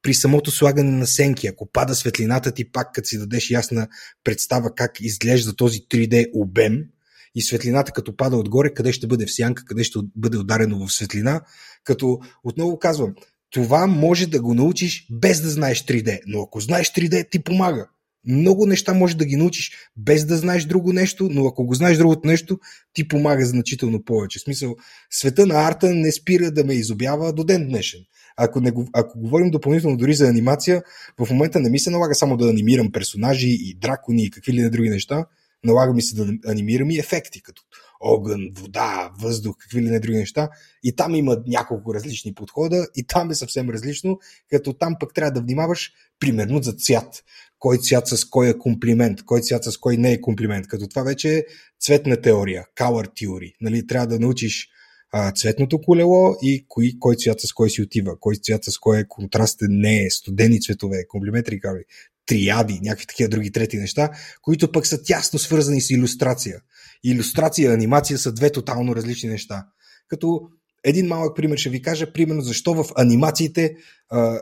при 0.02 0.14
самото 0.14 0.52
слагане 0.52 0.92
на 0.92 1.08
сенки. 1.08 1.48
Ако 1.48 1.72
пада 1.72 1.96
светлината 1.96 2.52
ти, 2.52 2.72
пак 2.72 2.94
като 2.94 3.08
си 3.08 3.18
дадеш 3.18 3.50
ясна 3.50 3.88
представа 4.24 4.76
как 4.76 5.02
изглежда 5.02 5.56
този 5.56 5.80
3D 5.80 6.30
обем, 6.34 6.84
и 7.36 7.42
светлината 7.42 7.92
като 7.92 8.16
пада 8.16 8.38
отгоре, 8.38 8.74
къде 8.74 8.94
ще 8.94 9.08
бъде 9.08 9.26
в 9.26 9.34
сянка, 9.34 9.66
къде 9.66 9.84
ще 9.84 10.00
бъде 10.16 10.38
ударено 10.38 10.88
в 10.88 10.94
светлина. 10.94 11.42
Като 11.84 12.20
отново 12.44 12.80
казвам, 12.80 13.14
това 13.50 13.88
може 13.88 14.28
да 14.28 14.42
го 14.42 14.54
научиш 14.54 15.08
без 15.12 15.42
да 15.42 15.50
знаеш 15.50 15.86
3D, 15.86 16.20
но 16.28 16.42
ако 16.42 16.60
знаеш 16.60 16.94
3D, 16.94 17.32
ти 17.32 17.44
помага. 17.44 17.90
Много 18.28 18.66
неща 18.66 18.94
може 18.94 19.18
да 19.18 19.26
ги 19.26 19.36
научиш 19.36 19.72
без 19.98 20.26
да 20.26 20.38
знаеш 20.38 20.66
друго 20.66 20.94
нещо, 20.94 21.30
но 21.32 21.48
ако 21.48 21.66
го 21.66 21.74
знаеш 21.74 21.98
другото 21.98 22.28
нещо, 22.28 22.60
ти 22.94 23.08
помага 23.08 23.46
значително 23.46 24.04
повече. 24.04 24.40
В 24.40 24.42
смисъл, 24.42 24.76
света 25.10 25.46
на 25.46 25.68
арта 25.68 25.94
не 25.94 26.12
спира 26.12 26.52
да 26.52 26.64
ме 26.64 26.74
изобява 26.74 27.34
до 27.34 27.44
ден 27.44 27.68
днешен. 27.68 28.00
Ако, 28.38 28.60
не, 28.62 28.72
ако 28.94 29.20
говорим 29.20 29.52
допълнително 29.52 29.98
дори 29.98 30.14
за 30.14 30.28
анимация, 30.28 30.84
в 31.20 31.30
момента 31.30 31.60
не 31.60 31.70
ми 31.70 31.80
се 31.80 31.90
налага 31.90 32.16
само 32.16 32.38
да 32.38 32.50
анимирам 32.50 32.92
персонажи 32.92 33.50
и 33.50 33.78
дракони 33.82 34.26
и 34.26 34.30
какви 34.30 34.54
ли 34.54 34.62
не 34.62 34.70
други 34.70 34.90
неща, 34.90 35.26
налага 35.64 35.94
ми 35.94 36.02
се 36.02 36.16
да 36.16 36.34
анимирам 36.48 36.92
и 36.92 37.00
ефекти, 37.00 37.42
като 37.42 37.62
огън, 38.00 38.50
вода, 38.56 39.12
въздух, 39.20 39.56
какви 39.60 39.82
ли 39.82 39.90
не 39.90 40.00
други 40.00 40.18
неща. 40.18 40.50
И 40.84 40.96
там 40.96 41.16
има 41.16 41.38
няколко 41.48 41.94
различни 41.94 42.34
подхода 42.34 42.88
и 42.96 43.08
там 43.08 43.32
е 43.32 43.36
съвсем 43.36 43.70
различно, 43.70 44.20
като 44.50 44.74
там 44.74 44.96
пък 45.00 45.14
трябва 45.14 45.32
да 45.32 45.42
внимаваш 45.42 45.92
примерно 46.20 46.64
за 46.64 46.74
цвят. 46.74 47.24
Кой 47.60 47.78
цвят 47.78 48.08
с 48.08 48.26
кой 48.26 48.50
е 48.50 48.58
комплимент, 48.58 49.24
кой 49.24 49.42
цвят 49.42 49.64
с 49.64 49.78
кой 49.78 49.98
не 49.98 50.12
е 50.12 50.22
комплимент. 50.22 50.68
Като 50.68 50.88
това 50.88 51.04
вече 51.04 51.38
е 51.38 51.44
цветна 51.82 52.22
теория, 52.22 52.66
color 52.76 53.08
theory. 53.08 53.54
Нали, 53.62 53.88
трябва 53.88 54.08
да 54.08 54.20
научиш 54.20 54.70
а, 55.12 55.32
цветното 55.32 55.82
колело 55.82 56.36
и 56.42 56.66
кой, 56.68 56.94
кой 57.00 57.16
цвят 57.16 57.42
с 57.42 57.54
кой 57.54 57.70
си 57.70 57.82
отива, 57.82 58.20
кой 58.20 58.36
цвят 58.36 58.64
с 58.64 58.78
кой 58.78 59.00
е 59.00 59.08
контрастен, 59.08 59.68
не 59.72 60.04
е, 60.04 60.10
студени 60.10 60.62
цветове, 60.62 61.08
комплиметри, 61.08 61.60
триади, 62.28 62.80
някакви 62.84 63.06
такива 63.08 63.30
други 63.30 63.52
трети 63.52 63.78
неща, 63.78 64.10
които 64.42 64.72
пък 64.72 64.88
са 64.88 65.04
тясно 65.04 65.40
свързани 65.40 65.82
с 65.82 65.90
иллюстрация. 65.90 66.62
Иллюстрация 67.04 67.70
и 67.70 67.74
анимация 67.74 68.18
са 68.18 68.32
две 68.32 68.52
тотално 68.52 68.96
различни 68.96 69.30
неща. 69.30 69.66
Като 70.08 70.42
един 70.84 71.08
малък 71.08 71.36
пример 71.36 71.58
ще 71.58 71.70
ви 71.70 71.82
кажа, 71.82 72.14
примерно 72.14 72.42
защо 72.42 72.74
в 72.74 72.86
анимациите 72.96 73.76
а, 74.10 74.40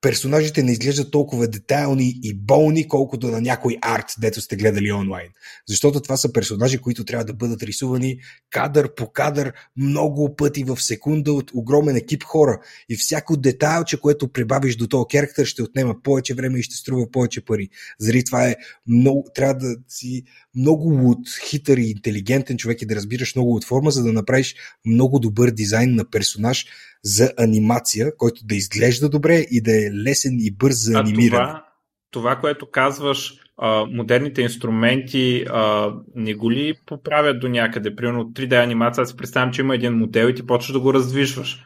персонажите 0.00 0.62
не 0.62 0.72
изглеждат 0.72 1.10
толкова 1.10 1.48
детайлни 1.48 2.14
и 2.22 2.34
болни, 2.34 2.88
колкото 2.88 3.28
на 3.28 3.40
някой 3.40 3.76
арт, 3.82 4.06
дето 4.20 4.40
сте 4.40 4.56
гледали 4.56 4.92
онлайн. 4.92 5.28
Защото 5.68 6.00
това 6.00 6.16
са 6.16 6.32
персонажи, 6.32 6.78
които 6.78 7.04
трябва 7.04 7.24
да 7.24 7.34
бъдат 7.34 7.62
рисувани 7.62 8.18
кадър 8.50 8.94
по 8.94 9.12
кадър 9.12 9.52
много 9.76 10.36
пъти 10.36 10.64
в 10.64 10.82
секунда 10.82 11.32
от 11.32 11.50
огромен 11.54 11.96
екип 11.96 12.24
хора. 12.24 12.60
И 12.88 12.96
всяко 12.96 13.36
детайлче, 13.36 14.00
което 14.00 14.28
прибавиш 14.28 14.76
до 14.76 14.86
този 14.86 15.04
керактер, 15.10 15.44
ще 15.44 15.62
отнема 15.62 15.94
повече 16.02 16.34
време 16.34 16.58
и 16.58 16.62
ще 16.62 16.74
струва 16.74 17.10
повече 17.10 17.44
пари. 17.44 17.68
Заради 17.98 18.24
това 18.24 18.48
е 18.48 18.56
много, 18.86 19.26
трябва 19.34 19.54
да 19.54 19.76
си 19.88 20.24
много 20.56 20.88
луд, 20.88 21.18
хитър 21.48 21.76
и 21.76 21.90
интелигентен 21.90 22.56
човек 22.56 22.82
и 22.82 22.86
да 22.86 22.96
разбираш 22.96 23.34
много 23.34 23.54
от 23.54 23.64
форма, 23.64 23.90
за 23.90 24.02
да 24.02 24.12
направиш 24.12 24.54
много 24.86 25.18
добър 25.18 25.50
дизайн 25.50 25.94
на 25.94 26.10
персонаж, 26.10 26.66
за 27.06 27.32
анимация, 27.38 28.16
който 28.16 28.40
да 28.44 28.54
изглежда 28.54 29.08
добре 29.08 29.34
и 29.50 29.62
да 29.62 29.86
е 29.86 29.90
лесен 29.92 30.36
и 30.38 30.54
бърз 30.56 30.84
за 30.84 30.98
анимиране. 30.98 31.28
Това, 31.28 31.64
това, 32.10 32.36
което 32.36 32.70
казваш, 32.70 33.34
а, 33.58 33.84
модерните 33.84 34.42
инструменти 34.42 35.44
а, 35.50 35.94
не 36.14 36.34
го 36.34 36.52
ли 36.52 36.74
поправят 36.86 37.40
до 37.40 37.48
някъде? 37.48 37.96
Примерно 37.96 38.24
3D 38.24 38.64
анимация, 38.64 39.02
аз 39.02 39.08
си 39.08 39.16
представям, 39.16 39.52
че 39.52 39.62
има 39.62 39.74
един 39.74 39.92
модел 39.92 40.26
и 40.26 40.34
ти 40.34 40.46
почваш 40.46 40.72
да 40.72 40.80
го 40.80 40.94
раздвижваш. 40.94 41.64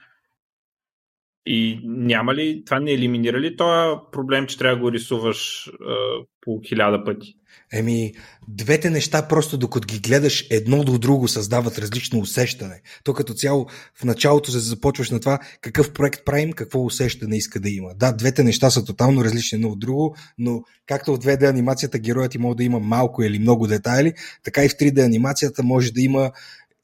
И 1.46 1.80
няма 1.84 2.34
ли, 2.34 2.62
това 2.66 2.80
не 2.80 2.92
елиминира 2.92 3.40
ли 3.40 3.56
този 3.56 3.98
проблем, 4.12 4.46
че 4.46 4.58
трябва 4.58 4.76
да 4.76 4.82
го 4.82 4.92
рисуваш 4.92 5.68
а, 5.68 5.94
по 6.40 6.60
хиляда 6.68 7.04
пъти? 7.04 7.34
Еми, 7.72 8.12
двете 8.48 8.90
неща 8.90 9.28
просто 9.28 9.58
докато 9.58 9.86
ги 9.86 10.00
гледаш 10.00 10.46
едно 10.50 10.84
до 10.84 10.98
друго 10.98 11.28
създават 11.28 11.78
различно 11.78 12.18
усещане. 12.20 12.80
То 13.04 13.12
като 13.12 13.34
цяло 13.34 13.66
в 13.94 14.04
началото 14.04 14.50
се 14.50 14.58
започваш 14.58 15.10
на 15.10 15.20
това 15.20 15.38
какъв 15.60 15.92
проект 15.92 16.24
правим, 16.24 16.52
какво 16.52 16.84
усещане 16.84 17.36
иска 17.36 17.60
да 17.60 17.70
има. 17.70 17.94
Да, 17.96 18.12
двете 18.12 18.42
неща 18.42 18.70
са 18.70 18.84
тотално 18.84 19.24
различни 19.24 19.56
едно 19.56 19.68
от 19.68 19.78
друго, 19.78 20.16
но 20.38 20.62
както 20.86 21.14
в 21.14 21.18
2D 21.18 21.50
анимацията 21.50 21.98
героят 21.98 22.32
ти 22.32 22.38
може 22.38 22.56
да 22.56 22.64
има 22.64 22.80
малко 22.80 23.22
или 23.22 23.38
много 23.38 23.66
детайли, 23.66 24.12
така 24.44 24.64
и 24.64 24.68
в 24.68 24.72
3D 24.72 25.04
анимацията 25.04 25.62
може 25.62 25.92
да 25.92 26.00
има 26.00 26.30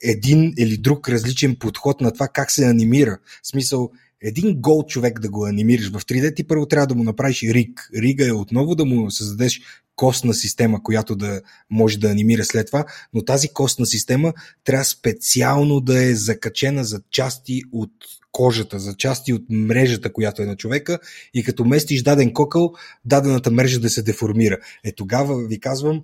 един 0.03 0.55
или 0.59 0.77
друг 0.77 1.09
различен 1.09 1.57
подход 1.57 2.01
на 2.01 2.13
това 2.13 2.29
как 2.29 2.51
се 2.51 2.67
анимира. 2.67 3.19
В 3.43 3.49
смисъл, 3.49 3.91
един 4.23 4.61
гол 4.61 4.85
човек 4.87 5.21
да 5.21 5.31
го 5.31 5.47
анимираш 5.47 5.89
в 5.89 6.01
3D, 6.01 6.37
ти 6.37 6.45
първо 6.47 6.67
трябва 6.67 6.87
да 6.87 6.95
му 6.95 7.05
направиш 7.05 7.43
риг. 7.43 7.91
Рига 7.95 8.29
е 8.29 8.33
отново 8.33 8.75
да 8.75 8.85
му 8.85 9.11
създадеш 9.11 9.61
костна 9.97 10.35
система, 10.35 10.83
която 10.83 11.17
да 11.17 11.41
може 11.71 11.99
да 11.99 12.11
анимира 12.11 12.45
след 12.45 12.67
това, 12.67 12.85
но 13.15 13.25
тази 13.25 13.49
костна 13.49 13.87
система 13.87 14.33
трябва 14.65 14.85
специално 14.85 15.81
да 15.81 16.05
е 16.05 16.15
закачена 16.15 16.85
за 16.85 17.01
части 17.11 17.63
от 17.73 17.93
кожата, 18.33 18.79
за 18.79 18.95
части 18.95 19.33
от 19.33 19.43
мрежата, 19.51 20.13
която 20.13 20.43
е 20.43 20.47
на 20.47 20.57
човека 20.57 20.99
и 21.35 21.45
като 21.45 21.65
местиш 21.65 22.03
даден 22.03 22.33
кокъл, 22.33 22.73
дадената 23.05 23.51
мрежа 23.51 23.81
да 23.81 23.91
се 23.91 24.03
деформира. 24.03 24.59
Е 24.85 24.93
тогава 24.93 25.47
ви 25.47 25.61
казвам, 25.61 26.03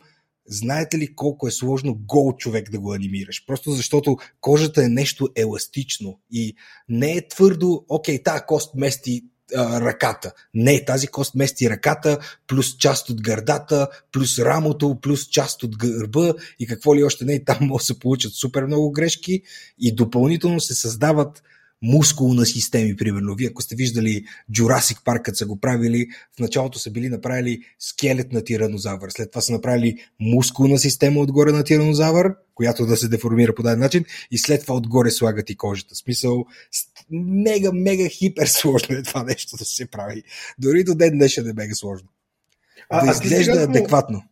знаете 0.53 0.99
ли 0.99 1.15
колко 1.15 1.49
е 1.49 1.51
сложно 1.51 1.95
гол 1.95 2.37
човек 2.37 2.71
да 2.71 2.79
го 2.81 2.93
анимираш? 2.93 3.45
Просто 3.47 3.71
защото 3.71 4.17
кожата 4.41 4.85
е 4.85 4.88
нещо 4.88 5.29
еластично 5.37 6.19
и 6.31 6.55
не 6.88 7.12
е 7.12 7.29
твърдо, 7.29 7.85
окей, 7.88 8.23
тази 8.23 8.43
кост 8.47 8.75
мести 8.75 9.23
а, 9.57 9.81
ръката. 9.81 10.33
Не, 10.55 10.85
тази 10.85 11.07
кост 11.07 11.35
мести 11.35 11.71
ръката, 11.71 12.19
плюс 12.47 12.77
част 12.77 13.11
от 13.11 13.23
гърдата, 13.23 13.88
плюс 14.12 14.38
рамото, 14.38 15.01
плюс 15.03 15.29
част 15.29 15.62
от 15.62 15.77
гърба 15.77 16.35
и 16.59 16.67
какво 16.67 16.97
ли 16.97 17.05
още 17.05 17.25
не. 17.25 17.35
И 17.35 17.45
там 17.45 17.59
може 17.61 17.83
да 17.83 17.87
се 17.87 17.99
получат 17.99 18.33
супер 18.33 18.67
много 18.67 18.93
грешки 18.93 19.43
и 19.79 19.95
допълнително 19.95 20.61
се 20.61 20.75
създават 20.75 21.43
мускулна 21.83 22.47
системи, 22.47 22.97
примерно. 22.97 23.35
Вие, 23.35 23.49
ако 23.49 23.62
сте 23.62 23.75
виждали 23.77 24.25
Jurassic 24.53 25.05
Park, 25.05 25.23
като 25.23 25.37
са 25.37 25.47
го 25.47 25.61
правили, 25.61 26.07
в 26.37 26.40
началото 26.40 26.79
са 26.79 26.90
били 26.90 27.09
направили 27.09 27.61
скелет 27.79 28.33
на 28.33 28.45
тиранозавър, 28.45 29.11
след 29.11 29.31
това 29.31 29.40
са 29.40 29.53
направили 29.53 29.97
мускулна 30.21 30.79
система 30.79 31.21
отгоре 31.21 31.53
на 31.53 31.64
тиранозавър, 31.64 32.35
която 32.55 32.87
да 32.87 32.97
се 32.97 33.09
деформира 33.09 33.55
по 33.55 33.62
даден 33.62 33.79
начин 33.79 34.05
и 34.31 34.38
след 34.38 34.62
това 34.62 34.75
отгоре 34.75 35.11
слагат 35.11 35.51
и 35.51 35.57
кожата. 35.57 35.95
Смисъл, 35.95 36.45
мега, 37.11 37.73
мега 37.73 38.09
хипер 38.09 38.47
сложно 38.47 38.97
е 38.97 39.03
това 39.03 39.23
нещо 39.23 39.57
да 39.57 39.64
се 39.64 39.87
прави. 39.87 40.23
Дори 40.59 40.85
до 40.85 40.95
ден 40.95 41.18
днешен 41.18 41.49
е 41.49 41.53
мега 41.53 41.75
сложно. 41.75 42.09
А, 42.90 43.05
да 43.05 43.12
изглежда 43.12 43.55
сега, 43.55 43.62
адекватно. 43.62 44.23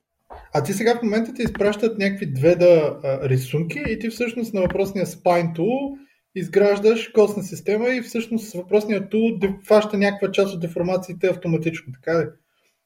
А 0.53 0.63
ти 0.63 0.73
сега 0.73 0.99
в 0.99 1.03
момента 1.03 1.35
ти 1.35 1.43
изпращат 1.43 1.99
някакви 1.99 2.33
две 2.33 2.57
да 2.57 2.99
рисунки 3.23 3.83
и 3.89 3.99
ти 3.99 4.11
всъщност 4.11 4.55
на 4.55 4.61
въпросния 4.61 5.07
Spine 5.07 5.57
Tool 5.57 5.97
изграждаш 6.35 7.09
костна 7.09 7.43
система 7.43 7.89
и 7.89 8.03
всъщност 8.03 8.53
въпросният 8.53 9.11
тул 9.11 9.39
фаща 9.69 9.99
някаква 9.99 10.33
част 10.33 10.55
от 10.55 10.61
деформациите 10.61 11.27
автоматично, 11.27 11.93
така 11.93 12.21
ли? 12.21 12.25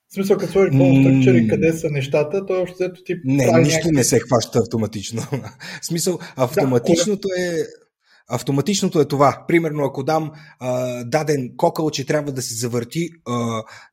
В 0.08 0.14
смисъл, 0.14 0.38
като 0.38 0.52
сложиш 0.52 0.70
по 0.70 0.84
и 1.30 1.48
къде 1.48 1.72
са 1.72 1.90
нещата, 1.90 2.46
то 2.46 2.60
общо 2.60 2.74
взето 2.74 3.02
ти 3.04 3.20
Не, 3.24 3.34
нищо 3.34 3.58
някакви... 3.58 3.90
не 3.90 4.04
се 4.04 4.20
хваща 4.20 4.58
автоматично. 4.58 5.22
в 5.82 5.86
смисъл, 5.86 6.18
автоматичното 6.36 7.28
да, 7.28 7.42
е 7.42 7.54
Автоматичното 8.30 9.00
е 9.00 9.04
това. 9.04 9.44
Примерно, 9.48 9.84
ако 9.84 10.02
дам 10.02 10.32
а, 10.60 11.04
даден 11.04 11.50
кокъл, 11.56 11.90
че 11.90 12.06
трябва 12.06 12.32
да 12.32 12.42
се 12.42 12.54
завърти 12.54 13.08
а, 13.26 13.32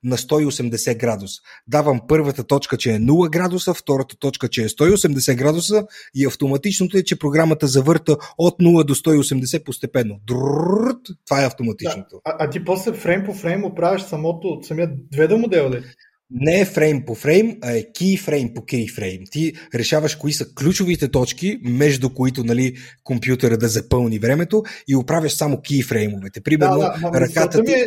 на 0.04 0.18
180 0.18 0.98
градуса. 0.98 1.42
Давам 1.68 2.02
първата 2.08 2.44
точка, 2.44 2.78
че 2.78 2.92
е 2.92 3.00
0 3.00 3.30
градуса, 3.30 3.74
втората 3.74 4.16
точка, 4.20 4.48
че 4.48 4.62
е 4.64 4.70
180 4.70 5.36
градуса 5.36 5.86
и 6.16 6.26
автоматичното 6.26 6.98
е, 6.98 7.04
че 7.04 7.20
програмата 7.20 7.68
завърта 7.68 8.18
от 8.38 8.60
0 8.60 8.84
до 8.84 8.96
180 8.96 9.64
постепенно. 9.64 10.20
Друрррт, 10.28 11.02
това 11.26 11.42
е 11.42 11.46
автоматичното. 11.46 12.22
Да. 12.26 12.36
А, 12.40 12.50
ти 12.50 12.66
после 12.66 12.94
фрейм 12.94 13.24
по 13.26 13.34
фрейм 13.34 13.66
оправяш 13.66 14.02
самото, 14.02 14.60
самия 14.64 14.92
2D 15.14 15.36
модел 15.36 15.70
ли? 15.70 15.84
Не 16.32 16.62
е 16.62 16.66
фрейм 16.66 17.04
по 17.06 17.16
фрейм, 17.16 17.58
а 17.62 17.72
е 17.72 17.84
кейфрейм 17.84 18.54
по 18.54 18.66
кейфрейм. 18.66 19.22
Ти 19.32 19.54
решаваш 19.76 20.16
кои 20.16 20.34
са 20.34 20.46
ключовите 20.56 21.12
точки, 21.12 21.60
между 21.64 22.14
които 22.14 22.44
нали, 22.44 22.76
компютъра 23.04 23.58
да 23.58 23.68
запълни 23.68 24.20
времето 24.20 24.64
и 24.88 24.96
оправяш 24.96 25.32
само 25.32 25.62
кейфреймовете. 25.62 26.42
Примерно, 26.42 26.80
да, 26.80 27.10
да, 27.12 27.22
ръката 27.22 27.64
ти... 27.64 27.72
Е, 27.72 27.86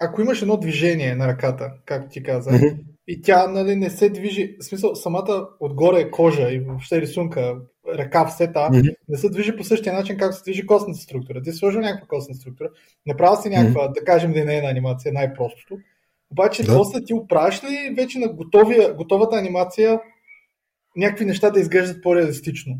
ако 0.00 0.20
имаш 0.20 0.42
едно 0.42 0.56
движение 0.56 1.14
на 1.14 1.28
ръката, 1.28 1.72
както 1.86 2.08
ти 2.08 2.22
каза, 2.22 2.50
mm-hmm. 2.50 2.76
и 3.08 3.22
тя 3.22 3.46
нали, 3.46 3.76
не 3.76 3.90
се 3.90 4.08
движи, 4.08 4.56
в 4.60 4.64
смисъл 4.64 4.94
самата 4.94 5.48
отгоре 5.60 6.00
е 6.00 6.10
кожа 6.10 6.52
и 6.52 6.58
въобще 6.58 7.00
рисунка, 7.00 7.54
ръка 7.98 8.26
в 8.26 8.36
сета, 8.36 8.58
mm-hmm. 8.58 8.94
не 9.08 9.18
се 9.18 9.28
движи 9.28 9.56
по 9.56 9.64
същия 9.64 9.92
начин, 9.92 10.16
както 10.16 10.36
се 10.36 10.42
движи 10.42 10.66
костната 10.66 10.98
структура. 10.98 11.42
Ти 11.42 11.52
сложил 11.52 11.80
някаква 11.80 12.06
костна 12.06 12.34
структура, 12.34 12.68
направил 13.06 13.42
си 13.42 13.48
някаква, 13.48 13.88
mm-hmm. 13.88 13.94
да 13.94 14.04
кажем, 14.04 14.32
линейна 14.32 14.70
анимация, 14.70 15.12
най-простото. 15.12 15.78
Обаче, 16.32 16.62
да. 16.62 16.76
после 16.76 17.04
ти 17.04 17.14
оправиш 17.14 17.62
ли 17.64 17.94
вече 17.96 18.18
на 18.18 18.28
готовия, 18.28 18.94
готовата 18.94 19.36
анимация 19.36 20.00
някакви 20.96 21.24
неща 21.24 21.50
да 21.50 21.60
изглеждат 21.60 22.02
по-реалистично? 22.02 22.72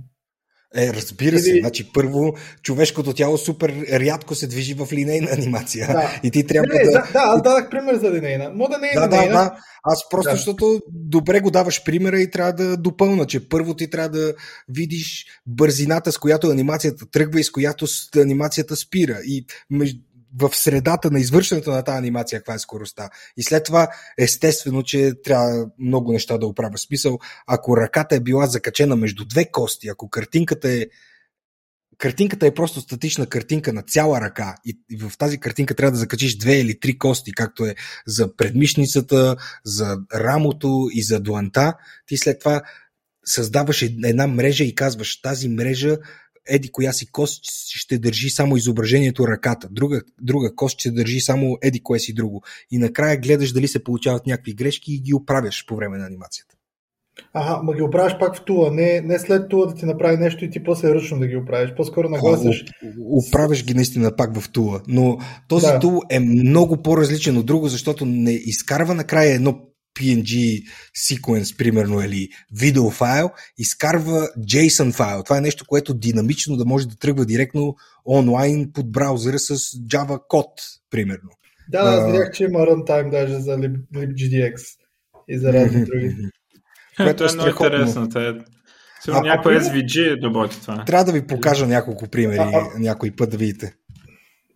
Е, 0.77 0.93
разбира 0.93 1.38
се. 1.38 1.51
Или... 1.51 1.61
Значи, 1.61 1.93
първо, 1.93 2.35
човешкото 2.62 3.12
тяло 3.12 3.38
супер 3.38 3.75
рядко 3.93 4.35
се 4.35 4.47
движи 4.47 4.75
в 4.75 4.88
линейна 4.93 5.29
анимация. 5.31 5.87
Да. 5.87 6.21
И 6.23 6.31
ти 6.31 6.47
трябва 6.47 6.75
не, 6.75 6.85
да... 6.85 6.91
Да, 6.91 7.09
аз 7.15 7.43
дадах 7.43 7.71
пример 7.71 7.95
за 7.95 8.12
линейна. 8.12 8.51
Мо 8.55 8.69
да 8.69 8.79
не 8.79 8.88
е 8.88 8.95
да, 8.95 9.07
линейна. 9.07 9.33
Да, 9.33 9.45
да. 9.45 9.57
Аз 9.83 10.09
просто, 10.09 10.31
да. 10.31 10.37
защото 10.37 10.81
добре 10.88 11.41
го 11.41 11.51
даваш 11.51 11.85
примера 11.85 12.21
и 12.21 12.31
трябва 12.31 12.53
да 12.53 12.77
допълна, 12.77 13.27
че 13.27 13.49
първо 13.49 13.75
ти 13.75 13.91
трябва 13.91 14.09
да 14.09 14.35
видиш 14.69 15.27
бързината, 15.47 16.12
с 16.12 16.19
която 16.19 16.51
анимацията 16.51 17.07
тръгва 17.11 17.41
и 17.41 17.45
с 17.45 17.51
която 17.51 17.87
анимацията 18.17 18.77
спира. 18.77 19.19
И 19.25 19.47
между 19.71 20.01
в 20.40 20.51
средата 20.55 21.11
на 21.11 21.21
извършването 21.21 21.71
на 21.71 21.83
тази 21.83 21.99
анимация 21.99 22.40
каква 22.40 22.55
е 22.55 22.59
скоростта. 22.59 23.11
И 23.37 23.42
след 23.42 23.64
това, 23.64 23.88
естествено, 24.18 24.83
че 24.83 25.12
трябва 25.25 25.66
много 25.79 26.12
неща 26.12 26.38
да 26.38 26.47
оправя. 26.47 26.79
Смисъл, 26.79 27.18
ако 27.47 27.77
ръката 27.77 28.14
е 28.14 28.21
била 28.21 28.47
закачена 28.47 28.97
между 28.97 29.25
две 29.25 29.51
кости, 29.51 29.88
ако 29.88 30.11
картинката 30.11 30.68
е 30.68 30.87
картинката 31.99 32.47
е 32.47 32.55
просто 32.55 32.81
статична 32.81 33.27
картинка 33.27 33.73
на 33.73 33.83
цяла 33.83 34.21
ръка 34.21 34.55
и 34.64 34.97
в 34.97 35.18
тази 35.18 35.38
картинка 35.38 35.75
трябва 35.75 35.90
да 35.92 35.99
закачиш 35.99 36.37
две 36.37 36.61
или 36.61 36.81
три 36.81 36.99
кости, 36.99 37.33
както 37.33 37.64
е 37.64 37.75
за 38.07 38.37
предмишницата, 38.37 39.37
за 39.64 39.99
рамото 40.14 40.88
и 40.92 41.03
за 41.03 41.21
дуанта, 41.21 41.75
ти 42.07 42.16
след 42.16 42.38
това 42.38 42.62
създаваш 43.25 43.83
една 43.83 44.27
мрежа 44.27 44.64
и 44.64 44.75
казваш 44.75 45.21
тази 45.21 45.49
мрежа 45.49 45.99
еди 46.49 46.73
коя 46.73 46.93
си 46.93 47.07
кост 47.07 47.41
ще 47.69 47.99
държи 47.99 48.31
само 48.31 48.57
изображението 48.57 49.29
ръката, 49.29 49.69
друга, 49.71 50.03
друга 50.21 50.55
кост 50.55 50.79
ще 50.79 50.91
държи 50.91 51.21
само 51.21 51.59
еди 51.63 51.83
кое 51.83 51.99
си 51.99 52.15
друго. 52.15 52.43
И 52.71 52.79
накрая 52.79 53.17
гледаш 53.17 53.53
дали 53.53 53.69
се 53.69 53.85
получават 53.85 54.27
някакви 54.27 54.55
грешки 54.55 54.95
и 54.95 55.01
ги 55.01 55.15
оправяш 55.15 55.67
по 55.67 55.77
време 55.77 55.99
на 55.99 56.07
анимацията. 56.07 56.55
Ага, 57.35 57.63
ма 57.63 57.75
ги 57.75 57.83
оправяш 57.83 58.19
пак 58.19 58.37
в 58.37 58.45
тула, 58.45 58.71
не, 58.73 59.01
не 59.01 59.19
след 59.19 59.49
тула 59.49 59.67
да 59.67 59.75
ти 59.75 59.87
направи 59.87 60.17
нещо 60.17 60.45
и 60.45 60.51
ти 60.51 60.65
после 60.65 60.95
ръчно 60.95 61.19
да 61.19 61.27
ги 61.27 61.37
оправиш, 61.37 61.75
по-скоро 61.77 62.09
нагласиш. 62.09 62.65
Оправиш 63.01 63.65
ги 63.65 63.75
наистина 63.75 64.17
пак 64.17 64.41
в 64.41 64.53
тула, 64.53 64.81
но 64.89 65.19
този 65.49 65.67
да. 65.67 65.79
тул 65.79 66.01
е 66.11 66.21
много 66.21 66.83
по-различен 66.83 67.37
от 67.37 67.47
друго, 67.47 67.69
защото 67.69 68.05
не 68.05 68.33
изкарва 68.33 68.95
накрая 68.95 69.35
едно 69.35 69.61
PNG 69.95 70.63
sequence, 70.97 71.57
примерно, 71.57 72.01
или 72.01 72.29
видеофайл, 72.53 73.31
изкарва 73.59 74.29
JSON 74.39 74.93
файл. 74.93 75.23
Това 75.23 75.39
е 75.39 75.41
нещо, 75.41 75.65
което 75.69 75.95
динамично 75.95 76.57
да 76.57 76.65
може 76.65 76.89
да 76.89 76.97
тръгва 76.97 77.27
директно 77.27 77.77
онлайн 78.07 78.73
под 78.73 78.93
браузъра 78.93 79.39
с 79.39 79.57
Java 79.57 80.19
код, 80.29 80.49
примерно. 80.91 81.31
Да, 81.69 81.79
аз 81.79 82.07
видях, 82.07 82.31
че 82.33 82.45
има 82.45 82.59
runtime 82.59 83.11
даже 83.11 83.41
за 83.41 83.57
libgdx 83.57 84.55
и 85.29 85.39
за 85.39 85.53
разни 85.53 85.85
други. 85.85 86.17
Което 86.97 87.25
е, 87.25 87.27
е 87.27 87.35
много 87.35 87.49
интересно. 87.49 88.09
Сигурно 89.05 89.23
някой 89.23 89.55
SVG 89.55 90.23
работи 90.25 90.61
това. 90.61 90.85
Трябва 90.85 91.05
да 91.05 91.13
ви 91.13 91.27
покажа 91.27 91.67
няколко 91.67 92.09
примери 92.09 92.39
а, 92.39 92.51
а... 92.53 92.79
някой 92.79 93.11
път 93.11 93.31
да 93.31 93.37
видите. 93.37 93.75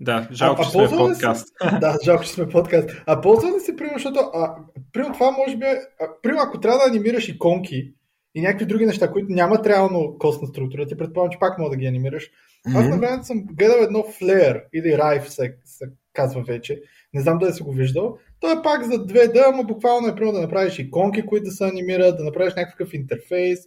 Да, 0.00 0.28
жалко, 0.32 0.62
а, 0.62 0.64
че 0.64 0.70
сме 0.70 0.88
подкаст. 0.88 1.46
Си, 1.46 1.78
да, 1.80 1.98
жалко, 2.04 2.24
че 2.24 2.30
сме 2.30 2.48
подкаст. 2.48 2.90
А 3.06 3.20
ползва 3.20 3.48
ли 3.48 3.60
се, 3.60 3.76
примерно, 3.76 3.98
защото 3.98 4.20
а, 4.34 4.56
примерно 4.96 5.14
това 5.14 5.30
може 5.30 5.56
би, 5.56 5.64
а, 5.64 6.08
примерно, 6.22 6.42
ако 6.46 6.60
трябва 6.60 6.78
да 6.78 6.90
анимираш 6.90 7.28
иконки 7.28 7.92
и 8.34 8.40
някакви 8.40 8.66
други 8.66 8.86
неща, 8.86 9.12
които 9.12 9.32
нямат 9.32 9.66
реално 9.66 10.16
костна 10.18 10.48
структура, 10.48 10.86
ти 10.86 10.96
предполагам, 10.96 11.32
че 11.32 11.38
пак 11.38 11.58
мога 11.58 11.70
да 11.70 11.76
ги 11.76 11.86
анимираш. 11.86 12.30
Mm-hmm. 12.68 12.78
Аз 12.78 12.88
на 12.88 12.98
времето 12.98 13.26
съм 13.26 13.44
гледал 13.46 13.82
едно 13.82 13.98
Flare 13.98 14.64
или 14.74 14.86
Rive 14.86 15.26
се, 15.26 15.56
се 15.64 15.84
казва 16.12 16.42
вече. 16.42 16.82
Не 17.14 17.20
знам 17.20 17.38
дали 17.38 17.52
си 17.52 17.62
го 17.62 17.72
виждал. 17.72 18.18
Той 18.40 18.52
е 18.52 18.62
пак 18.62 18.84
за 18.84 18.92
2D, 18.92 19.42
ама 19.52 19.64
буквално 19.64 20.08
е 20.08 20.14
примерно 20.14 20.32
да 20.32 20.40
направиш 20.40 20.78
иконки, 20.78 21.26
които 21.26 21.44
да 21.44 21.50
се 21.50 21.64
анимират, 21.64 22.16
да 22.16 22.24
направиш 22.24 22.54
някакъв 22.54 22.94
интерфейс, 22.94 23.58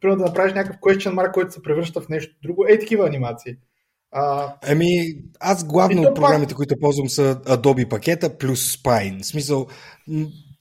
примерно 0.00 0.22
да 0.22 0.28
направиш 0.28 0.54
някакъв 0.54 0.80
question 0.80 1.14
mark, 1.14 1.32
който 1.32 1.52
се 1.52 1.62
превръща 1.62 2.00
в 2.00 2.08
нещо 2.08 2.34
друго. 2.42 2.64
Е, 2.68 2.78
такива 2.78 3.06
анимации. 3.06 3.56
А... 4.12 4.54
Ами, 4.68 5.14
аз 5.40 5.64
главно 5.64 6.14
програмите, 6.14 6.50
пак... 6.50 6.56
които 6.56 6.78
ползвам 6.80 7.08
са 7.08 7.40
Adobe 7.44 7.88
пакета 7.88 8.38
плюс 8.38 8.76
Spine. 8.76 9.22
В 9.22 9.26
смисъл, 9.26 9.66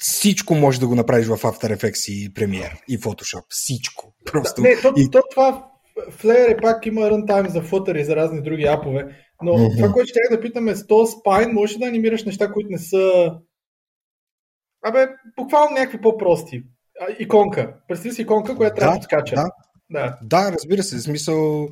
всичко 0.01 0.55
може 0.55 0.79
да 0.79 0.87
го 0.87 0.95
направиш 0.95 1.27
в 1.27 1.37
After 1.37 1.77
Effects 1.77 2.11
и 2.11 2.33
Premiere 2.33 2.81
и 2.87 2.99
Photoshop. 2.99 3.43
Всичко. 3.49 4.13
Просто. 4.25 4.61
Да, 4.61 4.69
не, 4.69 4.81
то, 4.81 4.93
и... 4.97 5.09
то, 5.11 5.21
това 5.31 5.67
Flare 6.09 6.51
е 6.51 6.57
пак 6.57 6.85
има 6.85 7.01
runtime 7.01 7.47
за 7.47 7.61
Flutter 7.61 7.99
и 7.99 8.03
за 8.03 8.15
разни 8.15 8.41
други 8.41 8.63
апове. 8.63 9.05
Но 9.41 9.51
mm-hmm. 9.51 9.77
това, 9.77 9.93
което 9.93 10.09
ще 10.09 10.35
да 10.35 10.41
питаме, 10.41 10.75
с 10.75 10.87
то 10.87 10.93
Spine 10.93 11.51
можеш 11.51 11.77
да 11.77 11.85
анимираш 11.85 12.23
неща, 12.23 12.51
които 12.51 12.69
не 12.71 12.77
са... 12.77 13.33
Абе, 14.85 15.07
буквално 15.37 15.75
някакви 15.75 16.01
по-прости. 16.01 16.63
А, 17.01 17.05
иконка. 17.19 17.73
Представи 17.87 18.15
си 18.15 18.21
иконка, 18.21 18.55
която 18.55 18.75
трябва 18.75 18.97
да 18.97 19.03
скача. 19.03 19.35
Да, 19.35 19.49
да. 19.89 20.17
да, 20.23 20.51
разбира 20.51 20.83
се. 20.83 20.97
В 20.97 21.01
смисъл 21.01 21.69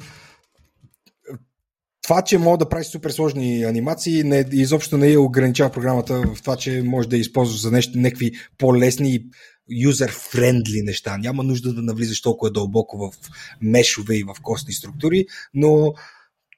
това, 2.09 2.21
че 2.21 2.37
мога 2.37 2.57
да 2.57 2.69
правиш 2.69 2.87
супер 2.87 3.09
сложни 3.09 3.63
анимации, 3.63 4.23
не, 4.23 4.45
изобщо 4.51 4.97
не 4.97 5.11
е 5.11 5.17
ограничава 5.17 5.71
програмата 5.71 6.21
в 6.35 6.41
това, 6.41 6.55
че 6.55 6.81
може 6.85 7.09
да 7.09 7.15
я 7.15 7.19
използваш 7.19 7.61
за 7.61 7.71
нещо, 7.71 7.97
някакви 7.97 8.31
по-лесни 8.57 9.19
юзер-френдли 9.71 10.81
неща. 10.83 11.17
Няма 11.17 11.43
нужда 11.43 11.73
да 11.73 11.81
навлизаш 11.81 12.21
толкова 12.21 12.51
дълбоко 12.51 12.97
в 12.97 13.11
мешове 13.61 14.15
и 14.15 14.23
в 14.23 14.35
костни 14.43 14.73
структури, 14.73 15.25
но 15.53 15.93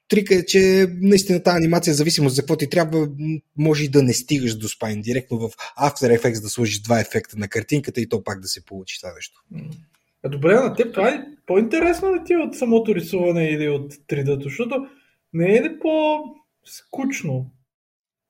трика 0.08 0.34
е, 0.34 0.44
че 0.44 0.86
наистина 1.00 1.42
тази 1.42 1.56
анимация, 1.56 1.94
зависимо 1.94 2.28
за 2.28 2.42
какво 2.42 2.56
ти 2.56 2.70
трябва, 2.70 3.08
може 3.58 3.84
и 3.84 3.88
да 3.88 4.02
не 4.02 4.12
стигаш 4.12 4.54
до 4.54 4.68
спайн. 4.68 5.02
Директно 5.02 5.38
в 5.38 5.50
After 5.80 6.18
Effects 6.18 6.42
да 6.42 6.48
сложиш 6.48 6.80
два 6.80 7.00
ефекта 7.00 7.36
на 7.38 7.48
картинката 7.48 8.00
и 8.00 8.08
то 8.08 8.24
пак 8.24 8.40
да 8.40 8.48
се 8.48 8.64
получи 8.64 9.00
това 9.00 9.12
нещо. 9.14 9.44
А 10.22 10.28
добре, 10.28 10.54
на 10.54 10.74
теб 10.74 10.94
това 10.94 11.08
е 11.08 11.24
по-интересно 11.46 12.14
ли 12.14 12.20
ти 12.26 12.36
от 12.36 12.58
самото 12.58 12.94
рисуване 12.94 13.48
или 13.48 13.68
от 13.68 13.92
3D? 13.94 14.42
Защото 14.42 14.86
не 15.32 15.56
е 15.56 15.62
ли 15.62 15.78
по-скучно 15.78 17.50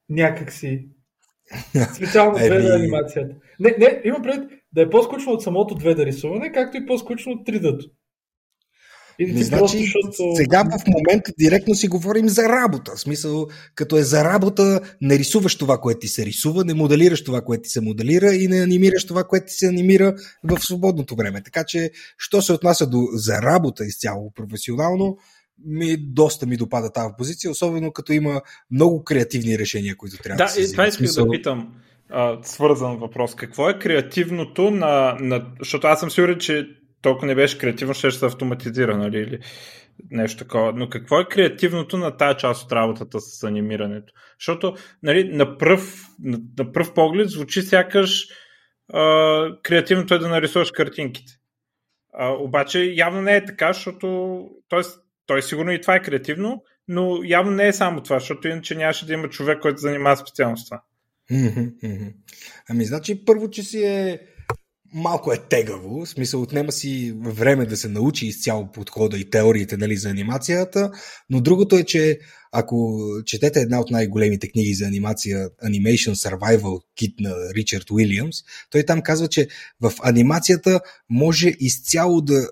някакси? 0.09 0.89
Специално 1.97 2.39
2D 2.39 2.77
анимацията. 2.77 3.35
Не, 3.61 3.75
не, 3.79 4.01
има 4.05 4.23
пред 4.23 4.51
да 4.73 4.83
е 4.83 4.91
по-скучно 4.91 5.33
от 5.33 5.43
самото 5.43 5.75
2D 5.75 6.07
рисуване, 6.07 6.53
както 6.53 6.77
и 6.77 6.87
по-скучно 6.87 7.33
от 7.33 7.47
3D. 7.47 7.91
Или 9.19 9.33
не, 9.33 9.43
значи, 9.43 9.61
просто, 9.61 9.79
защото... 9.79 10.37
Сега 10.37 10.63
в 10.63 10.87
момента 10.87 11.33
директно 11.39 11.75
си 11.75 11.89
говорим 11.89 12.29
за 12.29 12.43
работа. 12.43 12.93
В 12.97 13.01
смисъл, 13.01 13.47
като 13.75 13.97
е 13.97 14.03
за 14.03 14.25
работа, 14.25 14.81
не 15.01 15.19
рисуваш 15.19 15.59
това, 15.59 15.79
което 15.79 16.01
ти 16.01 16.09
се 16.09 16.27
рисува, 16.27 16.65
не 16.65 16.75
моделираш 16.75 17.25
това, 17.25 17.41
което 17.41 17.63
ти 17.63 17.69
се 17.69 17.81
моделира 17.81 18.35
и 18.35 18.49
не 18.49 18.63
анимираш 18.63 19.07
това, 19.07 19.25
което 19.25 19.47
ти 19.47 19.53
се 19.53 19.69
анимира 19.69 20.15
в 20.45 20.61
свободното 20.61 21.17
време. 21.17 21.43
Така 21.43 21.65
че, 21.65 21.91
що 22.19 22.43
се 22.43 22.53
отнася 22.53 22.87
до 22.87 22.99
за 23.13 23.43
работа 23.43 23.85
изцяло 23.85 24.33
професионално, 24.35 25.17
ми, 25.67 25.97
доста 25.97 26.47
ми 26.47 26.57
допада 26.57 26.93
тази 26.93 27.15
позиция, 27.19 27.51
особено 27.51 27.93
като 27.93 28.13
има 28.13 28.43
много 28.71 29.05
креативни 29.05 29.59
решения, 29.59 29.97
които 29.97 30.17
трябва 30.17 30.37
да, 30.37 30.45
да 30.45 30.51
се 30.51 30.61
Да, 30.61 30.73
това 30.73 30.91
смисъл... 30.91 31.25
да 31.25 31.31
питам. 31.31 31.75
А, 32.11 32.39
свързан 32.43 32.97
въпрос. 32.97 33.35
Какво 33.35 33.71
е 33.71 33.79
креативното 33.79 34.71
на, 34.71 35.17
на... 35.21 35.47
Защото 35.59 35.87
аз 35.87 36.01
съм 36.01 36.11
сигурен, 36.11 36.39
че 36.39 36.69
толкова 37.03 37.27
не 37.27 37.35
беше 37.35 37.59
креативно, 37.59 37.95
ще 37.95 38.11
се 38.11 38.27
автоматизира, 38.27 38.97
нали? 38.97 39.19
Или 39.19 39.39
нещо 40.11 40.45
такова. 40.45 40.73
Но 40.73 40.89
какво 40.89 41.21
е 41.21 41.29
креативното 41.29 41.99
на 41.99 42.17
тази 42.17 42.39
част 42.39 42.65
от 42.65 42.73
работата 42.73 43.21
с 43.21 43.43
анимирането? 43.43 44.13
Защото 44.41 44.75
нали, 45.03 45.25
на, 45.25 45.59
пръв, 45.59 46.07
на, 46.23 46.41
на 46.59 46.73
пръв 46.73 46.95
поглед 46.95 47.31
звучи 47.31 47.63
сякаш 47.63 48.27
а, 48.93 49.47
креативното 49.63 50.15
е 50.15 50.19
да 50.19 50.29
нарисуваш 50.29 50.71
картинките. 50.71 51.33
А, 52.15 52.29
обаче 52.29 52.93
явно 52.97 53.23
не 53.23 53.37
е 53.37 53.45
така, 53.45 53.73
защото 53.73 54.39
Тоест, 54.69 55.02
той 55.27 55.43
сигурно 55.43 55.73
и 55.73 55.81
това 55.81 55.95
е 55.95 56.03
креативно, 56.03 56.63
но 56.89 57.21
явно 57.25 57.51
не 57.51 57.69
е 57.69 57.73
само 57.73 58.03
това, 58.03 58.19
защото 58.19 58.49
иначе 58.49 58.75
нямаше 58.75 59.07
да 59.07 59.13
има 59.13 59.29
човек, 59.29 59.61
който 59.63 59.81
занимава 59.81 60.17
специално 60.17 60.57
с 60.57 60.65
това. 60.65 60.83
Ами, 62.69 62.85
значи, 62.85 63.25
първо, 63.25 63.51
че 63.51 63.63
си 63.63 63.83
е 63.83 64.21
малко 64.95 65.33
е 65.33 65.39
тегаво, 65.39 66.05
в 66.05 66.09
смисъл 66.09 66.43
отнема 66.43 66.73
си 66.73 67.15
време 67.23 67.67
да 67.67 67.77
се 67.77 67.89
научи 67.89 68.27
изцяло 68.27 68.73
подхода 68.73 69.19
и 69.19 69.31
теориите 69.31 69.77
нали, 69.77 69.97
за 69.97 70.11
анимацията, 70.11 70.91
но 71.31 71.41
другото 71.41 71.77
е, 71.77 71.85
че 71.85 72.19
ако 72.53 73.01
четете 73.27 73.61
една 73.61 73.81
от 73.81 73.91
най-големите 73.91 74.49
книги 74.49 74.75
за 74.75 74.87
анимация 74.87 75.51
Animation 75.65 76.15
Survival 76.15 76.83
Kit 77.01 77.15
на 77.21 77.35
Ричард 77.55 77.91
Уилямс, 77.91 78.37
той 78.71 78.83
там 78.83 79.03
казва, 79.03 79.29
че 79.29 79.49
в 79.81 79.93
анимацията 80.03 80.81
може 81.11 81.55
изцяло 81.61 82.21
да 82.21 82.39
е, 82.39 82.47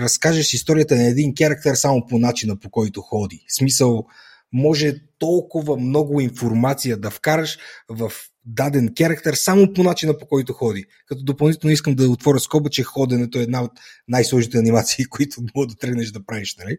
разкажеш 0.00 0.54
историята 0.54 0.96
на 0.96 1.04
един 1.04 1.32
характер 1.38 1.74
само 1.74 2.06
по 2.06 2.18
начина 2.18 2.56
по 2.56 2.70
който 2.70 3.00
ходи. 3.00 3.44
В 3.48 3.56
смисъл, 3.56 4.04
може 4.52 4.94
толкова 5.18 5.76
много 5.76 6.20
информация 6.20 6.96
да 6.96 7.10
вкараш 7.10 7.58
в 7.88 8.12
даден 8.46 8.94
характер 8.98 9.34
само 9.34 9.72
по 9.72 9.82
начина 9.82 10.18
по 10.18 10.26
който 10.26 10.52
ходи. 10.52 10.84
Като 11.06 11.22
допълнително 11.22 11.72
искам 11.72 11.94
да 11.94 12.10
отворя 12.10 12.40
скоба, 12.40 12.70
че 12.70 12.82
ходенето 12.82 13.38
е 13.38 13.42
една 13.42 13.62
от 13.62 13.72
най-сложните 14.08 14.58
анимации, 14.58 15.04
които 15.10 15.42
мога 15.54 15.66
да 15.66 15.74
тръгнеш 15.74 16.10
да 16.10 16.26
правиш. 16.26 16.56
Нали? 16.56 16.76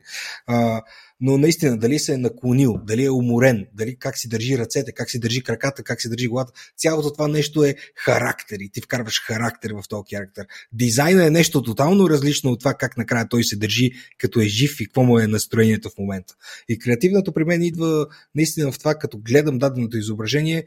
А, 0.47 0.82
но 1.19 1.38
наистина, 1.38 1.78
дали 1.78 1.99
се 1.99 2.13
е 2.13 2.17
наклонил, 2.17 2.78
дали 2.84 3.06
е 3.06 3.10
уморен, 3.10 3.67
дали 3.73 3.95
как 3.95 4.17
си 4.17 4.30
държи 4.30 4.58
ръцете, 4.58 4.91
как 4.91 5.10
си 5.10 5.19
държи 5.19 5.43
краката, 5.43 5.84
как 5.84 6.01
си 6.01 6.10
държи 6.10 6.28
главата, 6.28 6.51
цялото 6.78 7.13
това 7.13 7.28
нещо 7.28 7.63
е 7.63 7.75
характер 7.95 8.58
и 8.60 8.69
ти 8.69 8.82
вкарваш 8.82 9.21
характер 9.25 9.71
в 9.71 9.84
този 9.89 10.15
характер. 10.15 10.45
Дизайна 10.73 11.25
е 11.25 11.30
нещо 11.30 11.62
тотално 11.62 12.10
различно 12.10 12.51
от 12.51 12.60
това 12.60 12.73
как 12.73 12.97
накрая 12.97 13.30
той 13.30 13.43
се 13.43 13.56
държи 13.56 13.91
като 14.17 14.39
е 14.39 14.45
жив 14.45 14.80
и 14.80 14.86
какво 14.86 15.04
му 15.04 15.19
е 15.19 15.28
настроението 15.28 15.89
в 15.89 15.97
момента. 15.97 16.34
И 16.69 16.80
креативното 16.80 17.34
при 17.34 17.43
мен 17.43 17.63
идва 17.63 18.08
наистина 18.36 18.71
в 18.71 18.80
това, 18.80 18.95
като 18.95 19.17
гледам 19.17 19.58
даденото 19.58 19.97
изображение, 19.97 20.65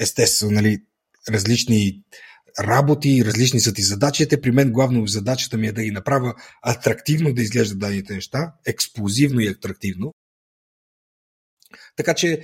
естествено, 0.00 0.52
нали, 0.52 0.78
различни 1.28 2.02
работи, 2.60 3.24
различни 3.24 3.60
са 3.60 3.74
ти 3.74 3.82
задачите. 3.82 4.40
При 4.40 4.50
мен 4.50 4.72
главно 4.72 5.06
задачата 5.06 5.56
ми 5.56 5.66
е 5.66 5.72
да 5.72 5.82
ги 5.82 5.90
направя 5.90 6.34
атрактивно 6.62 7.34
да 7.34 7.42
изглеждат 7.42 7.78
дадените 7.78 8.14
неща, 8.14 8.52
експлозивно 8.66 9.40
и 9.40 9.48
атрактивно. 9.48 10.14
Така 11.96 12.14
че 12.14 12.40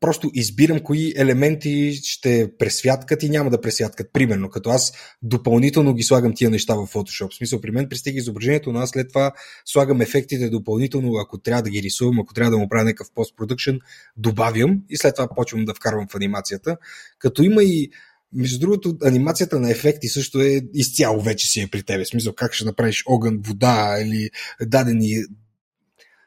просто 0.00 0.30
избирам 0.34 0.80
кои 0.80 1.12
елементи 1.16 2.00
ще 2.04 2.50
пресвяткат 2.58 3.22
и 3.22 3.30
няма 3.30 3.50
да 3.50 3.60
пресвяткат. 3.60 4.12
Примерно, 4.12 4.50
като 4.50 4.70
аз 4.70 4.92
допълнително 5.22 5.94
ги 5.94 6.02
слагам 6.02 6.34
тия 6.34 6.50
неща 6.50 6.74
в 6.74 6.86
Photoshop. 6.86 7.30
В 7.30 7.36
смисъл, 7.36 7.60
при 7.60 7.70
мен 7.70 7.88
пристига 7.88 8.18
изображението, 8.18 8.72
но 8.72 8.78
аз 8.78 8.90
след 8.90 9.08
това 9.08 9.32
слагам 9.64 10.00
ефектите 10.00 10.50
допълнително, 10.50 11.16
ако 11.16 11.38
трябва 11.38 11.62
да 11.62 11.70
ги 11.70 11.82
рисувам, 11.82 12.20
ако 12.20 12.34
трябва 12.34 12.50
да 12.50 12.58
му 12.58 12.68
правя 12.68 12.84
някакъв 12.84 13.08
постпродукшн, 13.14 13.74
добавям 14.16 14.82
и 14.88 14.96
след 14.96 15.14
това 15.14 15.28
почвам 15.36 15.64
да 15.64 15.74
вкарвам 15.74 16.06
в 16.08 16.14
анимацията. 16.14 16.76
Като 17.18 17.42
има 17.42 17.62
и 17.62 17.90
между 18.32 18.58
другото, 18.58 18.96
анимацията 19.04 19.60
на 19.60 19.70
ефекти 19.70 20.08
също 20.08 20.40
е 20.40 20.60
изцяло 20.74 21.22
вече 21.22 21.46
си 21.46 21.60
е 21.60 21.66
при 21.66 21.82
тебе. 21.82 22.04
В 22.04 22.08
смисъл, 22.08 22.32
как 22.32 22.54
ще 22.54 22.64
направиш 22.64 23.02
огън, 23.06 23.40
вода 23.46 23.98
или 24.00 24.30
дадени 24.60 25.24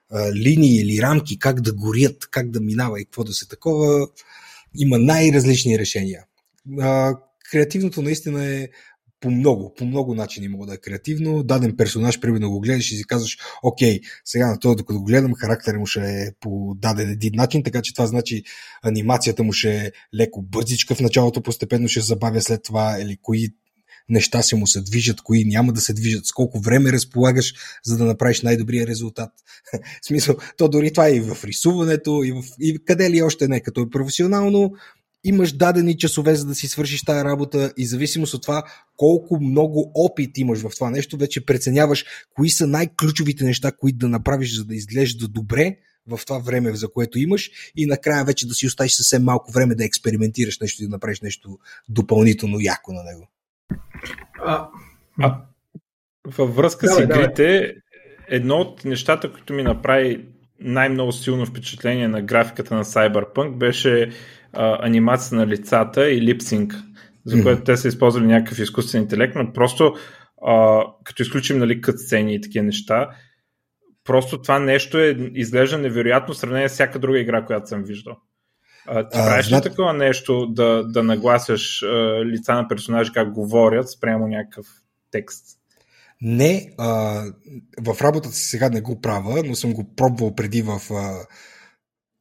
а, 0.10 0.34
линии 0.34 0.82
или 0.82 1.02
рамки, 1.02 1.40
как 1.40 1.62
да 1.62 1.74
горят, 1.74 2.28
как 2.32 2.52
да 2.52 2.62
минава 2.62 3.02
и 3.02 3.06
какво 3.06 3.24
да 3.24 3.34
се 3.34 3.48
такова. 3.48 4.08
Има 4.78 4.98
най-различни 5.00 5.80
решения. 5.80 6.24
А, 6.80 7.16
креативното 7.52 8.02
наистина 8.02 8.46
е 8.46 8.70
по 9.22 9.32
много, 9.32 9.74
по 9.74 9.86
много 9.86 10.16
начини 10.16 10.48
мога 10.48 10.66
да 10.66 10.74
е 10.74 10.78
креативно. 10.78 11.44
Даден 11.44 11.78
персонаж, 11.78 12.20
примерно 12.20 12.52
го 12.52 12.60
гледаш 12.60 12.92
и 12.92 12.96
си 12.96 13.04
казваш, 13.04 13.38
окей, 13.64 14.00
сега 14.26 14.48
на 14.48 14.60
това, 14.60 14.76
докато 14.76 15.00
го 15.00 15.06
гледам, 15.06 15.34
характера 15.34 15.80
му 15.80 15.86
ще 15.86 16.02
е 16.02 16.32
по 16.40 16.76
даден 16.78 17.10
един 17.10 17.32
начин, 17.36 17.64
така 17.64 17.82
че 17.82 17.94
това 17.94 18.08
значи 18.08 18.44
анимацията 18.84 19.44
му 19.44 19.54
ще 19.54 19.78
е 19.78 19.92
леко 20.16 20.42
бързичка 20.42 20.96
в 20.96 21.00
началото, 21.00 21.42
постепенно 21.42 21.88
ще 21.88 22.02
забавя 22.02 22.42
след 22.42 22.64
това, 22.64 22.98
или 23.00 23.18
кои 23.22 23.50
неща 24.10 24.42
се 24.42 24.56
му 24.56 24.68
се 24.68 24.82
движат, 24.82 25.22
кои 25.22 25.46
няма 25.46 25.74
да 25.74 25.82
се 25.82 25.94
движат, 25.94 26.26
с 26.26 26.32
колко 26.32 26.60
време 26.60 26.92
разполагаш, 26.92 27.54
за 27.86 27.98
да 27.98 28.06
направиш 28.06 28.42
най-добрия 28.42 28.88
резултат. 28.88 29.30
в 30.04 30.06
смисъл, 30.08 30.36
то 30.58 30.70
дори 30.70 30.92
това 30.92 31.08
е 31.08 31.16
и 31.16 31.20
в 31.20 31.38
рисуването, 31.44 32.24
и, 32.24 32.32
в, 32.32 32.44
и 32.60 32.80
къде 32.86 33.10
ли 33.10 33.22
още 33.22 33.48
не, 33.48 33.60
като 33.60 33.82
е 33.82 33.90
професионално, 33.90 34.72
имаш 35.24 35.52
дадени 35.52 35.98
часове, 35.98 36.36
за 36.36 36.46
да 36.46 36.56
си 36.56 36.68
свършиш 36.68 37.04
тази 37.04 37.26
работа 37.26 37.74
и 37.78 37.86
зависимост 37.86 38.34
от 38.34 38.42
това 38.42 38.64
колко 38.98 39.40
много 39.42 39.92
опит 39.96 40.38
имаш 40.38 40.60
в 40.60 40.70
това 40.76 40.90
нещо, 40.90 41.18
вече 41.18 41.46
преценяваш 41.46 42.06
кои 42.36 42.50
са 42.50 42.68
най-ключовите 42.68 43.44
неща, 43.44 43.72
които 43.72 43.98
да 43.98 44.08
направиш, 44.08 44.56
за 44.56 44.66
да 44.66 44.76
изглежда 44.76 45.28
добре 45.28 45.76
в 46.08 46.20
това 46.26 46.40
време, 46.40 46.76
за 46.76 46.92
което 46.92 47.20
имаш 47.20 47.52
и 47.76 47.86
накрая 47.86 48.26
вече 48.26 48.48
да 48.48 48.54
си 48.54 48.68
оставиш 48.68 48.92
съвсем 48.92 49.24
малко 49.24 49.52
време 49.52 49.76
да 49.76 49.86
експериментираш 49.86 50.60
нещо 50.60 50.84
и 50.84 50.86
да 50.86 50.92
направиш 50.92 51.22
нещо 51.22 51.60
допълнително 51.90 52.58
яко 52.60 52.94
на 52.94 53.04
него. 53.04 53.28
А, 54.46 54.70
а 55.20 55.42
във 56.28 56.56
връзка 56.56 56.88
давай, 56.88 57.04
с 57.04 57.06
игрите, 57.06 57.44
давай. 57.44 57.72
едно 58.28 58.56
от 58.56 58.86
нещата, 58.86 59.32
които 59.32 59.54
ми 59.54 59.64
направи 59.64 60.26
най-много 60.60 61.12
силно 61.12 61.46
впечатление 61.46 62.08
на 62.08 62.22
графиката 62.22 62.76
на 62.76 62.86
Cyberpunk 62.86 63.58
беше 63.58 64.12
а, 64.54 64.88
анимация 64.88 65.38
на 65.38 65.48
лицата 65.48 66.12
и 66.12 66.22
липсинг, 66.22 66.74
за 67.26 67.36
mm-hmm. 67.36 67.44
което 67.44 67.64
те 67.64 67.78
са 67.78 67.88
използвали 67.88 68.26
някакъв 68.26 68.60
изкуствен 68.60 69.02
интелект, 69.02 69.36
но 69.36 69.54
просто 69.54 69.96
а, 70.48 70.84
като 71.04 71.22
изключим 71.22 71.58
нали, 71.58 71.82
кът 71.82 72.00
сцени 72.00 72.36
и 72.36 72.42
такива 72.42 72.66
неща, 72.66 73.10
просто 74.04 74.42
това 74.42 74.60
нещо 74.60 75.00
е 75.00 75.32
изглежда 75.34 75.78
невероятно 75.78 76.34
в 76.34 76.38
сравнение 76.38 76.70
с 76.70 76.74
всяка 76.74 77.00
друга 77.00 77.20
игра, 77.20 77.46
която 77.46 77.68
съм 77.68 77.84
виждал. 77.84 78.18
А, 78.88 79.10
ти 79.10 79.18
правиш 79.18 79.52
ли 79.52 79.62
такова 79.62 79.94
нещо 79.94 80.48
да, 80.48 80.84
да 80.88 81.04
нагласяш 81.04 81.84
а, 81.84 81.88
лица 82.26 82.54
на 82.54 82.68
персонажи 82.68 83.12
как 83.14 83.32
говорят 83.32 83.90
спрямо 83.90 84.28
някакъв 84.28 84.66
текст? 85.12 85.46
Не, 86.22 86.74
а, 86.78 87.24
в 87.80 88.02
работата 88.02 88.36
си 88.36 88.50
сега 88.50 88.70
не 88.70 88.82
го 88.82 89.02
правя, 89.02 89.44
но 89.46 89.56
съм 89.56 89.74
го 89.74 89.96
пробвал 89.96 90.36
преди 90.36 90.62
в 90.62 90.82
а, 90.92 91.14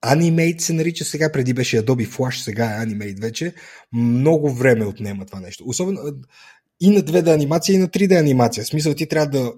Animate 0.04 0.60
се 0.60 0.72
нарича 0.72 1.04
сега, 1.04 1.32
преди 1.32 1.54
беше 1.54 1.82
Adobe 1.82 2.08
Flash, 2.08 2.42
сега 2.42 2.64
е 2.64 2.86
Animate 2.86 3.20
вече. 3.20 3.54
Много 3.92 4.52
време 4.52 4.84
отнема 4.84 5.26
това 5.26 5.40
нещо. 5.40 5.64
Особено 5.66 6.00
и 6.80 6.90
на 6.90 7.00
2D 7.00 7.34
анимация, 7.34 7.74
и 7.74 7.78
на 7.78 7.88
3D 7.88 8.20
анимация. 8.20 8.64
В 8.64 8.66
смисъл 8.66 8.94
ти 8.94 9.06
трябва 9.06 9.26
да 9.26 9.52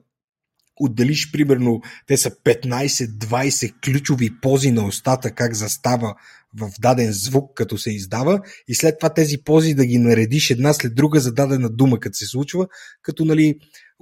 отделиш 0.80 1.32
примерно, 1.32 1.80
те 2.06 2.16
са 2.16 2.30
15-20 2.30 3.72
ключови 3.84 4.40
пози 4.40 4.70
на 4.70 4.86
устата, 4.86 5.30
как 5.30 5.54
застава 5.54 6.14
в 6.56 6.70
даден 6.80 7.12
звук, 7.12 7.54
като 7.54 7.78
се 7.78 7.90
издава, 7.90 8.40
и 8.68 8.74
след 8.74 8.98
това 8.98 9.14
тези 9.14 9.38
пози 9.44 9.74
да 9.74 9.86
ги 9.86 9.98
наредиш 9.98 10.50
една 10.50 10.72
след 10.72 10.94
друга 10.94 11.20
за 11.20 11.32
дадена 11.32 11.70
дума, 11.70 12.00
като 12.00 12.16
се 12.16 12.26
случва, 12.26 12.66
като 13.02 13.24
нали, 13.24 13.58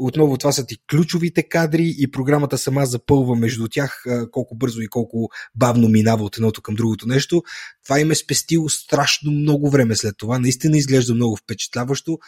отново 0.06 0.38
това 0.38 0.52
са 0.52 0.66
ти 0.66 0.76
ключовите 0.90 1.42
кадри 1.42 1.94
и 1.98 2.10
програмата 2.10 2.58
сама 2.58 2.86
запълва 2.86 3.36
между 3.36 3.68
тях 3.68 4.04
колко 4.30 4.54
бързо 4.54 4.80
и 4.80 4.88
колко 4.88 5.28
бавно 5.54 5.88
минава 5.88 6.24
от 6.24 6.36
едното 6.36 6.62
към 6.62 6.74
другото 6.74 7.08
нещо. 7.08 7.42
Това 7.84 8.00
им 8.00 8.10
е 8.10 8.14
спестило 8.14 8.68
страшно 8.68 9.32
много 9.32 9.70
време 9.70 9.96
след 9.96 10.14
това. 10.18 10.38
Наистина 10.38 10.76
изглежда 10.76 11.14
много 11.14 11.36
впечатляващо 11.36 12.18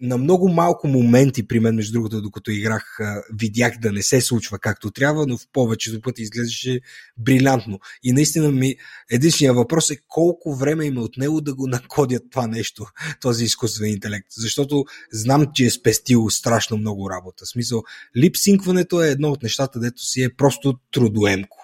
на 0.00 0.18
много 0.18 0.48
малко 0.48 0.88
моменти, 0.88 1.48
при 1.48 1.60
мен, 1.60 1.74
между 1.74 1.92
другото, 1.92 2.22
докато 2.22 2.50
играх, 2.50 2.98
видях 3.38 3.72
да 3.78 3.92
не 3.92 4.02
се 4.02 4.20
случва 4.20 4.58
както 4.58 4.90
трябва, 4.90 5.26
но 5.26 5.38
в 5.38 5.46
повечето 5.52 6.00
пъти 6.00 6.22
изглеждаше 6.22 6.80
брилянтно. 7.18 7.80
И 8.02 8.12
наистина 8.12 8.52
ми 8.52 8.76
единствения 9.10 9.54
въпрос 9.54 9.90
е 9.90 9.96
колко 10.08 10.54
време 10.54 10.84
има 10.84 11.00
от 11.00 11.16
него 11.16 11.40
да 11.40 11.54
го 11.54 11.66
накодят 11.66 12.22
това 12.30 12.46
нещо, 12.46 12.86
този 13.20 13.44
изкуствен 13.44 13.90
интелект. 13.90 14.26
Защото 14.30 14.84
знам, 15.12 15.46
че 15.54 15.64
е 15.64 15.70
спестил 15.70 16.30
страшно 16.30 16.76
много 16.76 17.10
работа. 17.10 17.44
В 17.44 17.48
смисъл, 17.48 17.82
липсинкването 18.16 19.02
е 19.02 19.10
едно 19.10 19.28
от 19.28 19.42
нещата, 19.42 19.80
дето 19.80 20.02
си 20.02 20.22
е 20.22 20.34
просто 20.36 20.74
трудоемко. 20.92 21.59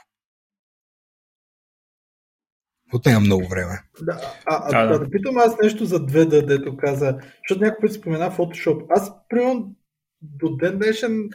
Отнема 2.92 3.20
много 3.20 3.49
време. 3.49 3.83
Да, 4.03 4.20
а, 4.46 4.55
а, 4.57 4.70
а, 4.72 4.87
да. 4.87 4.99
да 4.99 5.11
питам 5.11 5.38
аз 5.38 5.59
нещо 5.62 5.85
за 5.85 6.07
2D, 6.07 6.46
дето 6.46 6.77
каза, 6.77 7.18
защото 7.49 7.64
някой 7.64 7.81
път 7.81 7.92
спомена 7.92 8.31
Photoshop. 8.31 8.87
Аз, 8.88 9.12
примерно, 9.29 9.75
до 10.22 10.57
ден 10.57 10.79
днешен 10.79 11.29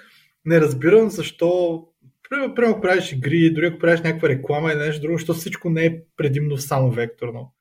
не 0.45 0.61
разбирам 0.61 1.09
защо 1.09 1.81
Примерно, 2.31 2.55
примерно 2.55 2.81
правиш 2.81 3.11
игри, 3.11 3.53
дори 3.53 3.65
ако 3.65 3.79
правиш 3.79 4.01
някаква 4.01 4.29
реклама 4.29 4.71
или 4.71 4.79
нещо 4.79 5.01
друго, 5.01 5.17
защото 5.17 5.39
всичко 5.39 5.69
не 5.69 5.85
е 5.85 5.99
предимно 6.17 6.57
само 6.57 6.91
векторно. 6.91 7.53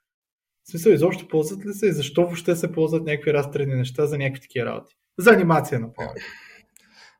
В 0.64 0.70
смисъл, 0.70 0.90
изобщо 0.90 1.28
ползват 1.28 1.66
ли 1.66 1.72
се 1.72 1.86
и 1.86 1.92
защо 1.92 2.22
въобще 2.22 2.56
се 2.56 2.72
ползват 2.72 3.06
някакви 3.06 3.32
разтрени 3.32 3.74
неща 3.74 4.06
за 4.06 4.18
някакви 4.18 4.40
такива 4.40 4.66
работи? 4.66 4.94
За 5.18 5.30
анимация, 5.30 5.80
например. 5.80 6.12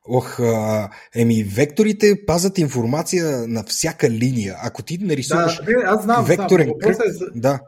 Ох, 0.07 0.39
а, 0.39 0.89
еми, 1.15 1.43
векторите 1.43 2.25
пазят 2.27 2.57
информация 2.57 3.47
на 3.47 3.63
всяка 3.63 4.09
линия. 4.09 4.55
Ако 4.63 4.83
ти 4.83 4.97
нарисуваш 5.01 5.61
да, 5.65 5.71
аз 5.85 6.03
знам, 6.03 6.25
векторен 6.25 6.65
знам, 6.65 6.77
кръг, 6.79 6.95
е 7.07 7.11
за, 7.11 7.25
да. 7.35 7.59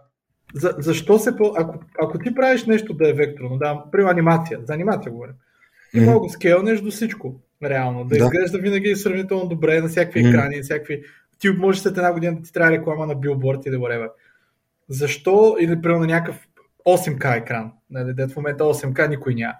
За, 0.56 0.76
защо 0.78 1.20
се 1.20 1.38
по... 1.38 1.54
Ако, 1.58 1.80
ако 2.00 2.20
ти 2.20 2.36
правиш 2.36 2.66
нещо 2.66 2.94
да 2.94 3.10
е 3.10 3.14
векторно, 3.14 3.58
да, 3.58 3.84
при 3.92 4.04
анимация, 4.04 4.60
за 4.68 4.74
анимация 4.74 5.12
говоря, 5.12 5.32
ти 5.92 5.98
mm-hmm. 5.98 6.14
мога 6.14 6.30
скелнеш 6.30 6.82
до 6.82 6.92
всичко, 6.92 7.36
реално, 7.64 8.04
да, 8.04 8.18
да. 8.18 8.24
изглежда 8.24 8.58
винаги 8.58 8.96
сравнително 8.96 9.48
добре 9.48 9.82
на 9.82 9.88
всякакви 9.88 10.24
mm-hmm. 10.24 10.30
екрани, 10.30 10.62
всякакви... 10.62 11.04
Ти 11.40 11.50
може 11.50 11.80
след 11.80 11.98
една 11.98 12.14
година 12.14 12.36
да 12.36 12.42
ти 12.42 12.54
трябва 12.54 12.72
реклама 12.72 13.08
на 13.08 13.16
билборд 13.16 13.66
или 13.66 13.76
whatever. 13.76 14.10
Защо, 14.90 15.56
или 15.60 15.82
примерно 15.82 16.00
на 16.00 16.08
някакъв 16.08 16.48
8К 16.88 17.38
екран, 17.38 17.72
нали, 17.90 18.28
в 18.28 18.36
момента 18.36 18.64
8К 18.64 19.10
никой 19.10 19.36
няма 19.36 19.54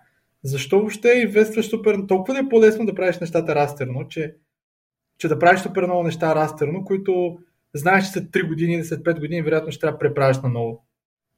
защо 0.44 0.80
въобще 0.80 1.10
инвестваш 1.10 1.70
супер, 1.70 1.98
толкова 2.08 2.34
да 2.34 2.40
е 2.40 2.50
по-лесно 2.50 2.86
да 2.86 2.96
правиш 2.96 3.20
нещата 3.20 3.56
растерно, 3.56 4.08
че, 4.08 4.36
че 5.18 5.28
да 5.28 5.40
правиш 5.40 5.62
супер 5.62 5.84
много 5.84 6.04
неща 6.04 6.36
растерно, 6.36 6.86
които 6.86 7.40
знаеш, 7.74 8.06
че 8.06 8.12
след 8.12 8.24
3 8.24 8.48
години 8.48 8.74
или 8.74 8.84
след 8.84 9.00
5 9.00 9.20
години 9.20 9.42
вероятно 9.42 9.72
ще 9.72 9.80
трябва 9.80 9.96
да 9.96 10.00
преправиш 10.00 10.38
на 10.38 10.50
ново. 10.50 10.86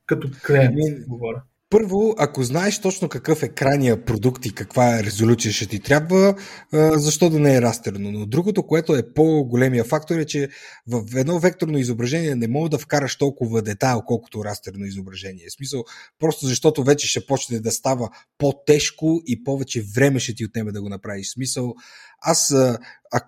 Като 0.06 0.30
клиент, 0.48 0.76
говоря. 1.08 1.42
Първо, 1.70 2.16
ако 2.18 2.44
знаеш 2.44 2.82
точно 2.82 3.10
какъв 3.10 3.44
е 3.44 3.50
крайния 3.50 4.06
продукт 4.06 4.46
и 4.46 4.56
каква 4.56 5.04
резолюция 5.04 5.54
ще 5.54 5.66
ти 5.66 5.80
трябва, 5.80 6.36
защо 6.74 7.30
да 7.30 7.40
не 7.40 7.56
е 7.56 7.62
растерно. 7.62 8.12
Но 8.12 8.26
другото, 8.26 8.68
което 8.68 8.96
е 8.96 9.14
по-големия 9.14 9.84
фактор 9.84 10.16
е, 10.16 10.26
че 10.26 10.50
в 10.88 11.04
едно 11.16 11.40
векторно 11.40 11.78
изображение 11.78 12.36
не 12.36 12.48
мога 12.48 12.70
да 12.70 12.78
вкараш 12.78 13.18
толкова 13.18 13.62
детайл, 13.62 14.02
колкото 14.06 14.46
растерно 14.46 14.86
изображение. 14.86 15.46
В 15.50 15.54
смисъл, 15.54 15.84
просто 16.20 16.46
защото 16.46 16.84
вече 16.84 17.08
ще 17.08 17.26
почне 17.26 17.60
да 17.60 17.72
става 17.72 18.10
по-тежко 18.38 19.22
и 19.26 19.44
повече 19.44 19.84
време 19.96 20.20
ще 20.20 20.36
ти 20.36 20.46
отнеме 20.46 20.72
да 20.72 20.82
го 20.82 20.90
направиш. 20.90 21.28
В 21.28 21.34
смисъл, 21.34 21.74
аз 22.22 22.52
а, 22.52 22.78
а, 23.12 23.22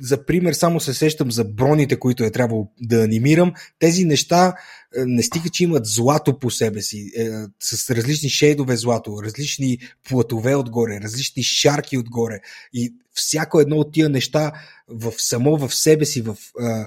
за 0.00 0.26
пример 0.26 0.52
само 0.52 0.80
се 0.80 0.94
сещам 0.94 1.32
за 1.32 1.44
броните, 1.44 1.98
които 1.98 2.24
е 2.24 2.30
трябвало 2.30 2.70
да 2.80 3.04
анимирам. 3.04 3.52
Тези 3.78 4.04
неща 4.04 4.54
е, 4.96 5.04
не 5.06 5.22
стига, 5.22 5.48
че 5.48 5.64
имат 5.64 5.86
злато 5.86 6.38
по 6.38 6.50
себе 6.50 6.82
си, 6.82 7.12
е, 7.16 7.28
с 7.60 7.90
различни 7.90 8.28
шейдове 8.28 8.76
злато, 8.76 9.22
различни 9.22 9.78
платове 10.08 10.54
отгоре, 10.54 11.00
различни 11.00 11.42
шарки 11.42 11.98
отгоре. 11.98 12.40
И 12.72 12.94
всяко 13.14 13.60
едно 13.60 13.76
от 13.76 13.92
тия 13.92 14.08
неща 14.08 14.52
в 14.88 15.12
само 15.18 15.56
в 15.56 15.74
себе 15.74 16.04
си, 16.04 16.22
в, 16.22 16.36
е, 16.62 16.86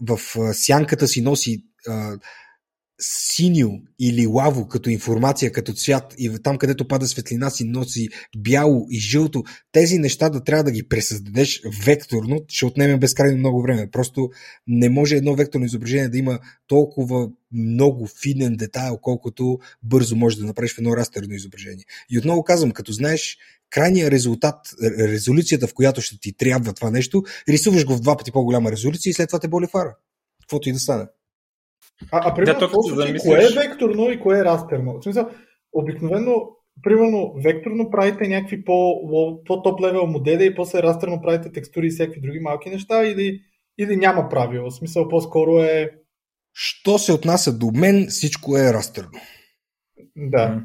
в 0.00 0.20
сянката 0.54 1.08
си 1.08 1.22
носи 1.22 1.52
е, 1.52 1.92
синьо 3.00 3.70
или 4.00 4.26
лаво 4.26 4.68
като 4.68 4.90
информация, 4.90 5.52
като 5.52 5.72
цвят 5.72 6.14
и 6.18 6.30
там 6.42 6.58
където 6.58 6.88
пада 6.88 7.08
светлина 7.08 7.50
си 7.50 7.64
носи 7.64 8.08
бяло 8.36 8.86
и 8.90 9.00
жълто, 9.00 9.44
тези 9.72 9.98
неща 9.98 10.28
да 10.28 10.44
трябва 10.44 10.64
да 10.64 10.70
ги 10.70 10.88
пресъздадеш 10.88 11.62
векторно, 11.84 12.44
ще 12.48 12.66
отнеме 12.66 12.98
безкрайно 12.98 13.38
много 13.38 13.62
време. 13.62 13.90
Просто 13.90 14.30
не 14.66 14.88
може 14.88 15.16
едно 15.16 15.34
векторно 15.34 15.66
изображение 15.66 16.08
да 16.08 16.18
има 16.18 16.38
толкова 16.66 17.28
много 17.52 18.08
финен 18.22 18.56
детайл, 18.56 18.98
колкото 19.02 19.58
бързо 19.82 20.16
може 20.16 20.38
да 20.38 20.44
направиш 20.44 20.74
в 20.74 20.78
едно 20.78 20.96
растерно 20.96 21.34
изображение. 21.34 21.84
И 22.10 22.18
отново 22.18 22.44
казвам, 22.44 22.70
като 22.70 22.92
знаеш 22.92 23.38
крайния 23.70 24.10
резултат, 24.10 24.56
резолюцията, 24.98 25.66
в 25.66 25.74
която 25.74 26.00
ще 26.00 26.20
ти 26.20 26.36
трябва 26.36 26.72
това 26.72 26.90
нещо, 26.90 27.22
рисуваш 27.48 27.84
го 27.84 27.96
в 27.96 28.00
два 28.00 28.16
пъти 28.16 28.32
по-голяма 28.32 28.72
резолюция 28.72 29.10
и 29.10 29.14
след 29.14 29.28
това 29.28 29.38
те 29.38 29.48
боли 29.48 29.66
фара. 29.66 29.96
Каквото 30.40 30.68
и 30.68 30.72
да 30.72 30.78
стане. 30.78 31.04
А, 32.12 32.30
а 32.30 32.34
примерно, 32.34 32.60
да, 32.60 32.68
случай, 32.68 32.96
замислиш... 32.96 33.22
кое 33.22 33.44
е 33.44 33.68
векторно 33.68 34.10
и 34.10 34.20
кое 34.20 34.38
е 34.38 34.44
растерно? 34.44 34.98
В 34.98 35.02
смисъл, 35.02 35.30
обикновено, 35.72 36.34
примерно, 36.82 37.34
векторно 37.44 37.90
правите 37.90 38.28
някакви 38.28 38.64
по, 38.64 38.94
по-топ 39.46 39.80
левел 39.80 40.06
модели 40.06 40.46
и 40.46 40.54
после 40.54 40.82
растерно 40.82 41.20
правите 41.22 41.52
текстури 41.52 41.86
и 41.86 41.90
всякакви 41.90 42.20
други 42.20 42.40
малки 42.40 42.70
неща 42.70 43.04
или, 43.04 43.40
или 43.78 43.96
няма 43.96 44.28
правило? 44.28 44.70
В 44.70 44.74
смисъл, 44.74 45.08
по-скоро 45.08 45.58
е... 45.58 45.90
Що 46.52 46.98
се 46.98 47.12
отнася 47.12 47.58
до 47.58 47.70
мен, 47.70 48.06
всичко 48.08 48.56
е 48.56 48.72
растерно. 48.72 49.20
Да 50.16 50.62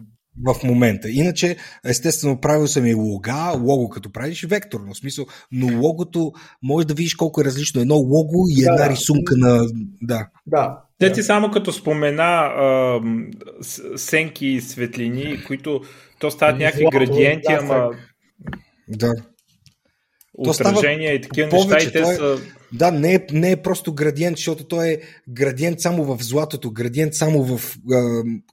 в 0.47 0.63
момента. 0.63 1.09
Иначе, 1.09 1.57
естествено, 1.85 2.41
правил 2.41 2.67
съм 2.67 2.85
и 2.85 2.93
лога, 2.93 3.53
лого 3.61 3.89
като 3.89 4.11
правиш 4.11 4.45
векторно, 4.45 4.93
в 4.93 4.97
смисъл, 4.97 5.25
но 5.51 5.81
логото 5.81 6.31
може 6.63 6.87
да 6.87 6.93
видиш 6.93 7.15
колко 7.15 7.41
е 7.41 7.45
различно 7.45 7.81
едно 7.81 7.95
лого 7.95 8.45
и 8.49 8.63
една 8.63 8.75
да, 8.75 8.89
рисунка 8.89 9.37
на... 9.37 9.67
Да. 10.01 10.29
да. 10.45 10.82
Те 10.99 11.11
ти 11.11 11.23
само 11.23 11.51
като 11.51 11.71
спомена 11.71 12.23
а, 12.23 13.01
сенки 13.95 14.47
и 14.47 14.61
светлини, 14.61 15.43
които 15.47 15.81
то 16.19 16.31
стават 16.31 16.59
някакви 16.59 16.85
градиенти, 16.91 17.51
ама... 17.51 17.89
Да. 18.87 19.13
Отражения 20.37 21.13
и 21.13 21.21
такива 21.21 21.47
неща 21.47 21.77
и 21.83 21.91
те 21.91 21.99
е, 21.99 22.05
са... 22.05 22.37
Да, 22.73 22.91
не 22.91 23.13
е, 23.13 23.19
не 23.31 23.51
е 23.51 23.61
просто 23.61 23.93
градиент, 23.93 24.37
защото 24.37 24.63
той 24.63 24.87
е 24.87 25.01
градиент 25.29 25.81
само 25.81 26.03
в 26.03 26.23
златото, 26.23 26.71
градиент 26.71 27.13
само 27.13 27.43
в 27.43 27.75
е, 27.75 27.97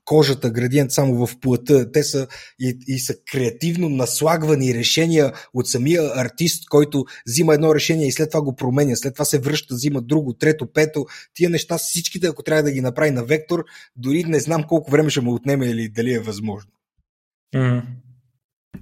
кожата, 0.05 0.51
градиент 0.51 0.93
само 0.93 1.27
в 1.27 1.41
плътта. 1.41 1.93
Те 1.93 2.03
са 2.03 2.27
и, 2.61 2.79
и 2.87 2.99
са 2.99 3.15
креативно 3.33 3.89
наслагвани 3.89 4.75
решения 4.75 5.33
от 5.55 5.69
самия 5.69 6.03
артист, 6.15 6.69
който 6.69 7.05
взима 7.27 7.55
едно 7.55 7.75
решение 7.75 8.07
и 8.07 8.13
след 8.13 8.31
това 8.31 8.43
го 8.43 8.57
променя, 8.57 8.97
след 8.97 9.15
това 9.15 9.25
се 9.25 9.39
връща, 9.39 9.75
взима 9.75 10.03
друго, 10.03 10.33
трето, 10.33 10.73
пето. 10.73 11.07
Тия 11.35 11.51
неща 11.51 11.79
всичките, 11.79 12.27
ако 12.27 12.43
трябва 12.43 12.63
да 12.63 12.73
ги 12.73 12.81
направи 12.81 13.11
на 13.11 13.25
вектор, 13.25 13.65
дори 13.97 14.25
не 14.25 14.41
знам 14.41 14.65
колко 14.69 14.91
време 14.91 15.11
ще 15.11 15.21
му 15.21 15.35
отнеме 15.35 15.67
или 15.67 15.89
дали 15.89 16.15
е 16.15 16.21
възможно. 16.21 16.71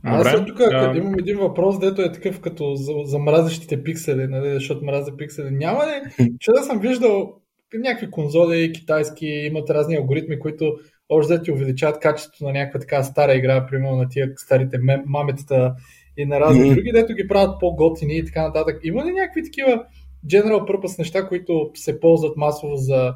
Аз 0.04 0.30
съм 0.30 0.46
тук, 0.46 0.60
а... 0.60 0.92
имам 0.96 1.14
един 1.18 1.38
въпрос, 1.38 1.78
дето 1.78 2.02
е 2.02 2.12
такъв 2.12 2.40
като 2.40 2.74
за, 2.74 2.92
за 3.04 3.18
мразещите 3.18 3.82
пиксели, 3.82 4.26
нали, 4.26 4.54
защото 4.54 4.84
мразя 4.84 5.16
пиксели. 5.16 5.50
Няма 5.50 5.84
ли, 5.86 6.26
че 6.40 6.50
да 6.50 6.62
съм 6.62 6.80
виждал 6.80 7.34
някакви 7.74 8.10
конзоли 8.10 8.72
китайски, 8.72 9.26
имат 9.26 9.70
разни 9.70 9.96
алгоритми, 9.96 10.38
които 10.38 10.76
още 11.08 11.36
да 11.36 11.42
ти 11.42 11.52
увеличават 11.52 12.00
качеството 12.00 12.44
на 12.44 12.52
някаква 12.52 12.80
така 12.80 13.02
стара 13.02 13.34
игра, 13.34 13.66
примерно 13.66 13.96
на 13.96 14.08
тия 14.08 14.32
старите 14.36 14.78
маметата 15.06 15.74
и 16.16 16.24
на 16.24 16.40
разни 16.40 16.62
mm-hmm. 16.62 16.74
други, 16.74 16.92
дето 16.92 17.14
ги 17.14 17.28
правят 17.28 17.60
по-готини 17.60 18.16
и 18.16 18.24
така 18.24 18.42
нататък. 18.42 18.80
Има 18.82 19.04
ли 19.04 19.12
някакви 19.12 19.44
такива 19.44 19.84
general 20.26 20.70
purpose 20.70 20.98
неща, 20.98 21.28
които 21.28 21.70
се 21.74 22.00
ползват 22.00 22.36
масово 22.36 22.76
за 22.76 23.14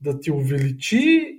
да 0.00 0.20
ти 0.20 0.30
увеличи 0.30 1.32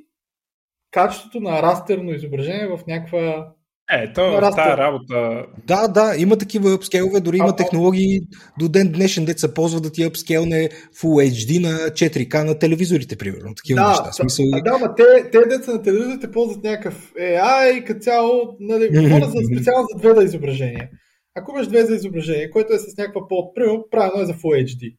качеството 0.92 1.40
на 1.40 1.62
растерно 1.62 2.12
изображение 2.12 2.68
в 2.68 2.80
някаква 2.88 3.54
е, 3.92 4.14
то 4.14 4.32
в 4.32 4.40
тази 4.42 4.78
работа... 4.78 5.46
Да, 5.68 5.88
да, 5.88 6.14
има 6.18 6.38
такива 6.38 6.74
апскейлове, 6.74 7.20
дори 7.20 7.38
има 7.38 7.50
а, 7.50 7.56
технологии 7.56 8.20
до 8.60 8.70
ден 8.70 8.92
днешен, 8.92 9.26
дет 9.26 9.40
се 9.40 9.54
ползва 9.54 9.82
да 9.82 9.92
ти 9.92 10.04
апскейлне 10.04 10.70
Full 10.70 11.32
HD 11.32 11.62
на 11.62 11.70
4K 11.70 12.44
на 12.44 12.60
телевизорите, 12.60 13.16
примерно. 13.16 13.56
Такива 13.56 13.82
да, 13.82 13.90
неща. 13.90 14.12
Смисъл... 14.12 14.46
Да, 14.64 14.78
да, 14.78 14.96
те, 14.96 15.30
те 15.32 15.40
деца 15.40 15.74
на 15.74 15.82
телевизорите 15.82 16.32
ползват 16.32 16.64
някакъв 16.64 17.14
AI 17.22 17.84
като 17.84 18.00
цяло, 18.00 18.58
нали, 18.60 18.90
говоря 18.90 19.26
за 19.26 19.38
специално 19.54 19.88
за 19.96 20.10
2D 20.10 20.24
изображение. 20.24 20.90
Ако 21.36 21.52
имаш 21.52 21.68
2D 21.68 21.96
изображение, 21.96 22.50
което 22.50 22.74
е 22.74 22.80
с 22.80 22.98
някаква 22.98 23.28
по 23.28 23.54
примерно, 23.54 23.86
правилно 23.92 24.22
е 24.22 24.26
за 24.26 24.34
Full 24.34 24.66
HD. 24.66 24.98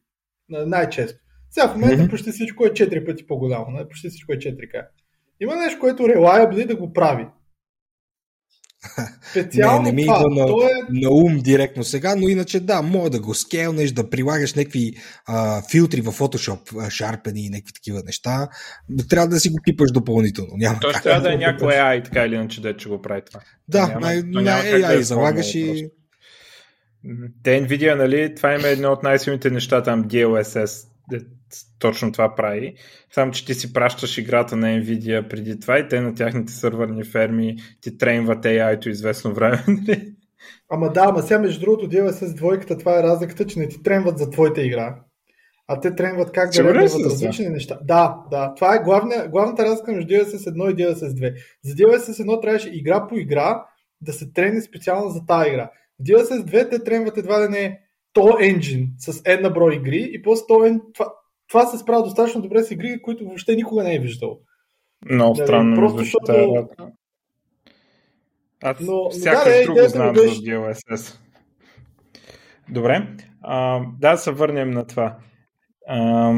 Най-често. 0.49 1.19
Сега 1.51 1.67
в 1.67 1.75
момента 1.75 2.03
mm-hmm. 2.03 2.09
почти 2.09 2.31
всичко 2.31 2.65
е 2.65 2.69
4 2.69 3.05
пъти 3.05 3.27
по-голямо, 3.27 3.65
нали? 3.69 3.87
почти 3.89 4.09
всичко 4.09 4.33
е 4.33 4.37
4K. 4.37 4.85
Има 5.41 5.55
нещо, 5.55 5.79
което 5.79 6.03
reliably 6.03 6.67
да 6.67 6.75
го 6.75 6.93
прави. 6.93 7.27
Специално 9.31 9.81
не, 9.81 9.91
не 9.91 9.95
ми 9.95 10.05
това, 10.05 10.23
идва 10.31 10.45
на, 10.45 10.63
е... 10.63 10.69
на 10.89 11.09
ум 11.09 11.39
директно 11.39 11.83
сега, 11.83 12.15
но 12.15 12.27
иначе 12.27 12.59
да, 12.59 12.81
може 12.81 13.11
да 13.11 13.19
го 13.19 13.33
скелнеш, 13.33 13.91
да 13.91 14.09
прилагаш 14.09 14.53
някакви 14.53 14.93
а, 15.25 15.61
филтри 15.71 16.01
в 16.01 16.11
Photoshop, 16.11 16.89
шарпени 16.89 17.45
и 17.45 17.49
някакви 17.49 17.73
такива 17.73 18.01
неща. 18.05 18.47
Трябва 19.09 19.27
да 19.27 19.39
си 19.39 19.49
го 19.49 19.57
пипаш 19.63 19.91
допълнително. 19.91 20.51
Няма 20.55 20.79
Тоест 20.79 21.03
трябва 21.03 21.21
да 21.21 21.33
е 21.33 21.37
някой 21.37 21.73
AI, 21.73 22.03
така 22.03 22.25
или 22.25 22.35
иначе, 22.35 22.61
да 22.61 22.77
че 22.77 22.89
го 22.89 23.01
прави 23.01 23.21
това. 23.25 23.39
Да, 23.67 23.87
няма, 23.87 23.99
на, 23.99 24.41
на 24.41 24.63
AI 24.63 24.97
да 24.97 25.03
залагаш 25.03 25.55
и... 25.55 25.89
Те 27.43 27.67
Nvidia, 27.67 27.95
нали, 27.95 28.35
това 28.35 28.53
има 28.53 28.67
едно 28.67 28.91
от 28.91 29.03
най-силните 29.03 29.49
неща 29.49 29.83
там, 29.83 30.03
DLSS, 30.03 30.87
точно 31.79 32.11
това 32.11 32.35
прави. 32.35 32.73
Само, 33.11 33.31
че 33.31 33.45
ти 33.45 33.53
си 33.53 33.73
пращаш 33.73 34.17
играта 34.17 34.55
на 34.55 34.67
Nvidia 34.67 35.27
преди 35.27 35.59
това 35.59 35.79
и 35.79 35.87
те 35.87 36.01
на 36.01 36.15
тяхните 36.15 36.53
сървърни 36.53 37.03
ферми 37.03 37.55
ти 37.81 37.97
трейнват 37.97 38.45
AI-то 38.45 38.89
известно 38.89 39.33
време. 39.33 39.63
Нали? 39.67 40.13
Ама 40.69 40.93
да, 40.93 41.05
ама 41.07 41.21
сега 41.21 41.39
между 41.39 41.59
другото 41.59 41.89
DLSS 41.89 42.35
двойката, 42.35 42.77
това 42.77 42.99
е 42.99 43.03
разликата, 43.03 43.45
че 43.45 43.59
не 43.59 43.67
ти 43.67 43.83
тренват 43.83 44.17
за 44.17 44.29
твоята 44.29 44.61
игра. 44.61 44.95
А 45.67 45.79
те 45.79 45.95
тренват 45.95 46.31
как 46.31 46.51
да 46.51 46.63
рендерват 46.63 47.05
различни 47.05 47.45
да? 47.45 47.51
неща. 47.51 47.79
Да, 47.83 48.23
да. 48.31 48.53
Това 48.55 48.75
е 48.75 48.83
главна, 48.83 49.27
главната 49.27 49.65
разлика 49.65 49.91
между 49.91 50.13
DLSS 50.13 50.53
1 50.53 50.71
и 50.71 50.75
DLSS 50.75 51.09
2. 51.09 51.33
За 51.63 51.75
DLSS 51.75 52.23
1 52.23 52.41
трябваше 52.41 52.69
игра 52.69 53.07
по 53.07 53.15
игра 53.15 53.65
да 54.01 54.13
се 54.13 54.31
трени 54.33 54.61
специално 54.61 55.09
за 55.09 55.25
тази 55.25 55.49
игра. 55.49 55.71
В 55.99 56.03
DLSS 56.03 56.43
2 56.43 56.69
те 56.69 56.83
тренват 56.83 57.17
едва 57.17 57.39
да 57.39 57.49
не 57.49 57.79
то 58.13 58.21
engine 58.21 58.87
с 58.97 59.21
една 59.25 59.49
брой 59.49 59.75
игри 59.75 60.09
и 60.13 60.21
после 60.21 60.43
то, 60.47 60.79
това, 60.93 61.13
това 61.49 61.65
се 61.65 61.77
справя 61.77 62.03
достатъчно 62.03 62.41
добре 62.41 62.63
с 62.63 62.71
игри, 62.71 63.01
които 63.01 63.25
въобще 63.25 63.55
никога 63.55 63.83
не 63.83 63.95
е 63.95 63.99
виждал. 63.99 64.39
Много 65.11 65.37
нали, 65.37 65.47
странно. 65.47 65.75
Просто 65.75 65.97
защото... 65.97 66.67
Аз 68.63 68.77
но, 68.79 69.11
сякаш 69.11 69.57
да, 69.57 69.63
друго 69.63 69.89
знам 69.89 70.15
за 70.15 70.21
DLSS. 70.21 71.15
Добре. 72.69 73.07
А, 73.41 73.81
да, 73.99 74.17
се 74.17 74.31
върнем 74.31 74.71
на 74.71 74.87
това. 74.87 75.17
А, 75.87 76.33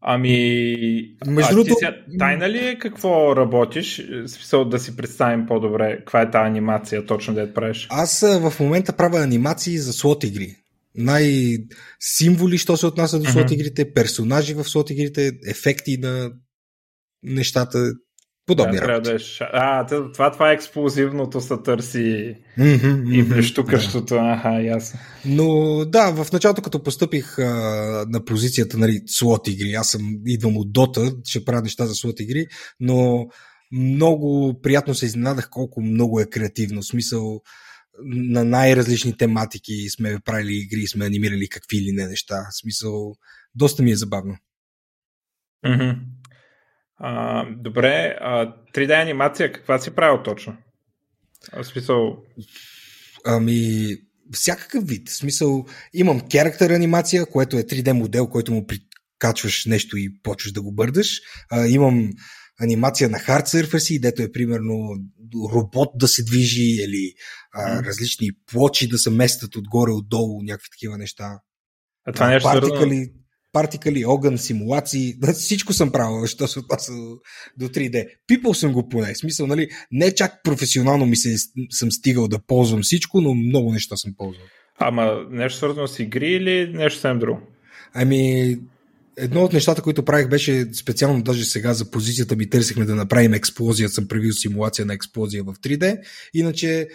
ами, 0.00 1.16
Между 1.26 1.54
другото... 1.54 1.74
тайна 2.18 2.50
ли 2.50 2.68
е 2.68 2.78
какво 2.78 3.36
работиш? 3.36 3.96
Смисъл 4.26 4.64
да 4.64 4.78
си 4.78 4.96
представим 4.96 5.46
по-добре 5.46 5.98
каква 5.98 6.22
е 6.22 6.30
тази 6.30 6.46
анимация 6.46 7.06
точно 7.06 7.34
да 7.34 7.40
я 7.40 7.54
правиш? 7.54 7.86
Аз 7.90 8.20
в 8.20 8.60
момента 8.60 8.96
правя 8.96 9.22
анимации 9.22 9.78
за 9.78 9.92
слот 9.92 10.24
игри 10.24 10.56
най-символи, 10.94 12.58
що 12.58 12.76
се 12.76 12.86
отнася 12.86 13.18
до 13.18 13.30
слот 13.30 13.50
игрите, 13.50 13.92
персонажи 13.92 14.54
в 14.54 14.64
слот 14.64 14.90
игрите, 14.90 15.32
ефекти 15.48 15.98
на 15.98 16.30
нещата 17.22 17.92
Подобни 18.46 18.76
да, 18.76 18.88
работи. 18.88 19.10
да 19.10 19.16
е... 19.16 19.18
ша- 19.18 19.50
А, 19.52 19.86
това, 20.12 20.30
това 20.30 20.50
е 20.50 20.54
експлозивното 20.54 21.40
се 21.40 21.54
търси 21.64 22.34
и 23.12 23.22
блещукащото. 23.22 24.14
Аха, 24.14 24.62
ясно. 24.62 25.00
Но 25.26 25.78
да, 25.84 26.10
в 26.10 26.32
началото 26.32 26.62
като 26.62 26.82
постъпих 26.82 27.38
а, 27.38 27.44
на 28.08 28.24
позицията 28.24 28.78
нали, 28.78 29.00
слот 29.06 29.48
игри, 29.48 29.72
аз 29.72 29.90
съм 29.90 30.00
идвам 30.26 30.56
от 30.56 30.72
Дота, 30.72 31.12
ще 31.24 31.44
правя 31.44 31.62
неща 31.62 31.86
за 31.86 31.94
слот 31.94 32.20
игри, 32.20 32.46
но 32.80 33.26
много 33.72 34.60
приятно 34.62 34.94
се 34.94 35.06
изненадах 35.06 35.48
колко 35.50 35.80
много 35.80 36.20
е 36.20 36.26
креативно. 36.26 36.82
В 36.82 36.86
смисъл 36.86 37.40
на 38.02 38.44
най-различни 38.44 39.16
тематики 39.16 39.90
сме 39.90 40.18
правили 40.24 40.54
игри, 40.54 40.86
сме 40.86 41.06
анимирали 41.06 41.48
какви 41.48 41.76
или 41.76 41.92
не 41.92 42.06
неща. 42.06 42.46
В 42.50 42.60
смисъл, 42.60 43.16
доста 43.54 43.82
ми 43.82 43.90
е 43.90 43.96
забавно. 43.96 44.36
Мгм. 45.66 45.90
А, 46.96 47.44
добре, 47.50 48.16
а, 48.20 48.56
3D 48.74 49.02
анимация 49.02 49.52
каква 49.52 49.78
си 49.78 49.90
правил 49.90 50.22
точно? 50.22 50.56
В 51.52 51.64
смисъл, 51.64 52.16
Ами, 53.24 53.96
всякакъв 54.32 54.86
вид. 54.86 55.08
В 55.08 55.16
смисъл, 55.16 55.66
имам 55.94 56.20
character 56.20 56.76
анимация, 56.76 57.26
което 57.26 57.56
е 57.56 57.62
3D 57.62 57.92
модел, 57.92 58.26
който 58.26 58.52
му 58.52 58.66
прикачваш 58.66 59.64
нещо 59.66 59.96
и 59.96 60.22
почваш 60.22 60.52
да 60.52 60.62
го 60.62 60.72
бърдаш. 60.72 61.20
А, 61.50 61.66
имам 61.66 62.10
анимация 62.60 63.08
на 63.08 63.18
hard 63.18 63.46
surface, 63.46 64.00
дето 64.00 64.22
е 64.22 64.32
примерно 64.32 64.96
робот 65.54 65.88
да 65.94 66.08
се 66.08 66.24
движи 66.24 66.62
или 66.62 67.12
а, 67.52 67.82
различни 67.82 68.30
плочи 68.52 68.88
да 68.88 68.98
се 68.98 69.10
местят 69.10 69.56
отгоре, 69.56 69.90
отдолу, 69.90 70.42
някакви 70.42 70.68
такива 70.72 70.98
неща. 70.98 71.38
а 72.06 72.12
това 72.12 72.28
нещо 72.28 72.48
партикали, 72.48 73.12
партикали, 73.52 74.04
огън, 74.04 74.38
симулации, 74.38 75.14
всичко 75.32 75.72
съм 75.72 75.92
правил, 75.92 76.26
що 76.26 76.48
се 76.48 76.58
отнася 76.58 76.92
до, 76.92 77.18
до 77.56 77.68
3D. 77.68 78.06
Пипал 78.26 78.54
съм 78.54 78.72
го 78.72 78.88
поне, 78.88 79.14
смисъл, 79.14 79.46
нали, 79.46 79.68
не 79.90 80.14
чак 80.14 80.42
професионално 80.44 81.06
ми 81.06 81.16
се, 81.16 81.36
съм 81.70 81.92
стигал 81.92 82.28
да 82.28 82.38
ползвам 82.46 82.82
всичко, 82.82 83.20
но 83.20 83.34
много 83.34 83.72
неща 83.72 83.96
съм 83.96 84.12
ползвал. 84.16 84.46
Ама 84.78 85.26
нещо 85.30 85.58
свързано 85.58 85.86
с 85.86 85.98
игри 85.98 86.32
или 86.32 86.72
нещо 86.72 87.00
съвсем 87.00 87.18
друго? 87.18 87.40
Ами, 87.94 88.56
едно 89.16 89.44
от 89.44 89.52
нещата, 89.52 89.82
които 89.82 90.04
правих 90.04 90.28
беше 90.28 90.74
специално 90.74 91.22
даже 91.22 91.44
сега 91.44 91.74
за 91.74 91.90
позицията 91.90 92.36
ми 92.36 92.50
търсихме 92.50 92.84
да 92.84 92.94
направим 92.94 93.34
експлозия, 93.34 93.88
съм 93.88 94.08
правил 94.08 94.32
симулация 94.32 94.86
на 94.86 94.94
експлозия 94.94 95.44
в 95.44 95.54
3D, 95.54 96.00
иначе 96.34 96.88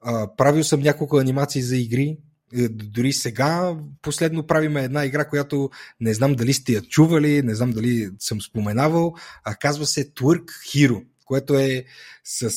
а, 0.00 0.36
правил 0.36 0.64
съм 0.64 0.80
няколко 0.80 1.18
анимации 1.18 1.62
за 1.62 1.76
игри, 1.76 2.16
Е, 2.56 2.68
дори 2.68 3.12
сега 3.12 3.76
последно 4.02 4.46
правиме 4.46 4.84
една 4.84 5.04
игра, 5.04 5.28
която 5.28 5.70
не 6.00 6.14
знам 6.14 6.34
дали 6.34 6.52
сте 6.52 6.72
я 6.72 6.82
чували, 6.82 7.42
не 7.42 7.54
знам 7.54 7.70
дали 7.70 8.10
съм 8.18 8.40
споменавал, 8.40 9.14
а 9.44 9.54
казва 9.54 9.86
се 9.86 10.10
Twerk 10.14 10.44
Hero, 10.44 11.04
което 11.24 11.54
е 11.54 11.84
с... 12.24 12.50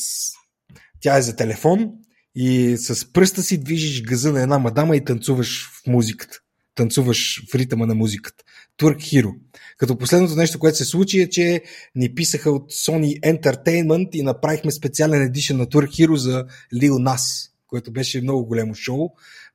Тя 0.99 1.17
е 1.17 1.21
за 1.21 1.35
телефон 1.35 1.91
и 2.35 2.77
с 2.77 3.13
пръста 3.13 3.43
си 3.43 3.63
движиш 3.63 4.03
газа 4.03 4.31
на 4.31 4.41
една 4.41 4.59
мадама 4.59 4.95
и 4.95 5.03
танцуваш 5.03 5.69
в 5.69 5.87
музиката. 5.87 6.40
Танцуваш 6.75 7.43
в 7.51 7.55
ритъма 7.55 7.85
на 7.85 7.95
музиката. 7.95 8.43
Twerk 8.79 8.97
Hero. 8.97 9.33
Като 9.77 9.97
последното 9.97 10.35
нещо, 10.35 10.59
което 10.59 10.77
се 10.77 10.85
случи 10.85 11.21
е, 11.21 11.29
че 11.29 11.61
ни 11.95 12.15
писаха 12.15 12.51
от 12.51 12.71
Sony 12.71 13.19
Entertainment 13.19 14.09
и 14.13 14.23
направихме 14.23 14.71
специален 14.71 15.21
едишън 15.21 15.57
на 15.57 15.67
Twerk 15.67 15.87
Hero 15.87 16.15
за 16.15 16.45
Lil 16.73 16.91
Nas, 16.91 17.51
което 17.67 17.91
беше 17.91 18.21
много 18.21 18.45
големо 18.45 18.75
шоу. 18.75 19.09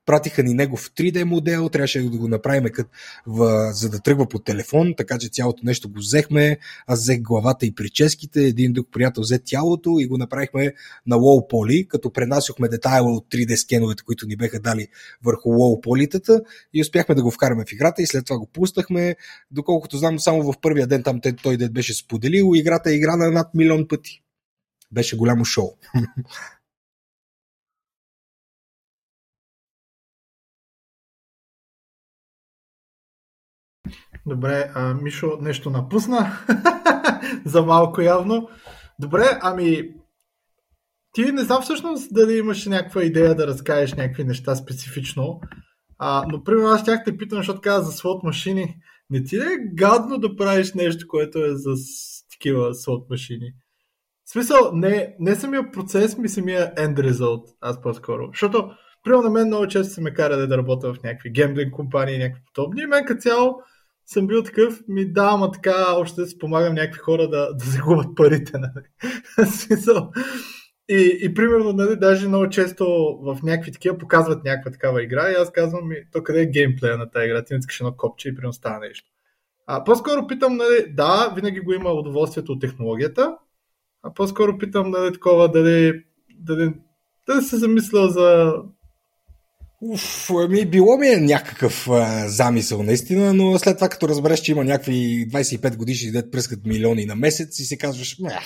Пратиха 0.07 0.43
ни 0.43 0.55
него 0.55 0.77
в 0.77 0.91
3D 0.91 1.25
модел, 1.25 1.69
трябваше 1.69 2.03
да 2.03 2.19
го 2.19 2.29
направим 2.29 2.65
кът, 2.73 2.87
в, 3.27 3.71
за 3.73 3.91
да 3.91 4.01
тръгва 4.01 4.29
по 4.29 4.39
телефон, 4.39 4.95
така 4.97 5.19
че 5.19 5.29
цялото 5.29 5.61
нещо 5.65 5.89
го 5.89 5.99
взехме. 5.99 6.59
Аз 6.87 7.01
взех 7.01 7.21
главата 7.21 7.67
и 7.67 7.75
прическите, 7.75 8.45
един 8.45 8.73
друг 8.73 8.89
приятел 8.93 9.23
взе 9.23 9.39
тялото 9.45 9.97
и 10.01 10.07
го 10.07 10.19
направихме 10.19 10.73
на 11.07 11.17
лоу 11.17 11.49
поли, 11.49 11.89
като 11.89 12.13
пренасохме 12.13 12.69
детайла 12.69 13.13
от 13.13 13.27
3D 13.31 13.57
скеновете, 13.57 14.03
които 14.03 14.27
ни 14.27 14.37
беха 14.37 14.61
дали 14.61 14.89
върху 15.25 15.49
лоу 15.51 15.81
политата 15.81 16.41
и 16.75 16.81
успяхме 16.81 17.15
да 17.15 17.23
го 17.23 17.31
вкараме 17.31 17.65
в 17.69 17.73
играта 17.73 18.03
и 18.03 18.07
след 18.07 18.25
това 18.25 18.39
го 18.39 18.47
пуснахме. 18.47 19.17
Доколкото 19.51 19.97
знам, 19.97 20.21
само 20.21 20.53
в 20.53 20.61
първия 20.61 20.87
ден 20.87 21.03
там 21.03 21.21
той 21.43 21.57
дед 21.57 21.73
беше 21.73 21.95
споделил, 21.95 22.53
играта 22.55 22.91
е 22.91 22.95
играна 22.95 23.31
над 23.31 23.55
милион 23.55 23.89
пъти. 23.89 24.23
Беше 24.93 25.17
голямо 25.17 25.45
шоу. 25.45 25.69
Добре, 34.27 34.71
а, 34.75 34.95
Мишо 34.95 35.39
нещо 35.41 35.71
напусна. 35.71 36.39
За 37.45 37.63
малко 37.63 38.01
явно. 38.01 38.49
Добре, 38.99 39.39
ами 39.43 39.95
ти 41.13 41.33
не 41.33 41.43
знам 41.43 41.63
всъщност 41.63 42.15
дали 42.15 42.39
имаш 42.39 42.67
някаква 42.67 43.03
идея 43.03 43.35
да 43.35 43.47
разкажеш 43.47 43.95
някакви 43.95 44.25
неща 44.25 44.57
специфично. 44.57 45.41
А, 45.99 46.25
но 46.29 46.45
примерно 46.45 46.69
аз 46.69 46.85
тях 46.85 47.05
те 47.05 47.17
питам, 47.17 47.39
защото 47.39 47.61
каза 47.61 47.91
за 47.91 47.97
слот 47.97 48.23
машини. 48.23 48.77
Не 49.11 49.25
ти 49.25 49.37
е 49.37 49.59
гадно 49.75 50.19
да 50.19 50.37
правиш 50.37 50.75
нещо, 50.75 51.09
което 51.09 51.45
е 51.45 51.55
за 51.55 51.75
такива 52.31 52.75
слот 52.75 53.11
машини? 53.11 53.53
В 54.25 54.31
смисъл, 54.31 54.71
не, 54.73 55.17
не 55.21 55.35
самия 55.35 55.71
процес, 55.71 56.19
ми 56.19 56.29
самия 56.29 56.75
end 56.75 57.11
result, 57.11 57.43
аз 57.61 57.81
по-скоро. 57.81 58.29
Защото, 58.33 58.71
примерно 59.03 59.23
на 59.23 59.31
мен 59.31 59.47
много 59.47 59.69
често 59.69 59.95
се 59.95 60.01
ме 60.01 60.15
кара 60.15 60.47
да 60.47 60.59
работя 60.59 60.95
в 60.95 61.03
някакви 61.03 61.31
гемблинг 61.31 61.75
компании 61.75 62.15
и 62.15 62.19
някакви 62.19 62.43
подобни. 62.55 62.83
И 62.83 62.87
мен 62.87 63.05
като 63.05 63.21
цяло 63.21 63.55
съм 64.07 64.27
бил 64.27 64.43
такъв, 64.43 64.81
ми 64.89 65.13
да, 65.13 65.31
ама 65.33 65.51
така, 65.51 65.95
още 65.97 66.21
да 66.21 66.27
си 66.27 66.39
помагам 66.39 66.75
някакви 66.75 66.99
хора 66.99 67.29
да, 67.29 67.55
да 67.55 67.65
загубят 67.65 68.17
парите. 68.17 68.53
Нали? 68.59 68.85
И, 70.89 71.19
и 71.23 71.35
примерно, 71.35 71.73
нали, 71.73 71.97
даже 71.97 72.29
много 72.29 72.49
често 72.49 72.85
в 73.23 73.39
някакви 73.43 73.73
такива 73.73 73.99
показват 73.99 74.45
някаква 74.45 74.71
такава 74.71 75.03
игра 75.03 75.31
и 75.31 75.35
аз 75.35 75.53
казвам, 75.53 75.89
ми, 75.89 75.97
то 76.13 76.23
къде 76.23 76.43
е 76.43 76.47
геймплея 76.47 76.99
на 76.99 77.11
тази 77.11 77.27
игра? 77.27 77.45
Ти 77.45 77.53
не 77.53 77.59
искаш 77.59 77.81
едно 77.81 77.97
копче 77.97 78.29
и 78.29 78.35
примерно 78.35 78.53
става 78.53 78.79
нещо. 78.79 79.11
А, 79.67 79.85
по-скоро 79.85 80.27
питам, 80.27 80.57
нали, 80.57 80.93
да, 80.93 81.33
винаги 81.37 81.61
го 81.61 81.73
има 81.73 81.91
удоволствието 81.91 82.53
от 82.53 82.61
технологията, 82.61 83.37
а 84.03 84.15
по-скоро 84.15 84.59
питам, 84.59 84.91
нали, 84.91 85.13
такова, 85.13 85.51
дали, 85.51 86.05
дали, 86.39 86.75
дали 87.27 87.43
се 87.43 87.57
замисля 87.57 88.09
за... 88.09 88.55
Уф, 89.81 90.31
ами 90.31 90.67
било 90.67 90.97
ми 90.99 91.09
е 91.09 91.17
някакъв 91.17 91.89
а, 91.89 92.29
замисъл 92.29 92.83
наистина, 92.83 93.35
но 93.35 93.59
след 93.59 93.77
това 93.77 93.89
като 93.89 94.09
разбереш, 94.09 94.41
че 94.41 94.53
има 94.53 94.65
някакви 94.65 95.29
25 95.31 95.77
годишни 95.77 96.11
дет 96.11 96.33
пръскат 96.33 96.67
милиони 96.67 97.07
на 97.07 97.17
месец 97.17 97.59
и 97.59 97.65
си 97.65 97.79
казваш, 97.79 98.17
«Ах, 98.27 98.45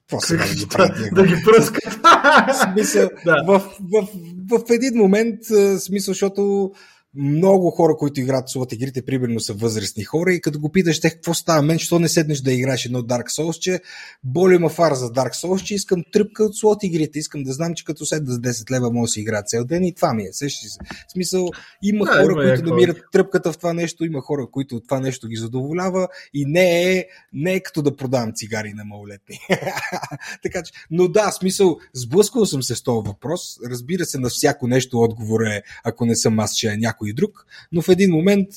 какво 0.00 0.20
сега 0.20 0.46
да 0.46 0.54
ги 0.54 0.66
правят? 0.68 1.14
да 1.14 1.26
ги 1.26 1.34
пръскат. 1.44 1.94
В 1.94 2.72
смисъл, 2.72 3.08
Да. 3.24 3.42
в, 3.46 3.58
в, 3.80 4.08
в, 4.50 4.62
в 4.66 4.70
един 4.70 4.94
момент, 4.94 5.40
смисъл, 5.78 6.14
защото 6.14 6.72
много 7.14 7.70
хора, 7.70 7.96
които 7.96 8.20
играят 8.20 8.48
слот 8.48 8.72
игрите, 8.72 9.04
примерно 9.04 9.40
са 9.40 9.52
възрастни 9.52 10.04
хора 10.04 10.32
и 10.32 10.40
като 10.40 10.60
го 10.60 10.72
питаш 10.72 11.00
те 11.00 11.10
какво 11.10 11.34
става 11.34 11.62
мен, 11.62 11.78
що 11.78 11.98
не 11.98 12.08
седнеш 12.08 12.40
да 12.40 12.52
играеш 12.52 12.86
едно 12.86 13.02
Dark 13.02 13.26
Souls, 13.26 13.58
че 13.58 13.80
боли 14.24 14.58
ма 14.58 14.68
фара 14.68 14.94
за 14.94 15.06
Dark 15.06 15.34
Souls, 15.34 15.62
че 15.62 15.74
искам 15.74 16.02
тръпка 16.12 16.44
от 16.44 16.56
слот 16.56 16.82
игрите, 16.82 17.18
искам 17.18 17.42
да 17.42 17.52
знам, 17.52 17.74
че 17.74 17.84
като 17.84 18.06
седна 18.06 18.32
за 18.32 18.40
10 18.40 18.70
лева 18.70 18.90
мога 18.90 19.04
да 19.04 19.08
си 19.08 19.20
игра 19.20 19.42
цел 19.42 19.64
ден 19.64 19.84
и 19.84 19.94
това 19.94 20.14
ми 20.14 20.22
е. 20.22 20.32
Сещаш 20.32 20.70
се. 20.70 20.78
В 21.08 21.12
смисъл, 21.12 21.48
има 21.82 22.04
Да, 22.04 22.10
хора, 22.10 22.22
има 22.22 22.34
които 22.34 22.48
някаква 22.48 22.70
намират 22.70 23.02
тръпката 23.12 23.52
в 23.52 23.58
това 23.58 23.72
нещо, 23.72 24.04
има 24.04 24.20
хора, 24.20 24.46
които 24.52 24.80
това 24.80 25.00
нещо 25.00 25.28
ги 25.28 25.36
задоволява 25.36 26.08
и 26.34 26.44
не 26.46 26.92
е, 26.92 27.04
не 27.32 27.54
е 27.54 27.60
като 27.60 27.82
да 27.82 27.96
продавам 27.96 28.32
цигари 28.34 28.72
на 28.72 28.84
малолетни. 28.84 29.38
така 30.42 30.62
че, 30.62 30.72
но 30.90 31.08
да, 31.08 31.30
смисъл, 31.30 31.78
сблъскал 31.94 32.46
съм 32.46 32.62
се 32.62 32.74
с 32.74 32.82
този 32.82 33.08
въпрос. 33.08 33.58
Разбира 33.70 34.04
се, 34.04 34.18
на 34.18 34.28
всяко 34.28 34.66
нещо 34.66 35.00
отговор 35.00 35.40
е, 35.40 35.62
ако 35.84 36.06
не 36.06 36.16
съм 36.16 36.40
аз, 36.40 36.56
че 36.56 36.68
е 36.68 36.76
някой 36.76 36.97
друг, 37.12 37.46
но 37.72 37.82
в 37.82 37.88
един 37.88 38.10
момент, 38.10 38.48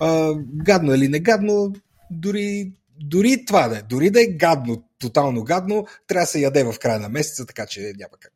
а, 0.00 0.34
гадно 0.54 0.94
или 0.94 1.08
негадно, 1.08 1.72
дори, 2.10 2.72
дори 3.00 3.44
това 3.44 3.68
да 3.68 3.78
е, 3.78 3.82
дори 3.82 4.10
да 4.10 4.22
е 4.22 4.26
гадно, 4.26 4.84
тотално 4.98 5.44
гадно, 5.44 5.86
трябва 6.06 6.22
да 6.22 6.26
се 6.26 6.40
яде 6.40 6.64
в 6.64 6.74
края 6.80 7.00
на 7.00 7.08
месеца, 7.08 7.46
така 7.46 7.66
че 7.66 7.80
няма 7.80 8.16
как. 8.20 8.32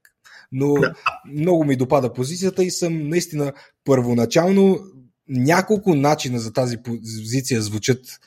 Но 0.53 0.75
много 1.33 1.65
ми 1.65 1.77
допада 1.77 2.13
позицията 2.13 2.65
и 2.65 2.71
съм 2.71 3.09
наистина 3.09 3.53
първоначално 3.85 4.79
няколко 5.29 5.95
начина 5.95 6.39
за 6.39 6.53
тази 6.53 6.77
позиция 6.77 7.63
звучат 7.63 8.21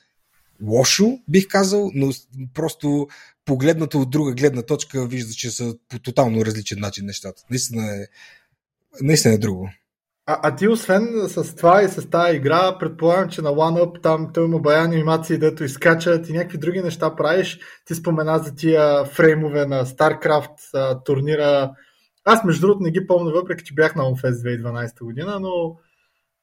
лошо, 0.63 1.19
бих 1.27 1.47
казал, 1.47 1.91
но 1.93 2.11
просто 2.53 3.07
погледнато 3.45 4.01
от 4.01 4.09
друга 4.09 4.33
гледна 4.33 4.61
точка 4.61 5.07
вижда, 5.07 5.33
че 5.33 5.51
са 5.51 5.75
по 5.89 5.99
тотално 5.99 6.45
различен 6.45 6.79
начин 6.79 7.05
нещата. 7.05 7.43
Наистина 7.49 7.95
е, 7.95 8.07
наистина 9.01 9.33
е 9.33 9.38
друго. 9.38 9.69
А, 10.28 10.39
а 10.43 10.55
ти 10.55 10.67
освен 10.67 11.07
с 11.28 11.55
това 11.55 11.84
и 11.84 11.88
с 11.88 12.09
тази 12.09 12.38
игра, 12.38 12.78
предполагам, 12.80 13.30
че 13.30 13.41
на 13.41 13.49
OneUp 13.49 14.01
там 14.01 14.30
той 14.34 14.45
има 14.45 14.59
бая 14.59 14.84
анимации, 14.84 15.38
дето 15.38 15.63
изкачат 15.63 16.30
и 16.30 16.34
някакви 16.34 16.57
други 16.57 16.82
неща 16.82 17.15
правиш. 17.15 17.59
Ти 17.86 17.95
спомена 17.95 18.39
за 18.39 18.55
тия 18.55 19.05
фреймове 19.05 19.65
на 19.65 19.86
StarCraft 19.86 21.03
турнира. 21.05 21.71
Аз 22.26 22.43
между 22.43 22.61
другото 22.61 22.84
не 22.84 22.91
ги 22.91 23.07
помня, 23.07 23.32
въпреки 23.32 23.63
че 23.63 23.73
бях 23.73 23.95
на 23.95 24.03
OnFest 24.03 24.61
2012 24.61 25.03
година, 25.03 25.39
но 25.39 25.78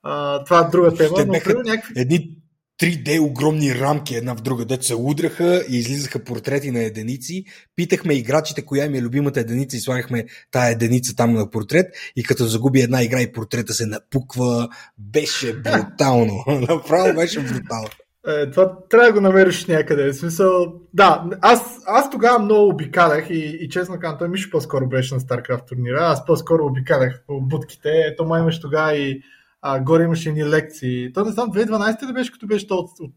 а, 0.03 0.45
това 0.45 0.61
е 0.61 0.71
друга 0.71 0.95
тема. 0.95 1.17
Те 1.17 1.25
но, 1.25 1.33
бяха 1.33 1.55
някакви... 1.55 1.93
Едни 1.97 2.42
3D 2.83 3.21
огромни 3.21 3.75
рамки 3.75 4.15
една 4.15 4.35
в 4.35 4.41
друга, 4.41 4.65
дето 4.65 4.85
се 4.85 4.95
удряха 4.95 5.65
и 5.69 5.77
излизаха 5.77 6.25
портрети 6.25 6.71
на 6.71 6.83
единици. 6.83 7.45
Питахме 7.77 8.15
играчите 8.15 8.65
коя 8.65 8.85
им 8.85 8.95
е 8.95 9.03
любимата 9.03 9.41
единица 9.41 9.77
и 9.77 9.81
слагахме 9.81 10.25
тая 10.51 10.73
единица 10.73 11.17
там 11.17 11.33
на 11.33 11.51
портрет 11.51 11.87
и 12.17 12.25
като 12.25 12.45
загуби 12.45 12.81
една 12.81 13.03
игра 13.03 13.21
и 13.21 13.33
портрета 13.33 13.73
се 13.73 13.87
напуква, 13.87 14.69
беше 14.99 15.57
брутално. 15.57 16.45
Направо 16.49 17.15
беше 17.15 17.41
брутално. 17.41 17.89
Е, 18.29 18.51
това 18.51 18.79
трябва 18.91 19.07
да 19.07 19.13
го 19.13 19.21
намериш 19.21 19.67
някъде. 19.67 20.13
В 20.13 20.17
смисъл, 20.17 20.73
да, 20.95 21.25
аз, 21.41 21.61
аз 21.87 22.11
тогава 22.11 22.39
много 22.39 22.69
обикалях 22.69 23.31
и, 23.31 23.59
и 23.61 23.69
честно 23.69 23.99
казвам, 24.01 24.19
той 24.19 24.29
Мишо 24.29 24.51
по-скоро 24.51 24.89
беше 24.89 25.15
на 25.15 25.21
StarCraft 25.21 25.69
турнира, 25.69 25.99
аз 26.01 26.27
по-скоро 26.27 26.67
обикалях 26.67 27.23
по 27.27 27.41
будките. 27.41 27.91
Ето, 28.13 28.25
май 28.25 28.41
имаш 28.41 28.61
тогава 28.61 28.97
и 28.97 29.23
а, 29.63 29.81
горе 29.81 30.05
имаше 30.05 30.33
ни 30.33 30.45
лекции. 30.45 31.13
То 31.13 31.25
не 31.25 31.31
знам, 31.31 31.53
2012 31.53 32.09
ли 32.09 32.13
беше, 32.13 32.33
като 32.33 32.47
беше 32.47 32.67
то 32.67 32.75
от, 32.75 32.91
от 33.01 33.15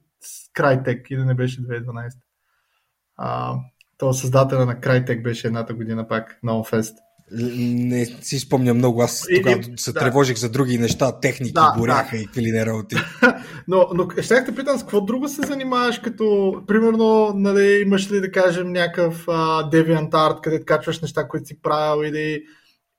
Crytek 0.58 1.08
или 1.10 1.24
не 1.24 1.34
беше 1.34 1.62
2012? 1.62 2.10
А, 3.18 3.56
то 3.98 4.14
създателя 4.14 4.66
на 4.66 4.76
Crytek 4.76 5.22
беше 5.22 5.48
едната 5.48 5.74
година 5.74 6.08
пак 6.08 6.40
на 6.44 6.52
OnFest. 6.52 6.94
Не 7.32 8.06
си 8.06 8.40
спомня 8.40 8.74
много. 8.74 9.02
Аз 9.02 9.26
тогава 9.36 9.64
се 9.78 9.94
да. 9.94 10.00
тревожих 10.00 10.38
за 10.38 10.50
други 10.50 10.78
неща, 10.78 11.20
техники, 11.20 11.54
да, 11.54 11.74
горяха 11.78 12.16
да. 12.16 12.22
и 12.22 12.26
какви 12.26 12.52
не 12.52 12.66
работи. 12.66 12.96
но, 13.68 13.88
но 13.94 14.10
ще 14.22 14.46
те 14.46 14.56
питам, 14.56 14.78
с 14.78 14.82
какво 14.82 15.02
друго 15.02 15.28
се 15.28 15.48
занимаваш, 15.48 16.00
като, 16.00 16.56
примерно, 16.68 17.34
нали, 17.36 17.82
имаш 17.86 18.12
ли 18.12 18.22
да 18.22 18.32
кажем 18.32 18.72
някакъв 18.72 19.26
uh, 19.26 19.72
DeviantArt, 19.72 20.42
където 20.42 20.66
качваш 20.66 21.02
неща, 21.02 21.28
които 21.28 21.48
си 21.48 21.62
правил 21.62 22.08
или 22.08 22.44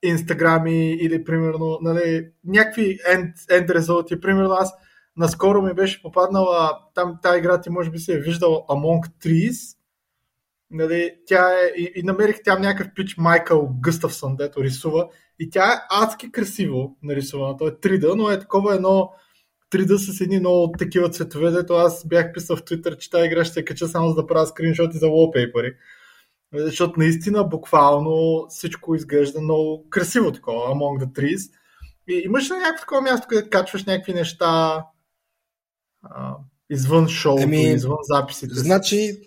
инстаграми 0.03 0.93
или 0.93 1.25
примерно 1.25 1.79
нали, 1.81 2.29
някакви 2.45 2.99
end, 2.99 3.33
end 3.35 3.75
резулти. 3.75 4.21
Примерно 4.21 4.51
аз 4.51 4.73
наскоро 5.17 5.63
ми 5.63 5.75
беше 5.75 6.03
попаднала, 6.03 6.79
там 6.95 7.19
тази 7.23 7.39
игра 7.39 7.61
ти 7.61 7.71
може 7.71 7.91
би 7.91 7.99
се 7.99 8.15
е 8.15 8.21
виждал 8.21 8.67
Among 8.71 9.09
Trees. 9.25 9.77
Нали, 10.71 11.15
тя 11.27 11.51
е, 11.51 11.67
и, 11.77 11.93
и 11.97 12.03
намерих 12.03 12.43
там 12.45 12.63
някакъв 12.63 12.95
пич 12.95 13.17
Майкъл 13.17 13.71
Гъставсон, 13.81 14.37
дето 14.37 14.63
рисува. 14.63 15.09
И 15.39 15.51
тя 15.51 15.73
е 15.73 16.03
адски 16.03 16.33
красиво 16.33 16.97
нарисувана. 17.03 17.57
То 17.57 17.69
е 17.69 17.71
3D, 17.71 18.15
но 18.15 18.31
е 18.31 18.39
такова 18.39 18.75
едно 18.75 19.11
3D 19.73 19.97
с 19.97 20.21
едни 20.21 20.39
много 20.39 20.73
такива 20.79 21.11
цветове, 21.11 21.51
дето 21.51 21.73
аз 21.73 22.09
бях 22.09 22.33
писал 22.33 22.57
в 22.57 22.63
Twitter, 22.63 22.99
че 22.99 23.11
тази 23.11 23.27
игра 23.27 23.45
ще 23.45 23.55
се 23.55 23.65
кача 23.65 23.89
само 23.89 24.09
за 24.09 24.15
да 24.15 24.27
правя 24.27 24.47
скриншоти 24.47 24.99
за 24.99 25.07
wallpaper. 25.07 25.75
Защото 26.55 27.01
наистина 27.01 27.45
буквално 27.45 28.47
всичко 28.49 28.95
изглежда 28.95 29.41
много 29.41 29.87
красиво 29.91 30.33
такова, 30.33 30.59
Among 30.59 31.05
the 31.05 31.19
Trees. 31.19 31.51
И 32.09 32.23
имаш 32.25 32.51
ли 32.51 32.55
някакво 32.55 32.81
такова 32.81 33.01
място, 33.01 33.27
където 33.29 33.51
качваш 33.51 33.85
някакви 33.85 34.15
неща 34.15 34.85
а, 36.03 36.37
извън 36.71 37.09
шоуто, 37.09 37.43
ами, 37.43 37.63
извън 37.63 37.97
записите? 38.03 38.55
Значи, 38.55 39.21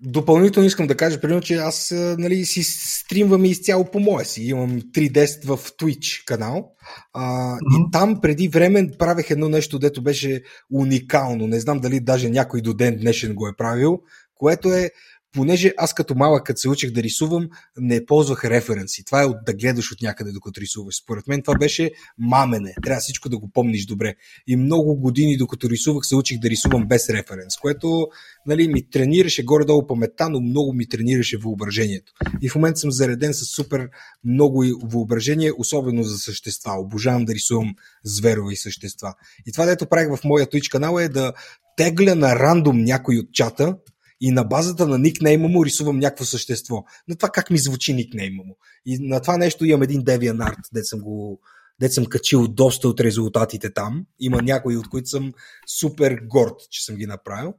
допълнително 0.00 0.66
искам 0.66 0.86
да 0.86 0.96
кажа, 0.96 1.20
примерно, 1.20 1.40
че 1.40 1.54
аз 1.54 1.94
нали, 2.18 2.44
си 2.44 2.62
стримвам 2.64 3.44
изцяло 3.44 3.84
по 3.90 4.00
моя 4.00 4.24
си. 4.26 4.42
Имам 4.42 4.80
310 4.80 5.46
в 5.46 5.58
Twitch 5.58 6.24
канал. 6.24 6.72
А, 7.12 7.22
mm-hmm. 7.54 7.88
И 7.88 7.90
там 7.92 8.20
преди 8.20 8.48
време 8.48 8.90
правех 8.98 9.30
едно 9.30 9.48
нещо, 9.48 9.78
дето 9.78 10.02
беше 10.02 10.42
уникално. 10.72 11.46
Не 11.46 11.60
знам 11.60 11.80
дали 11.80 12.00
даже 12.00 12.30
някой 12.30 12.60
до 12.60 12.74
ден 12.74 12.96
днешен 12.96 13.34
го 13.34 13.48
е 13.48 13.56
правил, 13.56 14.00
което 14.34 14.72
е 14.72 14.90
понеже 15.36 15.72
аз 15.76 15.94
като 15.94 16.14
малък, 16.14 16.46
като 16.46 16.60
се 16.60 16.68
учих 16.68 16.90
да 16.90 17.02
рисувам, 17.02 17.48
не 17.78 18.06
ползвах 18.06 18.44
референси. 18.44 19.04
Това 19.04 19.22
е 19.22 19.24
от 19.24 19.36
да 19.46 19.54
гледаш 19.54 19.92
от 19.92 20.02
някъде, 20.02 20.32
докато 20.32 20.60
рисуваш. 20.60 20.96
Според 20.96 21.26
мен 21.28 21.42
това 21.42 21.58
беше 21.58 21.90
мамене. 22.18 22.74
Трябва 22.82 23.00
всичко 23.00 23.28
да 23.28 23.38
го 23.38 23.50
помниш 23.50 23.86
добре. 23.86 24.14
И 24.46 24.56
много 24.56 24.96
години, 24.96 25.36
докато 25.36 25.70
рисувах, 25.70 26.06
се 26.06 26.16
учих 26.16 26.38
да 26.38 26.50
рисувам 26.50 26.88
без 26.88 27.10
референс, 27.10 27.56
което 27.56 28.08
нали, 28.46 28.68
ми 28.68 28.90
тренираше 28.90 29.44
горе-долу 29.44 29.86
паметта, 29.86 30.28
но 30.28 30.40
много 30.40 30.72
ми 30.72 30.88
тренираше 30.88 31.36
въображението. 31.36 32.12
И 32.42 32.48
в 32.48 32.54
момента 32.54 32.80
съм 32.80 32.90
зареден 32.90 33.34
с 33.34 33.44
супер 33.44 33.88
много 34.24 34.64
въображение, 34.82 35.52
особено 35.58 36.02
за 36.02 36.18
същества. 36.18 36.72
Обожавам 36.78 37.24
да 37.24 37.34
рисувам 37.34 37.74
зверови 38.04 38.56
същества. 38.56 39.14
И 39.46 39.52
това, 39.52 39.64
дето 39.64 39.86
правих 39.86 40.16
в 40.16 40.24
моя 40.24 40.46
Twitch 40.46 40.70
канал 40.70 40.98
е 40.98 41.08
да 41.08 41.32
тегля 41.76 42.14
на 42.14 42.36
рандом 42.36 42.84
някой 42.84 43.18
от 43.18 43.32
чата, 43.32 43.76
и 44.20 44.30
на 44.30 44.44
базата 44.44 44.86
на 44.86 44.98
никнейма 44.98 45.48
му 45.48 45.64
рисувам 45.64 45.98
някакво 45.98 46.24
същество. 46.24 46.84
На 47.08 47.16
това 47.16 47.28
как 47.28 47.50
ми 47.50 47.58
звучи 47.58 47.94
никнейма 47.94 48.42
му. 48.44 48.56
И 48.86 48.98
на 49.00 49.20
това 49.20 49.36
нещо 49.36 49.64
имам 49.64 49.82
един 49.82 50.02
DeviantArt, 50.02 50.60
де 50.74 50.84
съм 50.84 51.00
го 51.00 51.40
де 51.80 51.88
съм 51.88 52.06
качил 52.06 52.48
доста 52.48 52.88
от 52.88 53.00
резултатите 53.00 53.72
там. 53.72 54.06
Има 54.20 54.42
някои, 54.42 54.76
от 54.76 54.88
които 54.88 55.08
съм 55.08 55.32
супер 55.80 56.18
горд, 56.24 56.54
че 56.70 56.84
съм 56.84 56.96
ги 56.96 57.06
направил. 57.06 57.54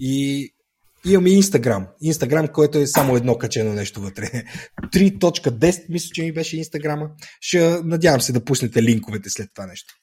И 0.00 0.48
имам 1.04 1.26
и 1.26 1.30
Инстаграм. 1.30 1.86
Инстаграм, 2.00 2.48
което 2.48 2.78
е 2.78 2.86
само 2.86 3.16
едно 3.16 3.38
качено 3.38 3.72
нещо 3.72 4.00
вътре. 4.00 4.24
3.10 4.82 5.84
мисля, 5.88 6.10
че 6.12 6.22
ми 6.22 6.32
беше 6.32 6.56
Инстаграма. 6.56 7.10
Ще 7.40 7.80
надявам 7.84 8.20
се 8.20 8.32
да 8.32 8.44
пуснете 8.44 8.82
линковете 8.82 9.30
след 9.30 9.50
това 9.54 9.66
нещо. 9.66 9.94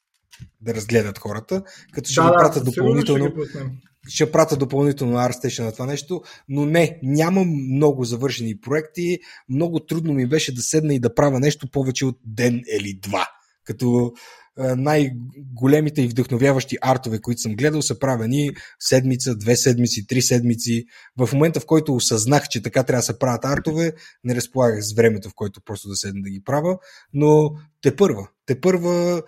Да 0.61 0.73
разгледат 0.73 1.17
хората, 1.17 1.63
като 1.93 2.09
ще 2.09 2.21
да, 2.21 2.27
ви 2.27 2.33
пратя 2.39 2.63
допълнително. 2.63 3.33
Ще 3.49 3.59
ще 4.07 4.31
пратя 4.31 4.57
допълнително 4.57 5.17
ArtStation 5.17 5.63
на 5.63 5.71
това 5.71 5.85
нещо, 5.85 6.21
но 6.49 6.65
не, 6.65 6.99
нямам 7.03 7.47
много 7.75 8.03
завършени 8.03 8.59
проекти. 8.59 9.19
Много 9.49 9.79
трудно 9.79 10.13
ми 10.13 10.27
беше 10.27 10.55
да 10.55 10.61
седна 10.61 10.93
и 10.93 10.99
да 10.99 11.15
правя 11.15 11.39
нещо 11.39 11.67
повече 11.71 12.05
от 12.05 12.19
ден 12.25 12.61
или 12.79 12.99
два. 13.01 13.27
Като 13.63 14.11
най-големите 14.57 16.01
и 16.01 16.07
вдъхновяващи 16.07 16.77
артове, 16.81 17.19
които 17.19 17.41
съм 17.41 17.55
гледал, 17.55 17.81
са 17.81 17.99
правени 17.99 18.51
седмица, 18.79 19.35
две 19.35 19.55
седмици, 19.55 20.07
три 20.07 20.21
седмици. 20.21 20.85
В 21.17 21.29
момента, 21.33 21.59
в 21.59 21.65
който 21.65 21.95
осъзнах, 21.95 22.47
че 22.49 22.61
така 22.61 22.83
трябва 22.83 22.99
да 22.99 23.05
се 23.05 23.19
правят 23.19 23.45
артове, 23.45 23.93
не 24.23 24.35
разполагах 24.35 24.83
с 24.83 24.93
времето, 24.93 25.29
в 25.29 25.35
който 25.35 25.61
просто 25.65 25.89
да 25.89 25.95
седна 25.95 26.21
да 26.21 26.29
ги 26.29 26.43
правя, 26.43 26.77
но 27.13 27.51
те 27.81 27.95
първа. 27.95 28.27
Те 28.45 28.61
първа 28.61 29.21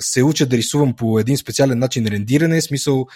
се 0.00 0.22
уча 0.22 0.46
да 0.46 0.56
рисувам 0.56 0.96
по 0.96 1.18
един 1.18 1.36
специален 1.36 1.78
начин 1.78 2.06
рендиране, 2.06 2.60
смисъл 2.60 3.06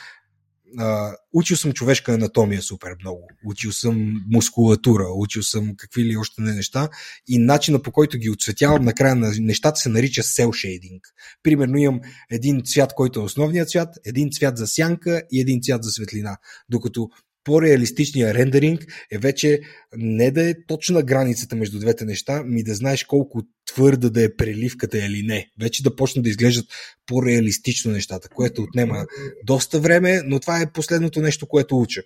а, 0.79 1.17
учил 1.33 1.57
съм 1.57 1.73
човешка 1.73 2.15
анатомия 2.15 2.63
супер 2.63 2.97
много. 3.01 3.29
Учил 3.47 3.73
съм 3.73 4.25
мускулатура, 4.31 5.05
учил 5.17 5.43
съм 5.43 5.75
какви 5.77 6.05
ли 6.05 6.17
още 6.17 6.43
не 6.43 6.53
неща 6.53 6.89
и 7.29 7.39
начина 7.39 7.83
по 7.83 7.93
който 7.93 8.19
ги 8.19 8.31
отцветявам 8.31 8.85
накрая 8.85 9.15
на 9.15 9.33
нещата 9.41 9.81
се 9.81 9.89
нарича 9.89 10.23
cell 10.23 10.49
shading. 10.49 11.01
Примерно 11.43 11.77
имам 11.77 12.01
един 12.31 12.63
цвят, 12.65 12.95
който 12.95 13.21
е 13.21 13.23
основният 13.23 13.71
цвят, 13.71 13.89
един 14.05 14.31
цвят 14.31 14.57
за 14.57 14.67
сянка 14.67 15.23
и 15.33 15.41
един 15.41 15.63
цвят 15.63 15.85
за 15.85 15.91
светлина. 15.91 16.37
Докато 16.69 17.09
по-реалистичният 17.45 18.35
рендеринг 18.35 18.87
е 19.13 19.19
вече 19.19 19.61
не 19.97 20.31
да 20.31 20.51
е 20.51 20.55
точна 20.67 21.03
границата 21.03 21.57
между 21.57 21.79
двете 21.79 22.05
неща, 22.05 22.43
ми 22.45 22.63
да 22.63 22.75
знаеш 22.75 23.05
колко 23.05 23.43
твърда 23.67 24.11
да 24.11 24.25
е 24.25 24.37
преливката 24.37 24.99
или 24.99 25.23
не. 25.23 25.47
Вече 25.61 25.83
да 25.83 25.97
почне 25.97 26.23
да 26.23 26.29
изглеждат 26.29 26.67
по-реалистично 27.07 27.93
нещата, 27.93 28.29
което 28.29 28.63
отнема 28.63 29.07
доста 29.45 29.81
време, 29.81 30.23
но 30.25 30.41
това 30.41 30.61
е 30.61 30.73
последното 30.73 31.21
нещо, 31.21 31.47
което 31.47 31.81
уча. 31.81 32.03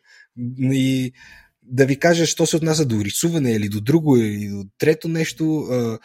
И 0.60 1.12
да 1.62 1.86
ви 1.86 1.98
кажа, 1.98 2.26
що 2.26 2.46
се 2.46 2.56
отнася 2.56 2.84
до 2.84 3.04
рисуване 3.04 3.52
или 3.52 3.68
до 3.68 3.80
друго 3.80 4.16
или 4.16 4.48
до 4.48 4.64
трето 4.78 5.08
нещо, 5.08 5.58
а, 5.58 5.98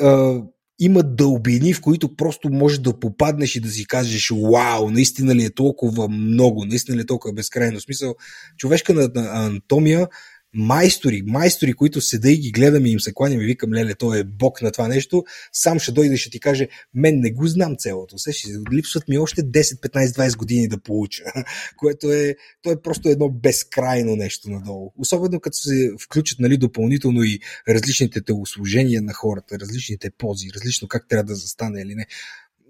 а, 0.00 0.42
има 0.78 1.02
дълбини, 1.02 1.74
в 1.74 1.80
които 1.80 2.16
просто 2.16 2.48
можеш 2.48 2.78
да 2.78 3.00
попаднеш 3.00 3.56
и 3.56 3.60
да 3.60 3.68
си 3.68 3.86
кажеш, 3.86 4.30
вау, 4.30 4.90
наистина 4.90 5.34
ли 5.34 5.44
е 5.44 5.50
толкова 5.50 6.08
много, 6.08 6.64
наистина 6.64 6.96
ли 6.96 7.00
е 7.00 7.06
толкова 7.06 7.34
безкрайно. 7.34 7.80
смисъл, 7.80 8.14
човешка 8.56 8.94
на 8.94 9.10
анатомия 9.14 10.08
майстори, 10.54 11.22
майстори, 11.26 11.72
които 11.72 12.00
седа 12.00 12.30
и 12.30 12.36
ги 12.36 12.50
гледам 12.50 12.86
и 12.86 12.90
им 12.90 13.00
се 13.00 13.14
кланям 13.14 13.40
и 13.40 13.44
викам, 13.44 13.72
леле, 13.72 13.94
той 13.94 14.20
е 14.20 14.24
бог 14.24 14.62
на 14.62 14.72
това 14.72 14.88
нещо, 14.88 15.24
сам 15.52 15.78
ще 15.78 15.92
дойде 15.92 16.14
и 16.14 16.18
ще 16.18 16.30
ти 16.30 16.40
каже, 16.40 16.68
мен 16.94 17.20
не 17.20 17.30
го 17.30 17.46
знам 17.46 17.76
цялото, 17.78 18.18
се 18.18 18.32
ще 18.32 18.48
липсват 18.72 19.08
ми 19.08 19.18
още 19.18 19.42
10, 19.42 19.60
15, 19.60 20.06
20 20.06 20.36
години 20.36 20.68
да 20.68 20.78
получа, 20.78 21.24
което 21.76 22.12
е, 22.12 22.36
то 22.62 22.70
е 22.70 22.82
просто 22.82 23.08
едно 23.08 23.28
безкрайно 23.28 24.16
нещо 24.16 24.50
надолу. 24.50 24.92
Особено 24.98 25.40
като 25.40 25.56
се 25.56 25.90
включат 26.00 26.38
нали, 26.38 26.56
допълнително 26.56 27.22
и 27.22 27.40
различните 27.68 28.20
телосложения 28.20 29.02
на 29.02 29.12
хората, 29.12 29.58
различните 29.58 30.10
пози, 30.10 30.48
различно 30.54 30.88
как 30.88 31.08
трябва 31.08 31.24
да 31.24 31.34
застане 31.34 31.80
или 31.80 31.94
не. 31.94 32.06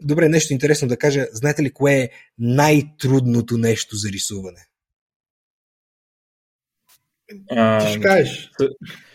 Добре, 0.02 0.28
нещо 0.28 0.52
интересно 0.52 0.88
да 0.88 0.96
кажа. 0.96 1.26
Знаете 1.32 1.62
ли 1.62 1.70
кое 1.70 1.94
е 1.94 2.10
най-трудното 2.38 3.58
нещо 3.58 3.96
за 3.96 4.08
рисуване? 4.08 4.66
Ти 7.28 7.90
ще 7.90 8.00
кажеш. 8.00 8.50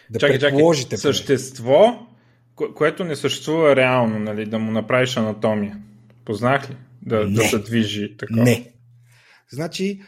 Да 0.09 0.19
чакай, 0.19 0.39
чакай. 0.39 0.97
Същество, 0.97 2.07
кое, 2.55 2.67
което 2.75 3.03
не 3.03 3.15
съществува 3.15 3.75
реално, 3.75 4.19
нали, 4.19 4.45
да 4.45 4.59
му 4.59 4.71
направиш 4.71 5.17
анатомия. 5.17 5.77
Познах 6.25 6.69
ли? 6.69 6.75
Да, 7.01 7.29
да 7.29 7.43
се 7.43 7.59
движи 7.59 8.17
така. 8.17 8.33
Не. 8.33 8.71
Значи, 9.49 10.01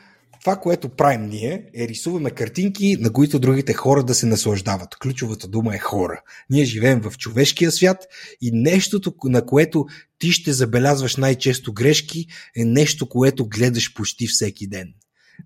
това, 0.43 0.55
което 0.55 0.89
правим 0.89 1.25
ние, 1.25 1.65
е 1.75 1.87
рисуваме 1.87 2.31
картинки, 2.31 2.97
на 2.99 3.13
които 3.13 3.39
другите 3.39 3.73
хора 3.73 4.03
да 4.03 4.13
се 4.13 4.25
наслаждават. 4.25 4.95
Ключовата 4.95 5.47
дума 5.47 5.75
е 5.75 5.79
хора. 5.79 6.21
Ние 6.49 6.65
живеем 6.65 7.01
в 7.01 7.17
човешкия 7.17 7.71
свят 7.71 7.97
и 8.41 8.51
нещото, 8.53 9.13
на 9.23 9.45
което 9.45 9.85
ти 10.19 10.31
ще 10.31 10.53
забелязваш 10.53 11.15
най-често 11.15 11.73
грешки, 11.73 12.25
е 12.57 12.65
нещо, 12.65 13.09
което 13.09 13.49
гледаш 13.49 13.93
почти 13.93 14.27
всеки 14.27 14.67
ден. 14.67 14.93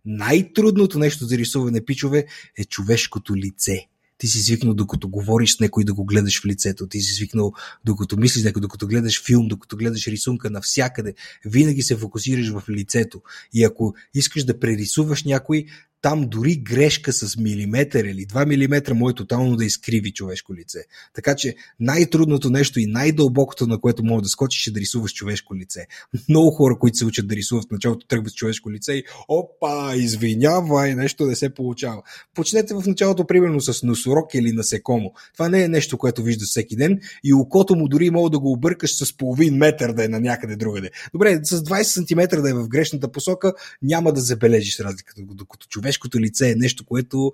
Най-трудното 0.05 0.99
нещо 0.99 1.25
за 1.25 1.37
рисуване, 1.37 1.85
пичове, 1.85 2.25
е 2.57 2.65
човешкото 2.65 3.35
лице. 3.35 3.87
Ти 4.17 4.27
си 4.27 4.39
свикнал 4.39 4.73
докато 4.73 5.09
говориш 5.09 5.55
с 5.55 5.59
някой 5.59 5.83
да 5.83 5.93
го 5.93 6.05
гледаш 6.05 6.41
в 6.41 6.45
лицето, 6.45 6.87
ти 6.87 7.01
си 7.01 7.13
свикнал 7.13 7.53
докато 7.85 8.17
мислиш 8.17 8.43
някой, 8.43 8.61
докато 8.61 8.87
гледаш 8.87 9.23
филм, 9.25 9.47
докато 9.47 9.77
гледаш 9.77 10.07
рисунка 10.07 10.49
навсякъде, 10.49 11.13
винаги 11.45 11.81
се 11.81 11.97
фокусираш 11.97 12.49
в 12.49 12.63
лицето. 12.69 13.21
И 13.53 13.63
ако 13.63 13.95
искаш 14.13 14.43
да 14.43 14.59
прерисуваш 14.59 15.23
някой, 15.23 15.65
там 16.01 16.27
дори 16.29 16.55
грешка 16.55 17.13
с 17.13 17.37
милиметър 17.37 18.03
или 18.03 18.27
2 18.27 18.67
мм 18.67 18.95
може 18.95 19.15
тотално 19.15 19.55
да 19.55 19.65
изкриви 19.65 20.11
човешко 20.11 20.55
лице. 20.55 20.79
Така 21.13 21.35
че 21.35 21.55
най-трудното 21.79 22.49
нещо 22.49 22.79
и 22.79 22.85
най-дълбокото, 22.85 23.67
на 23.67 23.79
което 23.79 24.03
може 24.03 24.23
да 24.23 24.29
скочиш 24.29 24.67
е 24.67 24.71
да 24.71 24.79
рисуваш 24.79 25.13
човешко 25.13 25.55
лице. 25.55 25.87
Много 26.29 26.51
хора, 26.51 26.79
които 26.79 26.97
се 26.97 27.05
учат 27.05 27.27
да 27.27 27.35
рисуват 27.35 27.65
в 27.67 27.71
началото, 27.71 28.07
тръгват 28.07 28.31
с 28.31 28.35
човешко 28.35 28.71
лице 28.71 28.93
и 28.93 29.03
опа, 29.27 29.95
извинявай, 29.95 30.95
нещо 30.95 31.25
не 31.25 31.35
се 31.35 31.53
получава. 31.53 32.01
Почнете 32.35 32.73
в 32.73 32.83
началото, 32.87 33.27
примерно 33.27 33.61
с 33.61 33.83
носорог 33.83 34.33
или 34.33 34.51
насекомо. 34.51 35.13
Това 35.33 35.49
не 35.49 35.63
е 35.63 35.67
нещо, 35.67 35.97
което 35.97 36.23
виждаш 36.23 36.49
всеки 36.49 36.75
ден 36.75 36.99
и 37.23 37.33
окото 37.33 37.75
му 37.75 37.87
дори 37.87 38.09
мога 38.09 38.29
да 38.29 38.39
го 38.39 38.51
объркаш 38.51 38.95
с 38.97 39.17
половин 39.17 39.55
метър 39.55 39.93
да 39.93 40.05
е 40.05 40.07
на 40.07 40.19
някъде 40.19 40.55
другаде. 40.55 40.89
Добре, 41.13 41.39
с 41.43 41.63
20 41.63 41.83
см 41.83 42.41
да 42.41 42.49
е 42.49 42.53
в 42.53 42.67
грешната 42.67 43.11
посока, 43.11 43.53
няма 43.81 44.13
да 44.13 44.21
забележиш 44.21 44.79
разликата, 44.79 45.21
докато 45.21 45.67
човек 45.67 45.86
човешкото 45.87 46.19
лице 46.19 46.51
е 46.51 46.55
нещо, 46.55 46.85
което 46.85 47.33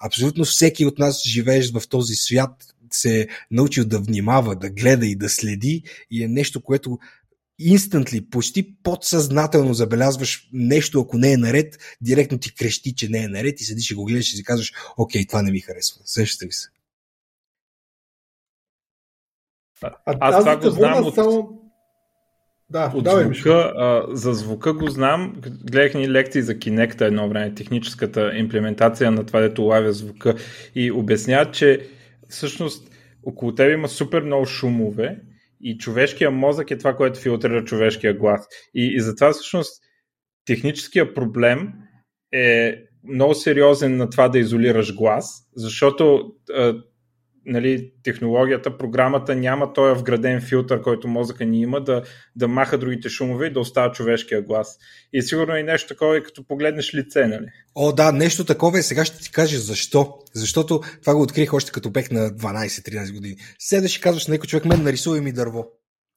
абсолютно 0.00 0.44
всеки 0.44 0.86
от 0.86 0.98
нас, 0.98 1.22
живееш 1.26 1.72
в 1.72 1.88
този 1.88 2.14
свят, 2.14 2.50
се 2.92 3.20
е 3.20 3.26
научил 3.50 3.84
да 3.84 3.98
внимава, 3.98 4.56
да 4.56 4.70
гледа 4.70 5.06
и 5.06 5.16
да 5.16 5.28
следи 5.28 5.82
и 6.10 6.24
е 6.24 6.28
нещо, 6.28 6.62
което 6.62 6.98
инстантли, 7.58 8.30
почти 8.30 8.76
подсъзнателно 8.82 9.74
забелязваш 9.74 10.48
нещо, 10.52 11.00
ако 11.00 11.18
не 11.18 11.32
е 11.32 11.36
наред, 11.36 11.78
директно 12.00 12.38
ти 12.38 12.54
крещи, 12.54 12.94
че 12.94 13.08
не 13.08 13.24
е 13.24 13.28
наред 13.28 13.60
и 13.60 13.64
седиш 13.64 13.90
и 13.90 13.94
го 13.94 14.04
гледаш 14.04 14.32
и 14.32 14.36
си 14.36 14.44
казваш, 14.44 14.72
окей, 14.96 15.26
това 15.26 15.42
не 15.42 15.50
ми 15.50 15.60
харесва. 15.60 16.00
Сещате 16.04 16.46
ли 16.46 16.52
се? 16.52 16.68
А, 19.82 19.92
аз 20.06 20.38
това 20.38 20.56
го 20.56 20.70
знам 20.70 21.06
от... 21.06 21.14
Само 21.14 21.63
да, 22.70 22.92
от 22.94 23.04
давай, 23.04 23.24
звука, 23.24 23.72
а, 23.76 24.06
за 24.08 24.32
звука 24.32 24.72
го 24.72 24.90
знам. 24.90 25.34
Гледах 25.70 25.94
ни 25.94 26.10
лекции 26.10 26.42
за 26.42 26.54
Kinect 26.54 27.00
едно 27.00 27.28
време, 27.28 27.54
техническата 27.54 28.36
имплементация 28.36 29.10
на 29.10 29.26
това, 29.26 29.40
дето 29.40 29.62
лавя 29.62 29.92
звука 29.92 30.34
и 30.74 30.92
обясняват, 30.92 31.54
че 31.54 31.88
всъщност 32.28 32.90
около 33.22 33.54
теб 33.54 33.72
има 33.72 33.88
супер 33.88 34.22
много 34.22 34.46
шумове 34.46 35.20
и 35.60 35.78
човешкия 35.78 36.30
мозък 36.30 36.70
е 36.70 36.78
това, 36.78 36.96
което 36.96 37.20
филтрира 37.20 37.64
човешкия 37.64 38.14
глас. 38.14 38.46
И, 38.74 38.96
и 38.96 39.00
затова 39.00 39.32
всъщност 39.32 39.82
техническия 40.46 41.14
проблем 41.14 41.72
е 42.32 42.76
много 43.04 43.34
сериозен 43.34 43.96
на 43.96 44.10
това 44.10 44.28
да 44.28 44.38
изолираш 44.38 44.94
глас, 44.94 45.48
защото 45.56 46.32
нали, 47.46 47.92
технологията, 48.02 48.78
програмата 48.78 49.36
няма 49.36 49.72
този 49.72 50.00
вграден 50.00 50.40
филтър, 50.40 50.82
който 50.82 51.08
мозъка 51.08 51.44
ни 51.44 51.60
има, 51.60 51.80
да, 51.80 52.02
да 52.36 52.48
маха 52.48 52.78
другите 52.78 53.08
шумове 53.08 53.46
и 53.46 53.52
да 53.52 53.60
остава 53.60 53.92
човешкия 53.92 54.42
глас. 54.42 54.78
И 55.12 55.22
сигурно 55.22 55.56
и 55.56 55.62
нещо 55.62 55.88
такова, 55.88 56.18
и 56.18 56.22
като 56.22 56.46
погледнеш 56.46 56.94
лице, 56.94 57.26
нали? 57.26 57.46
О, 57.74 57.92
да, 57.92 58.12
нещо 58.12 58.44
такова 58.44 58.78
е. 58.78 58.82
Сега 58.82 59.04
ще 59.04 59.22
ти 59.22 59.32
кажа 59.32 59.58
защо. 59.58 60.18
Защото 60.34 60.80
това 61.00 61.14
го 61.14 61.22
открих 61.22 61.54
още 61.54 61.72
като 61.72 61.90
бех 61.90 62.10
на 62.10 62.30
12-13 62.30 63.14
години. 63.14 63.36
Седаш 63.58 63.96
и 63.96 64.00
казваш 64.00 64.26
на 64.26 64.32
някой 64.32 64.46
човек, 64.46 64.64
мен 64.64 64.82
нарисувай 64.82 65.20
ми 65.20 65.32
дърво. 65.32 65.66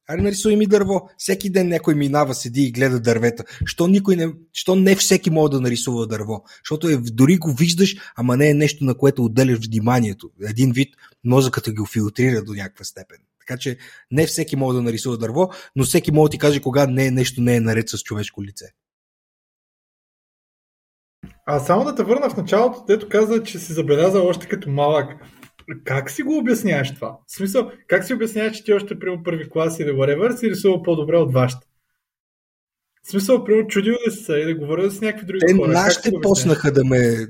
Аре 0.08 0.22
нарисуй 0.22 0.68
дърво. 0.68 1.10
Всеки 1.18 1.50
ден 1.50 1.68
някой 1.68 1.96
минава, 1.96 2.34
седи 2.34 2.62
и 2.62 2.72
гледа 2.72 3.00
дървета. 3.00 3.44
Що, 3.66 3.88
никой 3.88 4.16
не, 4.16 4.34
що 4.54 4.76
не 4.76 4.96
всеки 4.96 5.30
може 5.30 5.52
да 5.52 5.62
нарисува 5.62 6.08
дърво? 6.08 6.44
Защото 6.64 6.90
е, 6.90 6.98
дори 6.98 7.38
го 7.38 7.54
виждаш, 7.54 7.96
ама 8.16 8.38
не 8.38 8.50
е 8.50 8.54
нещо, 8.54 8.86
на 8.86 8.98
което 8.98 9.26
отделяш 9.26 9.60
вниманието. 9.68 10.30
Един 10.50 10.72
вид 10.72 10.96
мозъкът 11.24 11.74
го 11.76 11.86
филтрира 11.86 12.44
до 12.44 12.54
някаква 12.54 12.86
степен. 12.86 13.18
Така 13.40 13.58
че 13.58 13.78
не 14.12 14.28
всеки 14.28 14.56
може 14.56 14.76
да 14.76 14.82
нарисува 14.82 15.18
дърво, 15.18 15.50
но 15.76 15.84
всеки 15.84 16.12
може 16.12 16.30
да 16.30 16.32
ти 16.32 16.38
каже 16.38 16.62
кога 16.62 16.88
не 16.88 17.06
е 17.06 17.12
нещо 17.12 17.42
не 17.42 17.56
е 17.56 17.60
наред 17.60 17.90
с 17.90 17.98
човешко 17.98 18.44
лице. 18.44 18.66
А 21.46 21.60
само 21.60 21.86
да 21.86 21.96
те 21.96 22.04
върна 22.04 22.30
в 22.30 22.38
началото, 22.38 22.84
дето 22.88 23.10
каза, 23.10 23.44
че 23.44 23.60
си 23.60 23.74
забелязал 23.74 24.28
още 24.28 24.48
като 24.48 24.70
малък 24.70 25.08
как 25.84 26.12
си 26.12 26.24
го 26.24 26.38
обясняваш 26.38 26.96
това? 26.96 27.18
В 27.28 27.36
смисъл, 27.36 27.72
как 27.88 28.06
си 28.06 28.14
обясняваш, 28.14 28.58
че 28.58 28.64
ти 28.64 28.74
още 28.74 29.00
при 29.00 29.20
първи 29.26 29.50
клас 29.50 29.80
или 29.80 29.90
whatever 29.90 30.40
си 30.40 30.50
рисува 30.50 30.84
по-добре 30.84 31.18
от 31.18 31.34
вашите? 31.34 31.68
В 33.08 33.10
смисъл, 33.10 33.44
примерно, 33.44 33.68
чудил 33.68 33.94
ли 34.08 34.12
се 34.12 34.34
и 34.34 34.46
да 34.46 34.56
говоря 34.56 34.92
с 34.92 35.02
някакви 35.02 35.26
други 35.26 35.40
Те, 35.48 35.54
хора? 35.54 35.72
Нашите 35.72 36.12
почнаха 36.22 36.72
да 36.72 36.86
ме... 36.86 37.28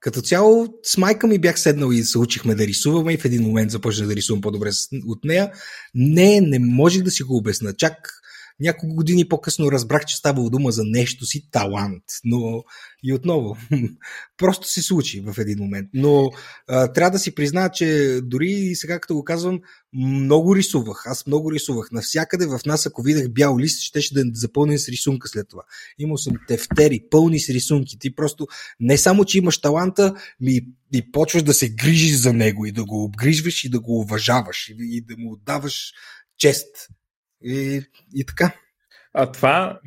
Като 0.00 0.20
цяло 0.20 0.68
с 0.82 0.96
майка 0.96 1.26
ми 1.26 1.38
бях 1.38 1.60
седнал 1.60 1.90
и 1.92 2.02
се 2.02 2.18
учихме 2.18 2.54
да 2.54 2.66
рисуваме 2.66 3.12
и 3.12 3.16
в 3.16 3.24
един 3.24 3.42
момент 3.42 3.70
започнах 3.70 4.08
да 4.08 4.16
рисувам 4.16 4.40
по-добре 4.40 4.70
от 5.06 5.24
нея. 5.24 5.52
Не, 5.94 6.40
не 6.40 6.58
можех 6.58 7.02
да 7.02 7.10
си 7.10 7.22
го 7.22 7.36
обясна. 7.36 7.74
Чак 7.74 8.17
няколко 8.60 8.94
години 8.94 9.28
по-късно 9.28 9.72
разбрах, 9.72 10.04
че 10.04 10.16
става 10.16 10.50
дума 10.50 10.70
за 10.70 10.82
нещо 10.84 11.26
си 11.26 11.50
талант. 11.50 12.04
Но 12.24 12.62
и 13.02 13.12
отново, 13.12 13.56
просто 14.36 14.68
се 14.68 14.82
случи 14.82 15.20
в 15.20 15.34
един 15.38 15.58
момент. 15.58 15.88
Но 15.94 16.30
а, 16.68 16.92
трябва 16.92 17.10
да 17.10 17.18
си 17.18 17.34
призная, 17.34 17.70
че 17.70 18.20
дори 18.22 18.50
и 18.50 18.76
сега, 18.76 19.00
като 19.00 19.14
го 19.14 19.24
казвам, 19.24 19.60
много 19.92 20.56
рисувах. 20.56 21.02
Аз 21.06 21.26
много 21.26 21.52
рисувах. 21.52 21.88
Навсякъде 21.92 22.46
в 22.46 22.60
нас, 22.66 22.86
ако 22.86 23.02
видях 23.02 23.32
бял 23.32 23.58
лист, 23.58 23.80
ще, 23.80 24.00
ще 24.00 24.14
да 24.14 24.30
запълня 24.34 24.78
с 24.78 24.88
рисунка 24.88 25.28
след 25.28 25.48
това. 25.48 25.62
Имал 25.98 26.18
съм 26.18 26.34
тефтери, 26.48 27.00
пълни 27.10 27.40
с 27.40 27.48
рисунки. 27.48 27.98
Ти 27.98 28.14
просто 28.14 28.46
не 28.80 28.98
само, 28.98 29.24
че 29.24 29.38
имаш 29.38 29.60
таланта, 29.60 30.14
ми 30.40 30.60
и 30.94 31.12
почваш 31.12 31.42
да 31.42 31.54
се 31.54 31.68
грижиш 31.68 32.16
за 32.16 32.32
него 32.32 32.66
и 32.66 32.72
да 32.72 32.84
го 32.84 33.04
обгрижваш 33.04 33.64
и 33.64 33.68
да 33.68 33.80
го 33.80 34.00
уважаваш 34.00 34.68
и, 34.68 34.74
и 34.78 35.00
да 35.00 35.14
му 35.18 35.32
отдаваш 35.32 35.92
чест. 36.38 36.66
И, 37.44 37.82
и 38.14 38.24
така. 38.26 38.52
А 39.12 39.32
това, 39.32 39.80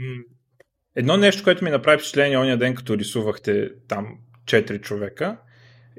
едно 0.96 1.18
нещо, 1.18 1.44
което 1.44 1.64
ми 1.64 1.70
направи 1.70 1.98
впечатление 1.98 2.38
ония 2.38 2.58
ден, 2.58 2.76
като 2.76 2.98
рисувахте 2.98 3.70
там 3.88 4.08
четири 4.46 4.82
човека, 4.82 5.38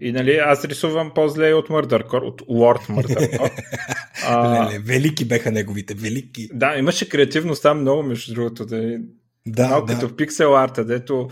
и 0.01 0.13
нали, 0.13 0.37
аз 0.37 0.65
рисувам 0.65 1.13
по-зле 1.15 1.55
от 1.55 1.71
Мърдъркор, 1.71 2.23
от 2.23 2.43
Лорд 2.49 2.89
Мърдъркор. 2.89 3.51
а, 4.27 4.71
велики 4.85 5.25
беха 5.25 5.51
неговите, 5.51 5.95
велики. 5.95 6.49
Да, 6.53 6.77
имаше 6.79 7.09
креативност 7.09 7.63
там 7.63 7.81
много, 7.81 8.03
между 8.03 8.35
другото. 8.35 8.67
Да, 8.67 8.99
да, 9.47 9.69
малко 9.69 9.87
да. 9.87 9.95
като 9.95 10.17
пиксел 10.17 10.57
арта, 10.57 10.85
дето 10.85 11.29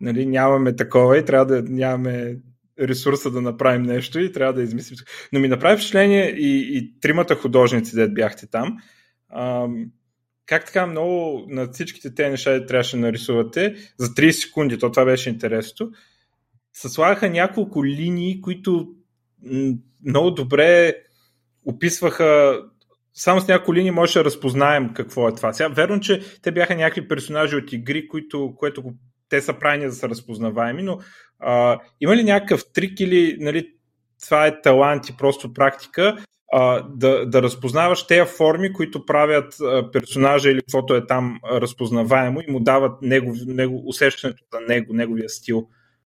нали, 0.00 0.26
нямаме 0.26 0.76
такова 0.76 1.18
и 1.18 1.24
трябва 1.24 1.46
да 1.46 1.62
нямаме 1.62 2.36
ресурса 2.80 3.30
да 3.30 3.40
направим 3.40 3.82
нещо 3.82 4.20
и 4.20 4.32
трябва 4.32 4.52
да 4.52 4.62
измислим. 4.62 4.98
Но 5.32 5.40
ми 5.40 5.48
направи 5.48 5.76
впечатление 5.76 6.30
и, 6.30 6.78
и 6.78 7.00
тримата 7.00 7.34
художници, 7.34 7.94
дед 7.94 8.14
бяхте 8.14 8.46
там, 8.46 8.76
как 10.46 10.66
така 10.66 10.86
много 10.86 11.44
на 11.48 11.68
всичките 11.72 12.14
тези 12.14 12.30
неща 12.30 12.66
трябваше 12.66 12.96
да 12.96 13.02
нарисувате 13.02 13.74
за 13.98 14.08
30 14.08 14.30
секунди, 14.30 14.78
то 14.78 14.90
това 14.90 15.04
беше 15.04 15.30
интересно, 15.30 15.90
се 16.72 16.88
слагаха 16.88 17.30
няколко 17.30 17.84
линии, 17.84 18.40
които 18.40 18.88
много 20.04 20.30
добре 20.30 20.94
описваха 21.66 22.60
само 23.14 23.40
с 23.40 23.48
няколко 23.48 23.74
линии 23.74 23.90
може 23.90 24.18
да 24.18 24.24
разпознаем 24.24 24.94
какво 24.94 25.28
е 25.28 25.34
това. 25.34 25.52
Сега, 25.52 25.68
верно, 25.68 26.00
че 26.00 26.20
те 26.42 26.52
бяха 26.52 26.76
някакви 26.76 27.08
персонажи 27.08 27.56
от 27.56 27.72
игри, 27.72 28.08
които, 28.08 28.54
което 28.56 28.84
те 29.28 29.40
са 29.40 29.58
правени 29.58 29.86
да 29.86 29.92
са 29.92 30.08
разпознаваеми, 30.08 30.82
но 30.82 30.98
а, 31.38 31.80
има 32.00 32.16
ли 32.16 32.24
някакъв 32.24 32.64
трик 32.72 33.00
или 33.00 33.36
нали, 33.40 33.70
това 34.24 34.46
е 34.46 34.60
талант 34.60 35.08
и 35.08 35.16
просто 35.16 35.52
практика, 35.52 36.16
да, 36.94 37.26
да 37.26 37.42
разпознаваш 37.42 38.06
тези 38.06 38.30
форми, 38.36 38.72
които 38.72 39.06
правят 39.06 39.54
персонажа 39.92 40.50
или 40.50 40.60
каквото 40.60 40.94
е 40.94 41.06
там 41.06 41.40
разпознаваемо 41.52 42.40
и 42.40 42.52
му 42.52 42.60
дават 42.60 43.02
негов, 43.02 43.36
него, 43.46 43.82
усещането 43.86 44.44
за 44.52 44.60
него, 44.74 44.94
неговия 44.94 45.28
стил 45.28 45.66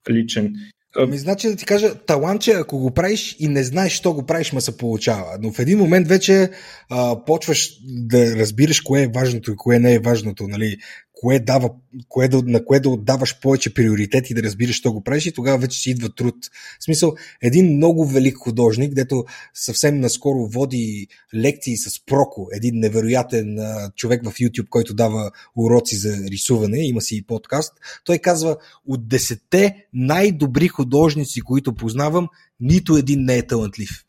личен. 0.09 0.53
Ами, 0.95 1.17
значи 1.17 1.47
да 1.47 1.55
ти 1.55 1.65
кажа, 1.65 1.95
таланче, 1.95 2.51
ако 2.51 2.79
го 2.79 2.91
правиш 2.93 3.35
и 3.39 3.47
не 3.47 3.63
знаеш, 3.63 3.93
що 3.93 4.13
го 4.13 4.25
правиш, 4.25 4.53
ма 4.53 4.61
се 4.61 4.77
получава. 4.77 5.37
Но 5.41 5.51
в 5.51 5.59
един 5.59 5.77
момент 5.79 6.07
вече 6.07 6.49
а, 6.89 7.25
почваш 7.25 7.69
да 7.83 8.35
разбираш 8.35 8.81
кое 8.81 9.01
е 9.01 9.11
важното 9.15 9.51
и 9.51 9.55
кое 9.55 9.79
не 9.79 9.93
е 9.93 9.99
важното. 9.99 10.47
Нали? 10.47 10.77
Кое 11.21 11.39
дава, 11.39 11.69
кое 12.09 12.27
да, 12.27 12.41
на 12.41 12.65
кое 12.65 12.79
да 12.79 12.89
отдаваш 12.89 13.39
повече 13.39 13.73
приоритет 13.73 14.29
и 14.29 14.33
да 14.33 14.43
разбираш, 14.43 14.75
що 14.75 14.93
го 14.93 15.03
правиш 15.03 15.25
и 15.25 15.31
тогава 15.31 15.57
вече 15.57 15.79
си 15.79 15.89
идва 15.89 16.15
труд. 16.15 16.35
В 16.79 16.83
смисъл, 16.83 17.13
един 17.41 17.75
много 17.75 18.05
велик 18.05 18.37
художник, 18.37 18.93
дето 18.93 19.25
съвсем 19.53 19.99
наскоро 19.99 20.47
води 20.47 21.07
лекции 21.35 21.77
с 21.77 22.05
Проко, 22.05 22.47
един 22.53 22.79
невероятен 22.79 23.59
а, 23.59 23.91
човек 23.95 24.23
в 24.23 24.33
YouTube, 24.33 24.69
който 24.69 24.93
дава 24.93 25.31
уроци 25.55 25.97
за 25.97 26.17
рисуване, 26.17 26.87
има 26.87 27.01
си 27.01 27.15
и 27.15 27.23
подкаст, 27.23 27.73
той 28.05 28.17
казва, 28.17 28.57
от 28.87 29.07
десете 29.07 29.75
най-добри 29.93 30.67
художници, 30.67 31.41
които 31.41 31.73
познавам, 31.73 32.27
нито 32.59 32.97
един 32.97 33.25
не 33.25 33.37
е 33.37 33.47
талантлив. 33.47 34.03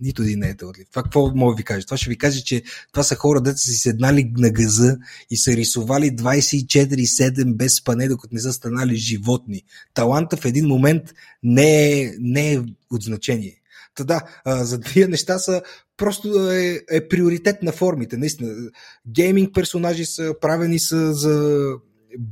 Нито 0.00 0.22
един 0.22 0.38
не 0.38 0.48
е 0.48 0.56
талантлив. 0.56 0.86
Това 0.90 1.02
какво 1.02 1.34
мога 1.34 1.54
да 1.54 1.56
ви 1.56 1.64
кажа? 1.64 1.86
Това 1.86 1.96
ще 1.96 2.10
ви 2.10 2.18
каже, 2.18 2.44
че 2.44 2.62
това 2.92 3.02
са 3.02 3.14
хора, 3.14 3.40
деца 3.40 3.58
си 3.58 3.74
седнали 3.74 4.32
на 4.36 4.50
газа 4.50 4.96
и 5.30 5.36
са 5.36 5.52
рисували 5.52 6.16
24-7 6.16 7.54
без 7.54 7.74
спане, 7.74 8.08
докато 8.08 8.34
не 8.34 8.40
са 8.40 8.52
станали 8.52 8.96
животни. 8.96 9.62
Таланта 9.94 10.36
в 10.36 10.44
един 10.44 10.66
момент 10.66 11.02
не 11.42 12.00
е, 12.00 12.12
не 12.18 12.52
е 12.52 12.58
от 12.90 13.02
значение. 13.02 13.54
Та 13.94 14.04
да, 14.04 14.22
за 14.64 14.80
тия 14.80 15.08
неща 15.08 15.38
са 15.38 15.62
просто 15.96 16.50
е, 16.50 16.80
е 16.90 17.08
приоритет 17.08 17.62
на 17.62 17.72
формите. 17.72 18.16
Наистина, 18.16 18.70
гейминг 19.08 19.54
персонажи 19.54 20.06
са 20.06 20.34
правени 20.40 20.78
са 20.78 21.14
за 21.14 21.64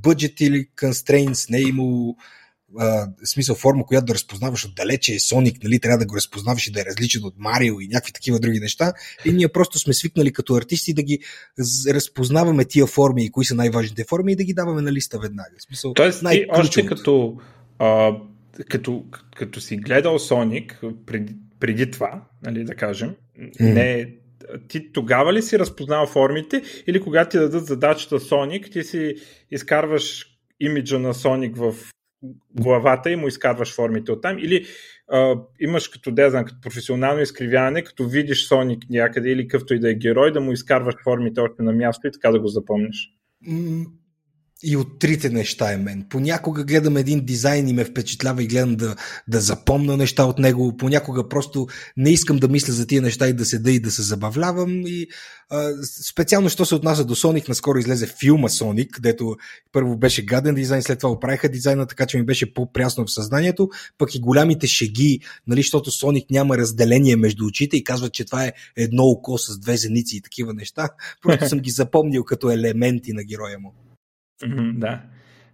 budget 0.03 0.43
или 0.43 0.69
constraints, 0.77 1.51
не 1.51 1.59
е 1.59 1.63
имало 1.63 2.17
а, 2.79 3.09
смисъл 3.25 3.57
форма, 3.57 3.87
която 3.87 4.07
да 4.07 4.15
разпознаваш 4.15 4.65
отдалече, 4.65 5.21
Соник, 5.21 5.65
нали, 5.65 5.81
трябва 5.81 5.99
да 5.99 6.07
го 6.07 6.17
разпознаваш 6.17 6.67
и 6.67 6.73
да 6.73 6.81
е 6.81 6.85
различен 6.85 7.25
от 7.25 7.35
Марио 7.39 7.81
и 7.81 7.89
някакви 7.89 8.13
такива 8.13 8.39
други 8.39 8.61
неща. 8.61 8.93
И 9.25 9.33
ние 9.33 9.49
просто 9.49 9.79
сме 9.79 9.93
свикнали 9.93 10.33
като 10.33 10.55
артисти 10.55 10.95
да 10.95 11.03
ги 11.03 11.19
разпознаваме 11.89 12.65
тия 12.65 12.87
форми 12.87 13.25
и 13.25 13.31
кои 13.31 13.45
са 13.45 13.55
най-важните 13.55 14.05
форми 14.09 14.33
и 14.33 14.37
да 14.37 14.45
ги 14.45 14.55
даваме 14.55 14.83
на 14.83 14.93
листа 14.93 15.19
веднага. 15.19 15.55
Смисъл, 15.59 15.95
Тоест, 15.95 16.25
ти 16.31 16.47
още 16.49 16.87
като, 16.87 17.37
а, 17.79 18.17
като, 18.69 19.05
като 19.37 19.61
си 19.61 19.77
гледал 19.77 20.19
Соник 20.19 20.81
преди, 21.07 21.37
преди 21.61 21.91
това, 21.91 22.23
нали, 22.43 22.65
да 22.65 22.75
кажем, 22.75 23.15
mm. 23.39 23.73
не 23.73 24.09
ти 24.69 24.93
тогава 24.93 25.33
ли 25.33 25.43
си 25.43 25.59
разпознал 25.59 26.07
формите 26.07 26.63
или 26.87 27.01
когато 27.01 27.31
ти 27.31 27.39
дадат 27.39 27.67
задачата 27.67 28.21
Соник, 28.21 28.71
ти 28.71 28.85
си 28.85 29.15
изкарваш 29.51 30.27
имиджа 30.61 30.99
на 30.99 31.15
Соник 31.15 31.57
в 31.57 31.75
главата 32.55 33.11
и 33.11 33.17
му 33.17 33.29
изкарваш 33.29 33.75
формите 33.75 34.13
оттам 34.13 34.39
или 34.39 34.65
а, 35.09 35.37
имаш 35.61 35.89
като 35.89 36.11
дезан, 36.11 36.45
като 36.45 36.61
професионално 36.61 37.21
изкривяване, 37.21 37.85
като 37.85 38.09
видиш 38.09 38.47
Соник 38.49 38.83
някъде 38.91 39.31
или 39.31 39.49
къвто 39.49 39.75
и 39.75 39.81
да 39.81 39.91
е 39.91 39.95
герой, 39.95 40.33
да 40.33 40.41
му 40.41 40.53
изкарваш 40.53 40.95
формите 41.05 41.41
още 41.41 41.63
на 41.63 41.73
място 41.73 42.07
и 42.07 42.13
така 42.13 42.31
да 42.31 42.41
го 42.41 42.49
запомниш. 42.49 43.11
И 44.63 44.77
от 44.77 44.99
трите 44.99 45.31
неща 45.31 45.73
е 45.73 45.77
мен. 45.77 46.07
Понякога 46.11 46.65
гледам 46.65 46.97
един 46.97 47.25
дизайн 47.25 47.69
и 47.69 47.73
ме 47.73 47.85
впечатлява 47.85 48.43
и 48.43 48.47
гледам 48.47 48.77
да, 48.77 48.97
да 49.29 49.41
запомна 49.41 49.97
неща 49.97 50.25
от 50.25 50.39
него. 50.39 50.77
Понякога 50.77 51.29
просто 51.29 51.67
не 51.97 52.11
искам 52.11 52.37
да 52.37 52.49
мисля 52.49 52.73
за 52.73 52.87
тия 52.87 53.03
неща 53.03 53.29
и 53.29 53.33
да 53.33 53.45
седа 53.45 53.71
и 53.71 53.81
да 53.81 53.91
се 53.91 54.03
забавлявам. 54.03 54.83
И, 54.87 55.07
а, 55.51 55.73
специално, 56.09 56.49
що 56.49 56.65
се 56.65 56.75
отнася 56.75 57.05
до 57.05 57.15
Соник, 57.15 57.49
наскоро 57.49 57.79
излезе 57.79 58.07
филма 58.21 58.49
Соник, 58.49 58.91
където 58.93 59.37
първо 59.73 59.97
беше 59.97 60.25
гаден 60.25 60.55
дизайн, 60.55 60.83
след 60.83 60.99
това 60.99 61.13
оправиха 61.13 61.49
дизайна, 61.49 61.87
така 61.87 62.07
че 62.07 62.19
ми 62.19 62.25
беше 62.25 62.55
по-прясно 62.55 63.07
в 63.07 63.13
съзнанието. 63.13 63.69
Пък 63.99 64.15
и 64.15 64.21
голямите 64.21 64.67
шеги, 64.67 65.21
нали, 65.47 65.61
защото 65.61 65.91
Соник 65.91 66.31
няма 66.31 66.59
разделение 66.59 67.17
между 67.17 67.47
очите 67.47 67.77
и 67.77 67.85
казват, 67.85 68.13
че 68.13 68.25
това 68.25 68.45
е 68.45 68.53
едно 68.77 69.03
око 69.03 69.39
с 69.39 69.59
две 69.59 69.77
зеници 69.77 70.17
и 70.17 70.21
такива 70.21 70.55
неща. 70.55 70.89
Просто 71.23 71.49
съм 71.49 71.59
ги 71.59 71.71
запомнил 71.71 72.25
като 72.25 72.51
елементи 72.51 73.13
на 73.13 73.25
героя 73.25 73.59
му. 73.59 73.86
Mm-hmm, 74.43 74.79
да. 74.79 75.03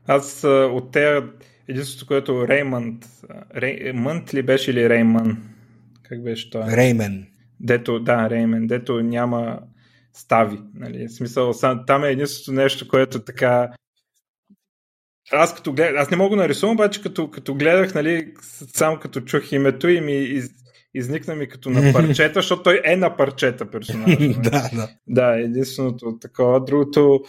Аз 0.06 0.44
от 0.44 0.92
тея 0.92 1.28
единството, 1.68 2.06
което 2.06 2.48
Реймънд, 2.48 3.06
Реймънд 3.56 4.34
ли 4.34 4.42
беше 4.42 4.70
или 4.70 4.88
Реймън? 4.88 5.42
Как 6.02 6.22
беше 6.22 6.50
това? 6.50 6.76
Реймен. 6.76 7.26
Дето, 7.60 8.00
да, 8.00 8.30
Реймен, 8.30 8.66
дето 8.66 9.02
няма 9.02 9.58
стави. 10.12 10.58
Нали? 10.74 11.08
В 11.08 11.12
смисъл, 11.12 11.52
там 11.86 12.04
е 12.04 12.10
единството 12.10 12.52
нещо, 12.52 12.88
което 12.88 13.18
така 13.18 13.70
аз 15.32 15.54
като 15.54 15.72
гледах, 15.72 16.02
аз 16.02 16.10
не 16.10 16.16
мога 16.16 16.36
да 16.36 16.42
нарисувам, 16.42 16.74
обаче 16.74 17.02
като, 17.02 17.30
като 17.30 17.54
гледах, 17.54 17.94
нали, 17.94 18.34
само 18.74 18.98
като 18.98 19.20
чух 19.20 19.52
името 19.52 19.88
и 19.88 20.00
ми 20.00 20.12
из, 20.12 20.50
изникна 20.94 21.34
ми 21.34 21.48
като 21.48 21.70
на 21.70 21.92
парчета, 21.94 22.34
защото 22.34 22.62
той 22.62 22.80
е 22.84 22.96
на 22.96 23.16
парчета 23.16 23.70
персонаж. 23.70 24.18
Нали? 24.18 24.34
да, 24.42 24.70
да. 24.74 24.88
Да, 25.06 25.40
единственото 25.40 26.18
такова. 26.20 26.64
Другото, 26.64 27.20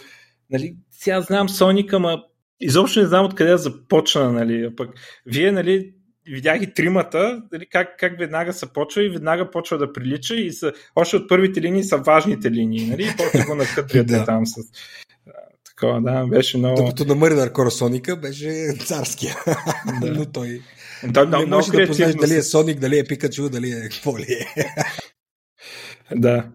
нали, 0.50 0.76
сега 0.90 1.20
знам 1.20 1.48
Соника, 1.48 1.98
ма 1.98 2.22
изобщо 2.60 3.00
не 3.00 3.06
знам 3.06 3.26
откъде 3.26 3.56
започна, 3.56 4.32
нали, 4.32 4.76
пък 4.76 4.90
вие, 5.26 5.52
нали, 5.52 5.94
видях 6.26 6.62
и 6.62 6.74
тримата, 6.74 7.42
нали, 7.52 7.66
как, 7.66 7.98
как 7.98 8.18
веднага 8.18 8.52
се 8.52 8.72
почва 8.72 9.04
и 9.04 9.08
веднага 9.08 9.50
почва 9.50 9.78
да 9.78 9.92
прилича 9.92 10.34
и 10.34 10.52
са, 10.52 10.72
още 10.96 11.16
от 11.16 11.28
първите 11.28 11.60
линии 11.60 11.84
са 11.84 11.96
важните 11.96 12.50
линии, 12.50 12.86
нали, 12.86 13.02
и 13.02 13.16
после 13.16 13.44
го 13.44 13.54
накътряте 13.54 14.04
да. 14.18 14.24
там 14.24 14.46
с 14.46 14.54
такова, 15.64 16.02
да, 16.02 16.26
беше 16.26 16.58
много... 16.58 16.76
Докато 16.76 17.04
на 17.04 17.14
Мърдър 17.14 17.52
Кора 17.52 17.70
Соника 17.70 18.16
беше 18.16 18.74
царския, 18.86 19.36
да. 20.00 20.12
но 20.12 20.26
той... 20.26 20.60
Той 21.14 21.26
не 21.26 21.46
може 21.46 21.72
да 21.72 21.86
познаеш 21.86 22.14
дали 22.14 22.34
е 22.34 22.42
Соник, 22.42 22.78
дали 22.78 22.98
е 22.98 23.04
Пикачу, 23.04 23.48
дали 23.48 23.70
е 23.70 23.82
какво 23.82 24.18
ли 24.18 24.26
е. 24.56 24.66
да. 26.16 26.48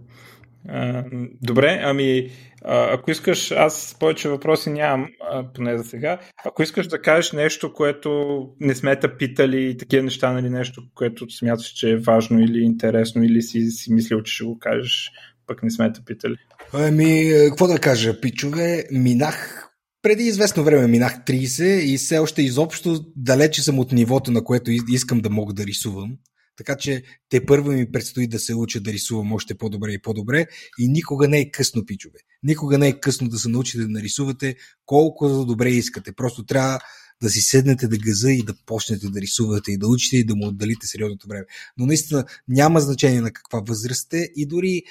А, 0.67 1.03
добре, 1.41 1.81
ами 1.83 2.31
ако 2.65 3.11
искаш, 3.11 3.51
аз 3.51 3.95
повече 3.99 4.29
въпроси 4.29 4.69
нямам, 4.69 5.07
поне 5.53 5.77
за 5.77 5.83
сега. 5.83 6.19
Ако 6.45 6.63
искаш 6.63 6.87
да 6.87 7.01
кажеш 7.01 7.31
нещо, 7.31 7.73
което 7.73 8.39
не 8.59 8.75
сме 8.75 8.99
те 8.99 9.17
питали 9.17 9.77
такива 9.77 10.03
неща, 10.03 10.31
нали, 10.31 10.49
нещо, 10.49 10.83
което 10.95 11.29
смяташ, 11.29 11.67
че 11.67 11.89
е 11.89 11.97
важно 11.97 12.39
или 12.39 12.59
интересно, 12.59 13.23
или 13.23 13.41
си, 13.41 13.69
си 13.69 13.93
мислил, 13.93 14.23
че 14.23 14.33
ще 14.33 14.43
го 14.43 14.59
кажеш, 14.59 15.11
пък 15.47 15.63
не 15.63 15.71
сме 15.71 15.93
те 15.93 16.01
питали. 16.05 16.35
Ами, 16.73 17.31
какво 17.49 17.67
да 17.67 17.79
кажа, 17.79 18.21
пичове, 18.21 18.83
минах 18.91 19.65
преди 20.01 20.23
известно 20.23 20.63
време 20.63 20.87
минах 20.87 21.25
30 21.25 21.63
и 21.63 21.97
все 21.97 22.19
още 22.19 22.41
изобщо 22.41 23.05
далече 23.15 23.61
съм 23.61 23.79
от 23.79 23.91
нивото, 23.91 24.31
на 24.31 24.43
което 24.43 24.71
искам 24.89 25.19
да 25.19 25.29
мога 25.29 25.53
да 25.53 25.65
рисувам. 25.65 26.17
Така 26.57 26.75
че 26.75 27.03
те 27.29 27.45
първо 27.45 27.71
ми 27.71 27.91
предстои 27.91 28.27
да 28.27 28.39
се 28.39 28.55
уча 28.55 28.79
да 28.79 28.93
рисувам 28.93 29.33
още 29.33 29.57
по-добре 29.57 29.91
и 29.91 30.01
по-добре 30.01 30.45
и 30.79 30.87
никога 30.87 31.27
не 31.27 31.39
е 31.39 31.51
късно, 31.51 31.85
пичове. 31.85 32.19
Никога 32.43 32.77
не 32.77 32.87
е 32.87 32.99
късно 32.99 33.29
да 33.29 33.39
се 33.39 33.49
научите 33.49 33.83
да 33.83 33.89
нарисувате 33.89 34.55
колко 34.85 35.45
добре 35.45 35.69
искате. 35.69 36.11
Просто 36.11 36.45
трябва 36.45 36.79
да 37.21 37.29
си 37.29 37.41
седнете 37.41 37.87
да 37.87 37.97
газа 37.97 38.31
и 38.31 38.43
да 38.43 38.53
почнете 38.65 39.09
да 39.09 39.21
рисувате 39.21 39.71
и 39.71 39.77
да 39.77 39.87
учите 39.87 40.17
и 40.17 40.23
да 40.23 40.35
му 40.35 40.47
отделите 40.47 40.87
сериозното 40.87 41.27
време. 41.27 41.45
Но 41.77 41.85
наистина 41.85 42.25
няма 42.47 42.79
значение 42.79 43.21
на 43.21 43.31
каква 43.31 43.59
възраст 43.59 44.01
сте 44.01 44.29
и 44.35 44.45
дори 44.45 44.83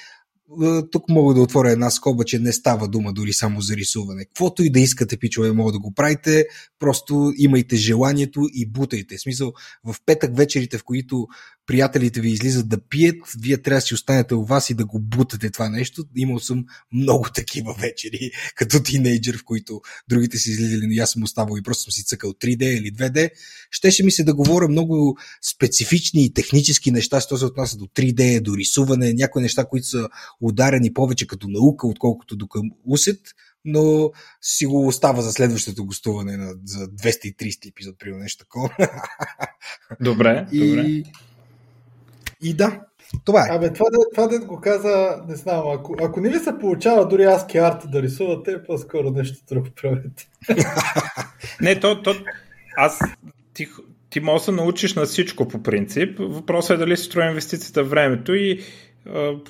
е, 0.63 0.81
тук 0.91 1.09
мога 1.09 1.33
да 1.33 1.41
отворя 1.41 1.71
една 1.71 1.89
скоба, 1.89 2.25
че 2.25 2.39
не 2.39 2.53
става 2.53 2.87
дума 2.87 3.13
дори 3.13 3.33
само 3.33 3.61
за 3.61 3.75
рисуване. 3.75 4.25
Каквото 4.25 4.63
и 4.63 4.69
да 4.69 4.79
искате, 4.79 5.17
пичове, 5.17 5.51
мога 5.51 5.71
да 5.71 5.79
го 5.79 5.93
правите, 5.93 6.45
просто 6.79 7.33
имайте 7.37 7.75
желанието 7.75 8.41
и 8.53 8.65
бутайте. 8.65 9.17
В 9.17 9.21
смисъл, 9.21 9.53
в 9.83 9.95
петък 10.05 10.37
вечерите, 10.37 10.77
в 10.77 10.83
които 10.83 11.27
приятелите 11.69 12.21
ви 12.21 12.29
излизат 12.29 12.69
да 12.69 12.77
пият, 12.77 13.15
вие 13.41 13.57
трябва 13.57 13.77
да 13.77 13.81
си 13.81 13.93
останете 13.93 14.35
у 14.35 14.45
вас 14.45 14.69
и 14.69 14.73
да 14.73 14.85
го 14.85 14.99
бутате 14.99 15.49
това 15.49 15.69
нещо. 15.69 16.03
Имал 16.15 16.39
съм 16.39 16.65
много 16.93 17.25
такива 17.35 17.73
вечери, 17.73 18.31
като 18.55 18.83
тинейджър, 18.83 19.37
в 19.37 19.43
които 19.43 19.81
другите 20.07 20.37
си 20.37 20.51
излизали, 20.51 20.87
но 20.87 21.03
аз 21.03 21.11
съм 21.11 21.23
оставал 21.23 21.57
и 21.57 21.63
просто 21.63 21.83
съм 21.83 21.91
си 21.91 22.05
цъкал 22.05 22.31
3D 22.31 22.63
или 22.63 22.91
2D. 22.91 23.29
Щеше 23.71 24.03
ми 24.03 24.11
се 24.11 24.23
да 24.23 24.33
говоря 24.33 24.67
много 24.67 25.17
специфични 25.53 26.25
и 26.25 26.33
технически 26.33 26.91
неща, 26.91 27.21
що 27.21 27.37
се 27.37 27.45
отнася 27.45 27.77
до 27.77 27.85
3D, 27.85 28.41
до 28.41 28.57
рисуване, 28.57 29.13
някои 29.13 29.41
неща, 29.41 29.65
които 29.65 29.87
са 29.87 30.09
ударени 30.41 30.93
повече 30.93 31.27
като 31.27 31.47
наука, 31.47 31.87
отколкото 31.87 32.35
до 32.35 32.47
към 32.47 32.63
усет, 32.85 33.19
но 33.65 34.11
си 34.41 34.65
го 34.65 34.87
остава 34.87 35.21
за 35.21 35.31
следващото 35.31 35.85
гостуване 35.85 36.37
на, 36.37 36.53
за 36.65 36.87
230 36.87 37.69
епизод, 37.69 37.99
примерно 37.99 38.23
нещо 38.23 38.43
такова. 38.43 38.69
Добре, 40.01 40.47
и, 40.51 40.69
добре. 40.69 41.03
И 42.43 42.53
да, 42.53 42.81
това 43.25 43.47
е. 43.47 43.55
Абе, 43.55 43.73
това, 43.73 43.85
това 44.15 44.27
да 44.27 44.39
го 44.39 44.59
каза, 44.61 45.21
не 45.27 45.35
знам, 45.35 45.63
ако, 45.73 45.95
ако 46.01 46.21
не 46.21 46.29
ви 46.29 46.39
се 46.39 46.59
получава 46.59 47.07
дори 47.07 47.23
аски 47.23 47.57
арт 47.57 47.83
да 47.91 48.01
рисувате, 48.01 48.63
по-скоро 48.63 49.11
нещо 49.11 49.43
друго 49.49 49.67
правете. 49.81 50.29
не, 51.61 51.79
то, 51.79 52.01
то, 52.01 52.15
аз 52.77 52.99
ти, 53.53 53.67
ти 54.09 54.19
можеш 54.19 54.45
да 54.45 54.45
се 54.45 54.61
научиш 54.61 54.95
на 54.95 55.05
всичко 55.05 55.47
по 55.47 55.63
принцип. 55.63 56.19
Въпросът 56.19 56.75
е 56.75 56.79
дали 56.79 56.97
си 56.97 57.03
строи 57.03 57.27
инвестицията 57.27 57.83
в 57.83 57.89
времето 57.89 58.35
и 58.35 58.59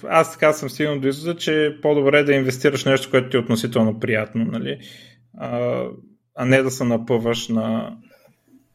аз 0.09 0.31
така 0.31 0.53
съм 0.53 0.69
стигнал 0.69 0.99
до 0.99 1.07
извода, 1.07 1.37
че 1.37 1.65
е 1.65 1.81
по-добре 1.81 2.23
да 2.23 2.33
инвестираш 2.33 2.85
нещо, 2.85 3.09
което 3.11 3.29
ти 3.29 3.37
е 3.37 3.39
относително 3.39 3.99
приятно, 3.99 4.45
нали? 4.45 4.79
а, 5.37 5.83
а 6.35 6.45
не 6.45 6.61
да 6.61 6.71
се 6.71 6.83
напъваш 6.83 7.47
на 7.47 7.97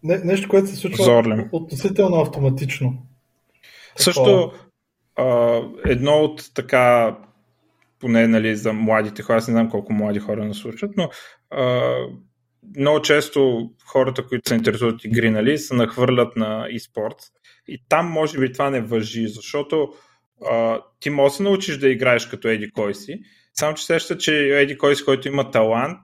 не, 0.02 0.18
нещо, 0.18 0.48
което 0.48 0.68
се 0.68 0.76
случва 0.76 1.04
Зорлем. 1.04 1.48
относително 1.52 2.16
автоматично. 2.16 2.98
Също 3.96 4.52
а, 5.16 5.60
едно 5.84 6.12
от 6.12 6.54
така 6.54 7.16
поне 8.00 8.28
нали, 8.28 8.56
за 8.56 8.72
младите 8.72 9.22
хора, 9.22 9.36
аз 9.36 9.48
не 9.48 9.52
знам 9.52 9.70
колко 9.70 9.92
млади 9.92 10.18
хора 10.18 10.44
не 10.44 10.54
слушат, 10.54 10.90
но 10.96 11.10
а, 11.50 11.94
много 12.76 13.02
често 13.02 13.70
хората, 13.86 14.26
които 14.26 14.48
се 14.48 14.54
интересуват 14.54 15.04
игри, 15.04 15.30
нали, 15.30 15.58
се 15.58 15.74
нахвърлят 15.74 16.36
на 16.36 16.68
e-спорт. 16.68 17.16
И 17.68 17.78
там 17.88 18.06
може 18.06 18.38
би 18.38 18.52
това 18.52 18.70
не 18.70 18.80
въжи, 18.80 19.28
защото 19.28 19.88
а, 20.50 20.80
ти 21.00 21.10
можеш 21.10 21.32
да 21.32 21.36
се 21.36 21.42
научиш 21.42 21.78
да 21.78 21.88
играеш 21.88 22.26
като 22.26 22.48
Еди 22.48 22.70
кой 22.70 22.94
си, 22.94 23.20
само 23.54 23.74
че 23.74 23.84
сеща, 23.84 24.18
че 24.18 24.60
Еди 24.60 24.78
кой 24.78 24.96
си, 24.96 25.04
който 25.04 25.28
има 25.28 25.50
талант, 25.50 25.98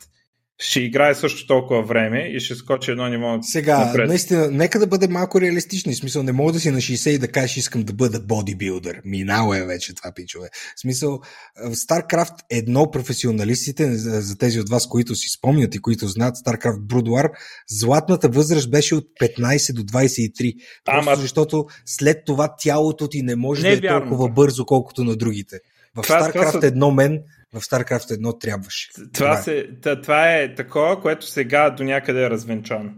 ще 0.63 0.81
играе 0.81 1.15
също 1.15 1.47
толкова 1.47 1.83
време 1.83 2.19
и 2.21 2.41
ще 2.41 2.55
скочи 2.55 2.91
едно 2.91 3.09
ниво 3.09 3.39
Сега, 3.43 3.85
напред. 3.87 4.09
наистина, 4.09 4.51
нека 4.51 4.79
да 4.79 4.87
бъде 4.87 5.09
малко 5.09 5.41
реалистични. 5.41 5.93
В 5.93 5.97
смисъл, 5.97 6.23
не 6.23 6.33
мога 6.33 6.53
да 6.53 6.61
си 6.61 6.71
на 6.71 6.79
60 6.79 7.11
и 7.11 7.19
да 7.19 7.29
кажеш, 7.29 7.57
искам 7.57 7.83
да 7.83 7.93
бъда 7.93 8.21
бодибилдър. 8.21 9.01
Минало 9.05 9.55
е 9.55 9.65
вече 9.65 9.95
това, 9.95 10.13
пичове. 10.15 10.49
В 10.77 10.81
смисъл, 10.81 11.21
в 11.65 11.75
StarCraft 11.75 12.35
едно 12.51 12.91
професионалистите, 12.91 13.97
за, 13.97 14.21
за 14.21 14.39
тези 14.39 14.61
от 14.61 14.69
вас, 14.69 14.87
които 14.87 15.15
си 15.15 15.29
спомнят 15.29 15.75
и 15.75 15.81
които 15.81 16.09
знаят 16.09 16.37
StarCraft 16.37 16.79
Brood 16.81 17.31
златната 17.69 18.29
възраст 18.29 18.71
беше 18.71 18.95
от 18.95 19.05
15 19.21 19.73
до 19.73 19.83
23. 19.83 20.55
Просто 20.85 21.01
Ама- 21.01 21.17
защото 21.17 21.65
след 21.87 22.19
това 22.27 22.55
тялото 22.59 23.09
ти 23.09 23.23
не 23.23 23.37
може 23.37 23.63
Не 23.63 23.69
да 23.69 23.75
е 23.75 23.77
е 23.77 23.81
вярно. 23.81 24.01
толкова 24.01 24.29
бързо, 24.29 24.65
колкото 24.67 25.05
на 25.05 25.17
другите. 25.17 25.59
В 25.97 26.03
Това- 26.03 26.33
това 26.33 26.45
StarCraft 26.45 26.61
са- 26.61 26.67
едно 26.67 26.91
мен, 26.91 27.19
в 27.55 27.61
StarCraft 27.61 28.15
едно 28.15 28.33
трябваше. 28.39 28.89
Това, 29.13 29.39
е. 29.39 29.43
се, 29.43 29.67
това 30.03 30.35
е 30.37 30.55
такова, 30.55 31.01
което 31.03 31.27
сега 31.27 31.71
до 31.71 31.85
някъде 31.85 32.25
е 32.25 32.31
развенчано. 32.31 32.91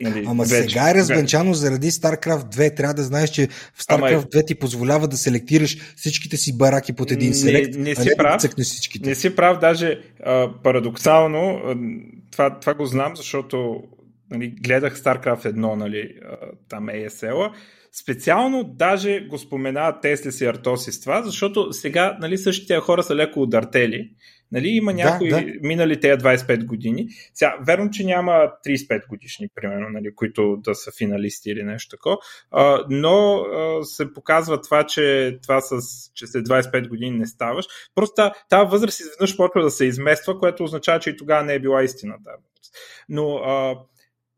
Нали, 0.00 0.24
Ама 0.28 0.44
вече. 0.44 0.70
сега 0.70 0.90
е 0.90 0.94
развенчано 0.94 1.54
заради 1.54 1.90
StarCraft 1.90 2.54
2. 2.54 2.76
Трябва 2.76 2.94
да 2.94 3.02
знаеш, 3.02 3.30
че 3.30 3.46
в 3.46 3.84
Ама 3.88 4.06
StarCraft 4.06 4.24
2 4.34 4.46
ти 4.46 4.54
позволява 4.54 5.08
да 5.08 5.16
селектираш 5.16 5.94
всичките 5.96 6.36
си 6.36 6.58
бараки 6.58 6.92
под 6.92 7.10
един 7.10 7.28
Не- 7.28 7.34
селект, 7.34 7.74
не 7.76 7.90
а 7.90 7.94
си 7.94 8.08
не 8.08 8.14
да 8.14 8.16
прав. 8.16 8.40
цъкнеш 8.40 8.66
всичките. 8.66 9.08
Не 9.08 9.14
си 9.14 9.36
прав, 9.36 9.58
даже 9.58 10.00
а, 10.24 10.48
парадоксално, 10.62 11.60
а, 11.64 11.76
това, 12.30 12.60
това 12.60 12.74
го 12.74 12.86
знам, 12.86 13.16
защото 13.16 13.82
нали, 14.30 14.54
гледах 14.60 15.00
StarCraft 15.00 15.44
1, 15.44 15.74
нали, 15.74 16.14
а, 16.24 16.36
там 16.68 16.86
ASL-а. 16.86 17.52
Специално 17.92 18.64
даже 18.64 19.20
го 19.20 19.38
споменават 19.38 20.02
Теслис 20.02 20.40
и 20.40 20.44
Артоси 20.44 20.92
с 20.92 21.00
това, 21.00 21.22
защото 21.22 21.72
сега 21.72 22.16
нали, 22.20 22.38
същите 22.38 22.76
хора 22.76 23.02
са 23.02 23.16
леко 23.16 23.42
удартели. 23.42 24.10
Нали, 24.52 24.68
има 24.68 24.92
Да, 24.92 24.96
някои 24.96 25.28
да. 25.28 25.44
минали 25.62 26.00
тези 26.00 26.18
25 26.18 26.64
години. 26.64 27.06
Сега, 27.34 27.56
верно, 27.66 27.90
че 27.90 28.04
няма 28.04 28.32
35 28.66 29.08
годишни, 29.08 29.48
примерно, 29.54 29.88
нали, 29.90 30.14
които 30.14 30.56
да 30.56 30.74
са 30.74 30.90
финалисти 30.98 31.50
или 31.50 31.62
нещо 31.62 31.96
такова, 31.96 32.16
но 32.90 33.36
а, 33.36 33.84
се 33.84 34.14
показва 34.14 34.60
това, 34.60 34.86
че 34.86 35.38
това 35.42 35.60
с, 35.60 35.80
че 36.14 36.26
след 36.26 36.46
25 36.46 36.88
години 36.88 37.18
не 37.18 37.26
ставаш. 37.26 37.66
Просто 37.94 38.14
та- 38.14 38.32
тази 38.48 38.70
възраст 38.70 39.00
изведнъж 39.00 39.36
почва 39.36 39.62
да 39.62 39.70
се 39.70 39.84
измества, 39.84 40.38
което 40.38 40.64
означава, 40.64 41.00
че 41.00 41.10
и 41.10 41.16
тогава 41.16 41.44
не 41.44 41.54
е 41.54 41.60
била 41.60 41.82
истина 41.82 42.12
тази 42.24 42.42
възраст. 42.42 42.74
Но, 43.08 43.34
а, 43.36 43.76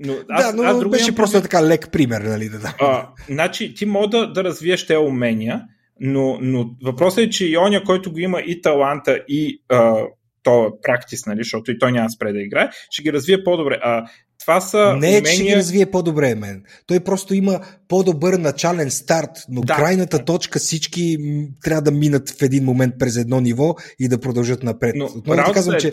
но 0.00 0.14
аз, 0.28 0.46
да, 0.46 0.62
но 0.62 0.62
аз 0.62 0.88
беше 0.88 1.14
просто 1.14 1.42
така 1.42 1.66
лек 1.68 1.88
пример, 1.92 2.20
нали, 2.20 2.48
да 2.48 2.58
дам. 2.58 2.72
А, 2.80 3.08
значи, 3.28 3.74
ти 3.74 3.86
мога 3.86 4.08
да, 4.08 4.32
да 4.32 4.44
развиеш 4.44 4.86
тези 4.86 4.98
умения, 4.98 5.62
но, 6.00 6.38
но 6.40 6.70
въпросът 6.84 7.18
е, 7.18 7.30
че 7.30 7.46
и 7.46 7.58
оня, 7.58 7.84
който 7.84 8.12
го 8.12 8.18
има 8.18 8.40
и 8.40 8.62
таланта, 8.62 9.20
и 9.28 9.62
а, 9.68 9.96
то 10.42 10.72
практис, 10.82 11.26
нали, 11.26 11.40
защото 11.40 11.70
и 11.70 11.78
той 11.78 11.92
няма 11.92 12.06
да 12.06 12.10
спре 12.10 12.32
да 12.32 12.40
играе, 12.42 12.70
ще 12.90 13.02
ги 13.02 13.12
развие 13.12 13.44
по-добре. 13.44 13.78
А 13.82 14.04
това 14.40 14.60
са 14.60 14.96
Не 14.96 15.06
е, 15.06 15.10
умения... 15.10 15.22
че 15.22 15.32
ще 15.32 15.42
ги 15.42 15.56
развие 15.56 15.86
по-добре 15.86 16.34
мен. 16.34 16.62
Той 16.86 17.00
просто 17.00 17.34
има 17.34 17.60
по-добър 17.88 18.34
начален 18.34 18.90
старт, 18.90 19.30
но 19.48 19.60
Да. 19.60 19.76
крайната 19.76 20.24
точка 20.24 20.58
всички 20.58 21.16
трябва 21.62 21.82
да 21.82 21.90
минат 21.90 22.30
в 22.30 22.42
един 22.42 22.64
момент 22.64 22.94
през 22.98 23.16
едно 23.16 23.40
ниво 23.40 23.74
и 23.98 24.08
да 24.08 24.20
продължат 24.20 24.62
напред. 24.62 24.94
Но 24.96 25.04
Отново 25.04 25.38
работата 25.38 25.54
казвам, 25.54 25.76
е- 25.76 25.78
че 25.78 25.92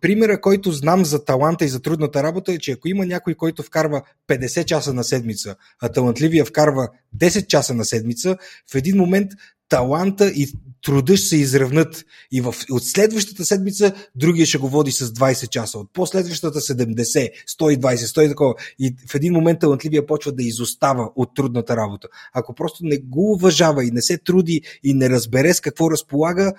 примера, 0.00 0.40
който 0.40 0.72
знам 0.72 1.04
за 1.04 1.24
таланта 1.24 1.64
и 1.64 1.68
за 1.68 1.82
трудната 1.82 2.22
работа 2.22 2.52
е, 2.52 2.58
че 2.58 2.72
ако 2.72 2.88
има 2.88 3.06
някой, 3.06 3.34
който 3.34 3.62
вкарва 3.62 4.02
50 4.28 4.64
часа 4.64 4.94
на 4.94 5.04
седмица, 5.04 5.56
а 5.80 5.88
талантливия 5.88 6.44
вкарва 6.44 6.88
10 7.16 7.46
часа 7.46 7.74
на 7.74 7.84
седмица, 7.84 8.36
в 8.72 8.74
един 8.74 8.96
момент 8.96 9.32
таланта 9.68 10.28
и 10.28 10.48
труда 10.84 11.16
ще 11.16 11.26
се 11.26 11.36
изравнат 11.36 12.04
и 12.32 12.40
в, 12.40 12.54
от 12.70 12.84
следващата 12.84 13.44
седмица 13.44 13.92
другия 14.14 14.46
ще 14.46 14.58
го 14.58 14.68
води 14.68 14.90
с 14.90 15.06
20 15.06 15.48
часа, 15.48 15.78
от 15.78 15.92
последващата 15.92 16.60
70, 16.60 17.30
120, 17.48 17.96
100 17.96 18.20
и 18.20 18.28
такова. 18.28 18.54
И 18.78 18.94
в 19.08 19.14
един 19.14 19.32
момент 19.32 19.60
талантливия 19.60 20.06
почва 20.06 20.32
да 20.32 20.42
изостава 20.42 21.10
от 21.16 21.34
трудната 21.34 21.76
работа. 21.76 22.08
Ако 22.34 22.54
просто 22.54 22.84
не 22.84 22.98
го 22.98 23.32
уважава 23.32 23.84
и 23.84 23.90
не 23.90 24.02
се 24.02 24.18
труди 24.18 24.62
и 24.82 24.94
не 24.94 25.10
разбере 25.10 25.54
с 25.54 25.60
какво 25.60 25.90
разполага, 25.90 26.52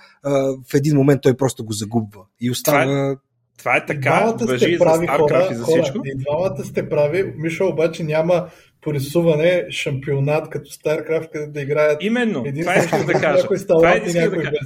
в 0.70 0.74
един 0.74 0.95
момент 0.95 1.22
той 1.22 1.38
просто 1.38 1.66
го 1.66 1.74
загубва. 1.74 2.22
И 2.41 2.51
остава... 2.51 3.18
Това 3.57 3.76
е 3.76 3.84
И 3.84 3.86
така, 3.88 4.34
въжи 4.39 4.78
за 4.78 4.80
прави 4.80 5.07
StarCraft 5.07 5.51
и 5.51 5.55
за 5.55 5.66
всичко. 5.66 6.01
И 6.05 6.12
двамата 6.18 6.66
сте 6.66 6.89
прави. 6.89 7.34
Миша 7.38 7.66
обаче 7.66 8.03
няма 8.03 8.49
по 8.82 8.93
рисуване 8.93 9.65
шампионат 9.71 10.49
като 10.49 10.69
StarCraft, 10.69 11.32
където 11.32 11.51
да 11.51 11.61
играят 11.61 12.03
Именно, 12.03 12.43
един 12.45 12.63
това 12.63 12.75
исках 12.75 13.05
да 13.05 13.13
кажа. 13.13 13.41
някой 13.41 13.57
Това 13.67 13.95
исках 13.95 14.30
да 14.30 14.36
кажа. 14.36 14.59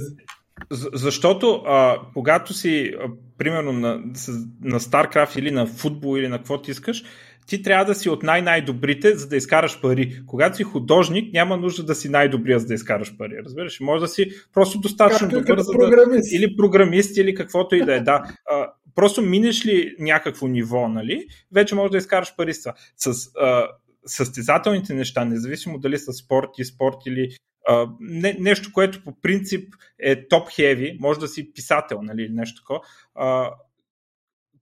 Защото 0.92 1.62
а, 1.66 1.98
когато 2.14 2.52
си, 2.52 2.94
а, 3.00 3.08
примерно, 3.38 3.72
на, 3.72 4.02
на 4.62 4.80
StarCraft 4.80 5.38
или 5.38 5.50
на 5.50 5.66
футбол 5.66 6.18
или 6.18 6.28
на 6.28 6.38
какво 6.38 6.62
ти 6.62 6.70
искаш, 6.70 7.04
ти 7.46 7.62
трябва 7.62 7.84
да 7.84 7.94
си 7.94 8.08
от 8.08 8.22
най-най-добрите, 8.22 9.16
за 9.16 9.28
да 9.28 9.36
изкараш 9.36 9.80
пари. 9.80 10.22
Когато 10.26 10.56
си 10.56 10.62
художник, 10.62 11.32
няма 11.32 11.56
нужда 11.56 11.82
да 11.82 11.94
си 11.94 12.08
най-добрия, 12.08 12.58
за 12.58 12.66
да 12.66 12.74
изкараш 12.74 13.16
пари. 13.16 13.38
Разбираш? 13.44 13.80
Може 13.80 14.00
да 14.00 14.08
си 14.08 14.30
просто 14.54 14.78
достатъчно 14.78 15.28
Както 15.28 15.40
добър, 15.40 15.58
за 15.60 15.72
да, 15.72 15.78
програмист. 15.78 16.32
или 16.32 16.56
програмист, 16.56 17.16
или 17.16 17.34
каквото 17.34 17.76
и 17.76 17.84
да 17.84 17.94
е. 17.94 18.00
Да. 18.00 18.22
А, 18.50 18.70
просто 18.94 19.22
минеш 19.22 19.66
ли 19.66 19.94
някакво 19.98 20.46
ниво, 20.46 20.88
нали, 20.88 21.26
вече 21.52 21.74
можеш 21.74 21.90
да 21.90 21.98
изкараш 21.98 22.36
пари 22.36 22.54
с 22.54 22.62
това. 22.62 22.74
С 22.96 23.30
а, 23.40 23.68
състезателните 24.06 24.94
неща, 24.94 25.24
независимо 25.24 25.78
дали 25.78 25.98
са 25.98 26.12
спорт 26.12 26.48
и 26.58 26.64
спорт 26.64 26.96
или 27.06 27.36
а, 27.68 27.88
не, 28.00 28.36
нещо, 28.40 28.70
което 28.72 29.04
по 29.04 29.20
принцип 29.20 29.74
е 29.98 30.28
топ-хеви, 30.28 30.96
може 31.00 31.20
да 31.20 31.28
си 31.28 31.52
писател, 31.52 32.02
нали, 32.02 32.28
нещо 32.28 32.62
такова. 32.62 32.80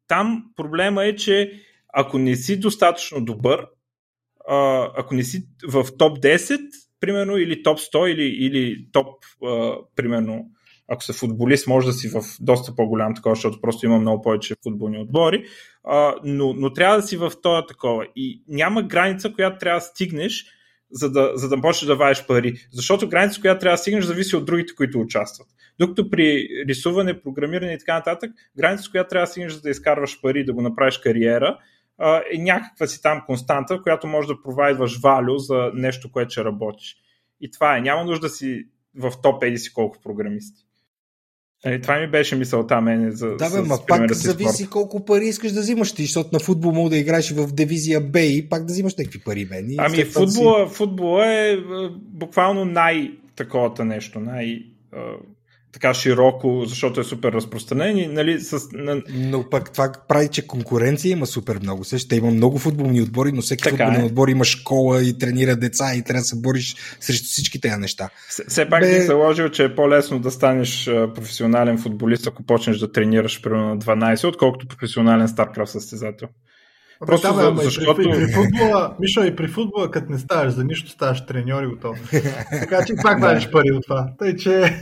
Там 0.09 0.45
проблема 0.57 1.05
е, 1.05 1.17
че 1.17 1.61
ако 1.93 2.19
не 2.19 2.37
си 2.37 2.61
достатъчно 2.61 3.25
добър, 3.25 3.67
а, 4.49 4.89
ако 4.97 5.15
не 5.15 5.23
си 5.23 5.49
в 5.69 5.87
топ 5.99 6.19
10, 6.19 6.61
примерно, 7.01 7.37
или 7.37 7.63
топ 7.63 7.79
100, 7.79 8.07
или, 8.07 8.25
или 8.25 8.89
топ, 8.93 9.25
а, 9.45 9.77
примерно, 9.97 10.51
ако 10.93 11.03
си 11.03 11.13
футболист, 11.13 11.67
може 11.67 11.87
да 11.87 11.93
си 11.93 12.09
в 12.09 12.23
доста 12.41 12.75
по-голям 12.75 13.15
такова, 13.15 13.35
защото 13.35 13.61
просто 13.61 13.87
има 13.87 13.99
много 13.99 14.23
повече 14.23 14.55
футболни 14.63 14.99
отбори, 14.99 15.45
а, 15.85 16.15
но, 16.25 16.53
но 16.53 16.73
трябва 16.73 16.97
да 16.97 17.03
си 17.03 17.17
в 17.17 17.33
това 17.43 17.67
такова. 17.67 18.07
И 18.17 18.43
няма 18.49 18.83
граница, 18.83 19.33
която 19.33 19.59
трябва 19.59 19.81
да 19.81 19.85
стигнеш, 19.85 20.45
за 20.91 21.11
да, 21.11 21.33
за 21.35 21.49
да 21.49 21.61
почнеш 21.61 21.87
да 21.87 21.97
вадиш 21.97 22.27
пари. 22.27 22.55
Защото 22.73 23.09
граница, 23.09 23.41
която 23.41 23.61
трябва 23.61 23.75
да 23.75 23.79
стигнеш, 23.79 24.05
зависи 24.05 24.37
от 24.37 24.45
другите, 24.45 24.75
които 24.75 25.01
участват. 25.01 25.49
Докато 25.79 26.11
при 26.11 26.49
рисуване, 26.69 27.23
програмиране 27.23 27.73
и 27.73 27.79
така 27.79 27.95
нататък, 27.95 28.31
граница, 28.57 28.91
която 28.91 29.09
трябва 29.09 29.27
да 29.27 29.31
стигнеш, 29.31 29.53
за 29.53 29.61
да 29.61 29.71
изкарваш 29.71 30.21
пари, 30.21 30.45
да 30.45 30.53
го 30.53 30.63
направиш 30.63 30.99
кариера, 30.99 31.59
е 32.33 32.39
някаква 32.39 32.87
си 32.87 33.03
там 33.03 33.23
константа, 33.27 33.83
която 33.83 34.07
може 34.07 34.29
да 34.29 34.43
провайдваш 34.43 35.01
валю 35.01 35.39
за 35.39 35.71
нещо, 35.75 36.13
което 36.13 36.31
ще 36.31 36.45
работиш. 36.45 36.97
И 37.41 37.51
това 37.51 37.77
е. 37.77 37.81
Няма 37.81 38.05
нужда 38.05 38.27
да 38.27 38.29
си 38.29 38.65
в 38.97 39.13
топ 39.23 39.43
еди 39.43 39.59
си 39.59 39.73
колко 39.73 39.99
програмисти. 40.03 40.63
Е, 41.65 41.81
това 41.81 41.99
ми 41.99 42.11
беше 42.11 42.37
мисълта 42.37 42.81
мене 42.81 43.11
за 43.11 43.27
Да, 43.29 43.51
бе, 43.51 43.57
с 43.57 43.63
ма 43.63 43.79
пак 43.89 44.15
си 44.15 44.27
зависи 44.27 44.55
спорт. 44.55 44.71
колко 44.71 45.05
пари 45.05 45.25
искаш 45.25 45.53
да 45.53 45.61
взимаш 45.61 45.93
ти, 45.93 46.03
защото 46.03 46.29
на 46.33 46.39
футбол 46.39 46.73
мога 46.73 46.91
да 46.91 46.97
играеш 46.97 47.31
и 47.31 47.35
в 47.35 47.47
дивизия 47.47 48.01
Б 48.01 48.21
и 48.21 48.49
пак 48.49 48.65
да 48.65 48.73
взимаш 48.73 48.95
някакви 48.97 49.21
пари, 49.21 49.47
мен. 49.51 49.71
И 49.71 49.77
Ами 49.79 49.97
да 49.97 50.05
си- 50.05 50.11
футбола, 50.11 50.69
футбола 50.69 51.27
е 51.27 51.57
буквално 51.97 52.65
най-таковата 52.65 53.85
нещо, 53.85 54.21
най- 54.21 54.59
така 55.73 55.95
широко, 55.95 56.65
защото 56.67 57.01
е 57.01 57.05
супер 57.05 57.33
разпространен 57.33 57.99
и 57.99 58.07
нали, 58.07 58.41
с, 58.41 58.59
Но 59.11 59.51
пък 59.51 59.73
това 59.73 59.93
прави, 60.09 60.29
че 60.29 60.47
конкуренция 60.47 61.11
има 61.11 61.27
супер 61.27 61.59
много. 61.63 61.85
Също 61.85 62.15
има 62.15 62.31
много 62.31 62.59
футболни 62.59 63.03
отбори, 63.03 63.33
но 63.33 63.43
всеки 63.43 63.63
Така 63.63 63.77
футболен 63.77 64.01
е. 64.01 64.05
отбор 64.05 64.29
има 64.29 64.45
школа 64.45 65.03
и 65.03 65.19
тренира 65.19 65.57
деца 65.57 65.95
и 65.95 66.03
трябва 66.03 66.21
да 66.21 66.25
се 66.25 66.37
бориш 66.37 66.77
срещу 67.01 67.25
всички 67.25 67.61
тези 67.61 67.77
неща. 67.77 68.09
Все- 68.29 68.45
Все 68.49 68.69
пак 68.69 68.83
Бе- 68.83 68.91
бих 68.91 69.07
заложил, 69.07 69.49
че 69.49 69.65
е 69.65 69.75
по-лесно 69.75 70.19
да 70.19 70.31
станеш 70.31 70.85
професионален 71.15 71.79
футболист, 71.79 72.27
ако 72.27 72.43
почнеш 72.43 72.79
да 72.79 72.93
тренираш 72.93 73.43
примерно 73.43 73.69
на 73.69 73.79
12, 73.79 74.25
отколкото 74.25 74.67
професионален 74.69 75.29
StarCraft 75.29 75.65
състезател. 75.65 76.29
Просто 77.07 77.29
да, 77.29 77.35
бе, 77.35 77.41
за- 77.41 77.49
ама 77.49 77.63
и 77.63 77.65
защото- 77.65 77.97
При, 77.97 78.09
и 78.09 78.13
при 78.17 78.33
футбола, 78.33 78.97
Мишо, 79.01 79.25
и 79.25 79.37
при 79.37 79.49
футбола, 79.49 79.91
като 79.91 80.13
не 80.13 80.19
ставаш 80.19 80.53
за 80.53 80.65
нищо, 80.65 80.91
ставаш 80.91 81.27
треньор 81.27 81.63
и 81.63 81.67
готов. 81.67 81.99
така 82.51 82.85
че 82.85 82.95
пак 83.03 83.21
вадиш 83.21 83.51
пари 83.51 83.73
от 83.73 83.85
това. 83.85 84.09
Тъй, 84.19 84.37
че 84.37 84.75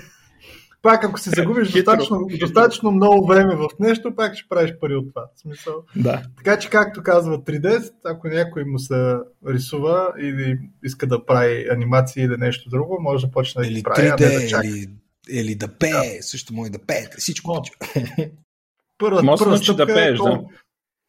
пак 0.82 1.04
ако 1.04 1.20
си 1.20 1.30
загубиш 1.30 1.72
достатъчно, 1.72 2.26
достатъчно 2.40 2.90
много 2.90 3.26
време 3.26 3.56
в 3.56 3.68
нещо, 3.80 4.16
пак 4.16 4.36
ще 4.36 4.48
правиш 4.48 4.74
пари 4.80 4.94
от 4.94 5.08
това. 5.08 5.26
В 5.36 5.40
смисъл. 5.40 5.74
Да. 5.96 6.22
Така 6.36 6.58
че, 6.58 6.70
както 6.70 7.02
казва 7.02 7.38
3D, 7.38 7.90
ако 8.04 8.28
някой 8.28 8.64
му 8.64 8.78
се 8.78 9.16
рисува 9.48 10.12
или 10.20 10.58
иска 10.84 11.06
да 11.06 11.26
прави 11.26 11.68
анимации 11.70 12.24
или 12.24 12.36
нещо 12.36 12.70
друго, 12.70 12.98
може 13.00 13.26
да 13.26 13.32
почне 13.32 13.62
да 13.62 13.68
Или 13.68 13.74
ги 13.74 13.82
прави, 13.82 14.08
а 14.08 14.10
не 14.10 14.16
да 14.16 14.24
3D, 14.24 14.48
чака. 14.48 14.66
или, 14.66 14.88
или 15.30 15.54
да 15.54 15.68
пее, 15.68 16.22
също 16.22 16.54
може 16.54 16.70
да 16.70 16.78
пее, 16.78 17.06
всичко. 17.18 17.62
Първа, 18.98 19.22
Може 19.22 19.44
първа 19.44 19.56
да 19.58 19.64
стъпка 19.64 19.86
да 19.86 19.94
пееш, 19.94 20.18
е, 20.18 20.22
да. 20.22 20.40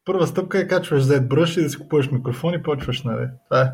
Първа 0.04 0.26
стъпка 0.26 0.58
е 0.58 0.66
качваш 0.66 1.02
ZBrush 1.02 1.60
и 1.60 1.62
да 1.62 1.70
си 1.70 1.78
купуваш 1.78 2.10
микрофон 2.10 2.54
и 2.54 2.62
почваш, 2.62 3.02
нали? 3.02 3.28
Това 3.48 3.60
е. 3.60 3.70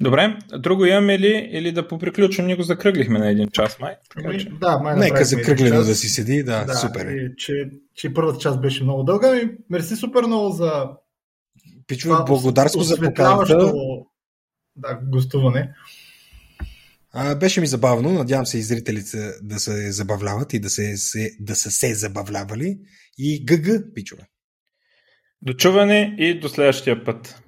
Добре, 0.00 0.38
друго 0.58 0.84
имаме 0.84 1.18
ли 1.18 1.48
или 1.52 1.72
да 1.72 1.88
поприключим? 1.88 2.46
Ние 2.46 2.56
го 2.56 2.62
закръглихме 2.62 3.18
на 3.18 3.30
един 3.30 3.48
час, 3.48 3.78
май. 3.80 3.94
Така 4.14 4.28
Ами, 4.28 4.40
че. 4.40 4.50
да, 4.50 4.78
май 4.78 4.96
Нека 4.96 5.24
закръглено 5.24 5.82
да 5.82 5.94
си 5.94 6.08
седи, 6.08 6.42
да, 6.42 6.64
Да, 6.64 6.74
супер. 6.74 7.06
е. 7.06 7.12
И, 7.12 7.36
че, 7.36 7.70
че 7.94 8.14
първата 8.14 8.38
част 8.38 8.60
беше 8.60 8.84
много 8.84 9.02
дълга. 9.02 9.32
Ми, 9.32 9.50
мерси 9.70 9.96
супер 9.96 10.22
много 10.22 10.50
за 10.50 10.86
Пичове, 11.86 12.14
благодарство 12.26 12.80
за 12.80 12.96
поканата. 12.96 13.72
Да, 14.76 15.00
гостуване. 15.02 15.74
А, 17.12 17.34
беше 17.34 17.60
ми 17.60 17.66
забавно, 17.66 18.12
надявам 18.12 18.46
се 18.46 18.58
и 18.58 18.62
зрителите 18.62 19.32
да 19.42 19.58
се 19.58 19.92
забавляват 19.92 20.52
и 20.52 20.60
да, 20.60 20.70
се, 20.70 20.96
се, 20.96 21.30
да 21.40 21.56
са 21.56 21.70
се 21.70 21.94
забавлявали. 21.94 22.78
И 23.18 23.44
ГГ, 23.44 23.94
пичове. 23.94 24.22
До 25.42 25.52
чуване 25.52 26.16
и 26.18 26.40
до 26.40 26.48
следващия 26.48 27.04
път. 27.04 27.42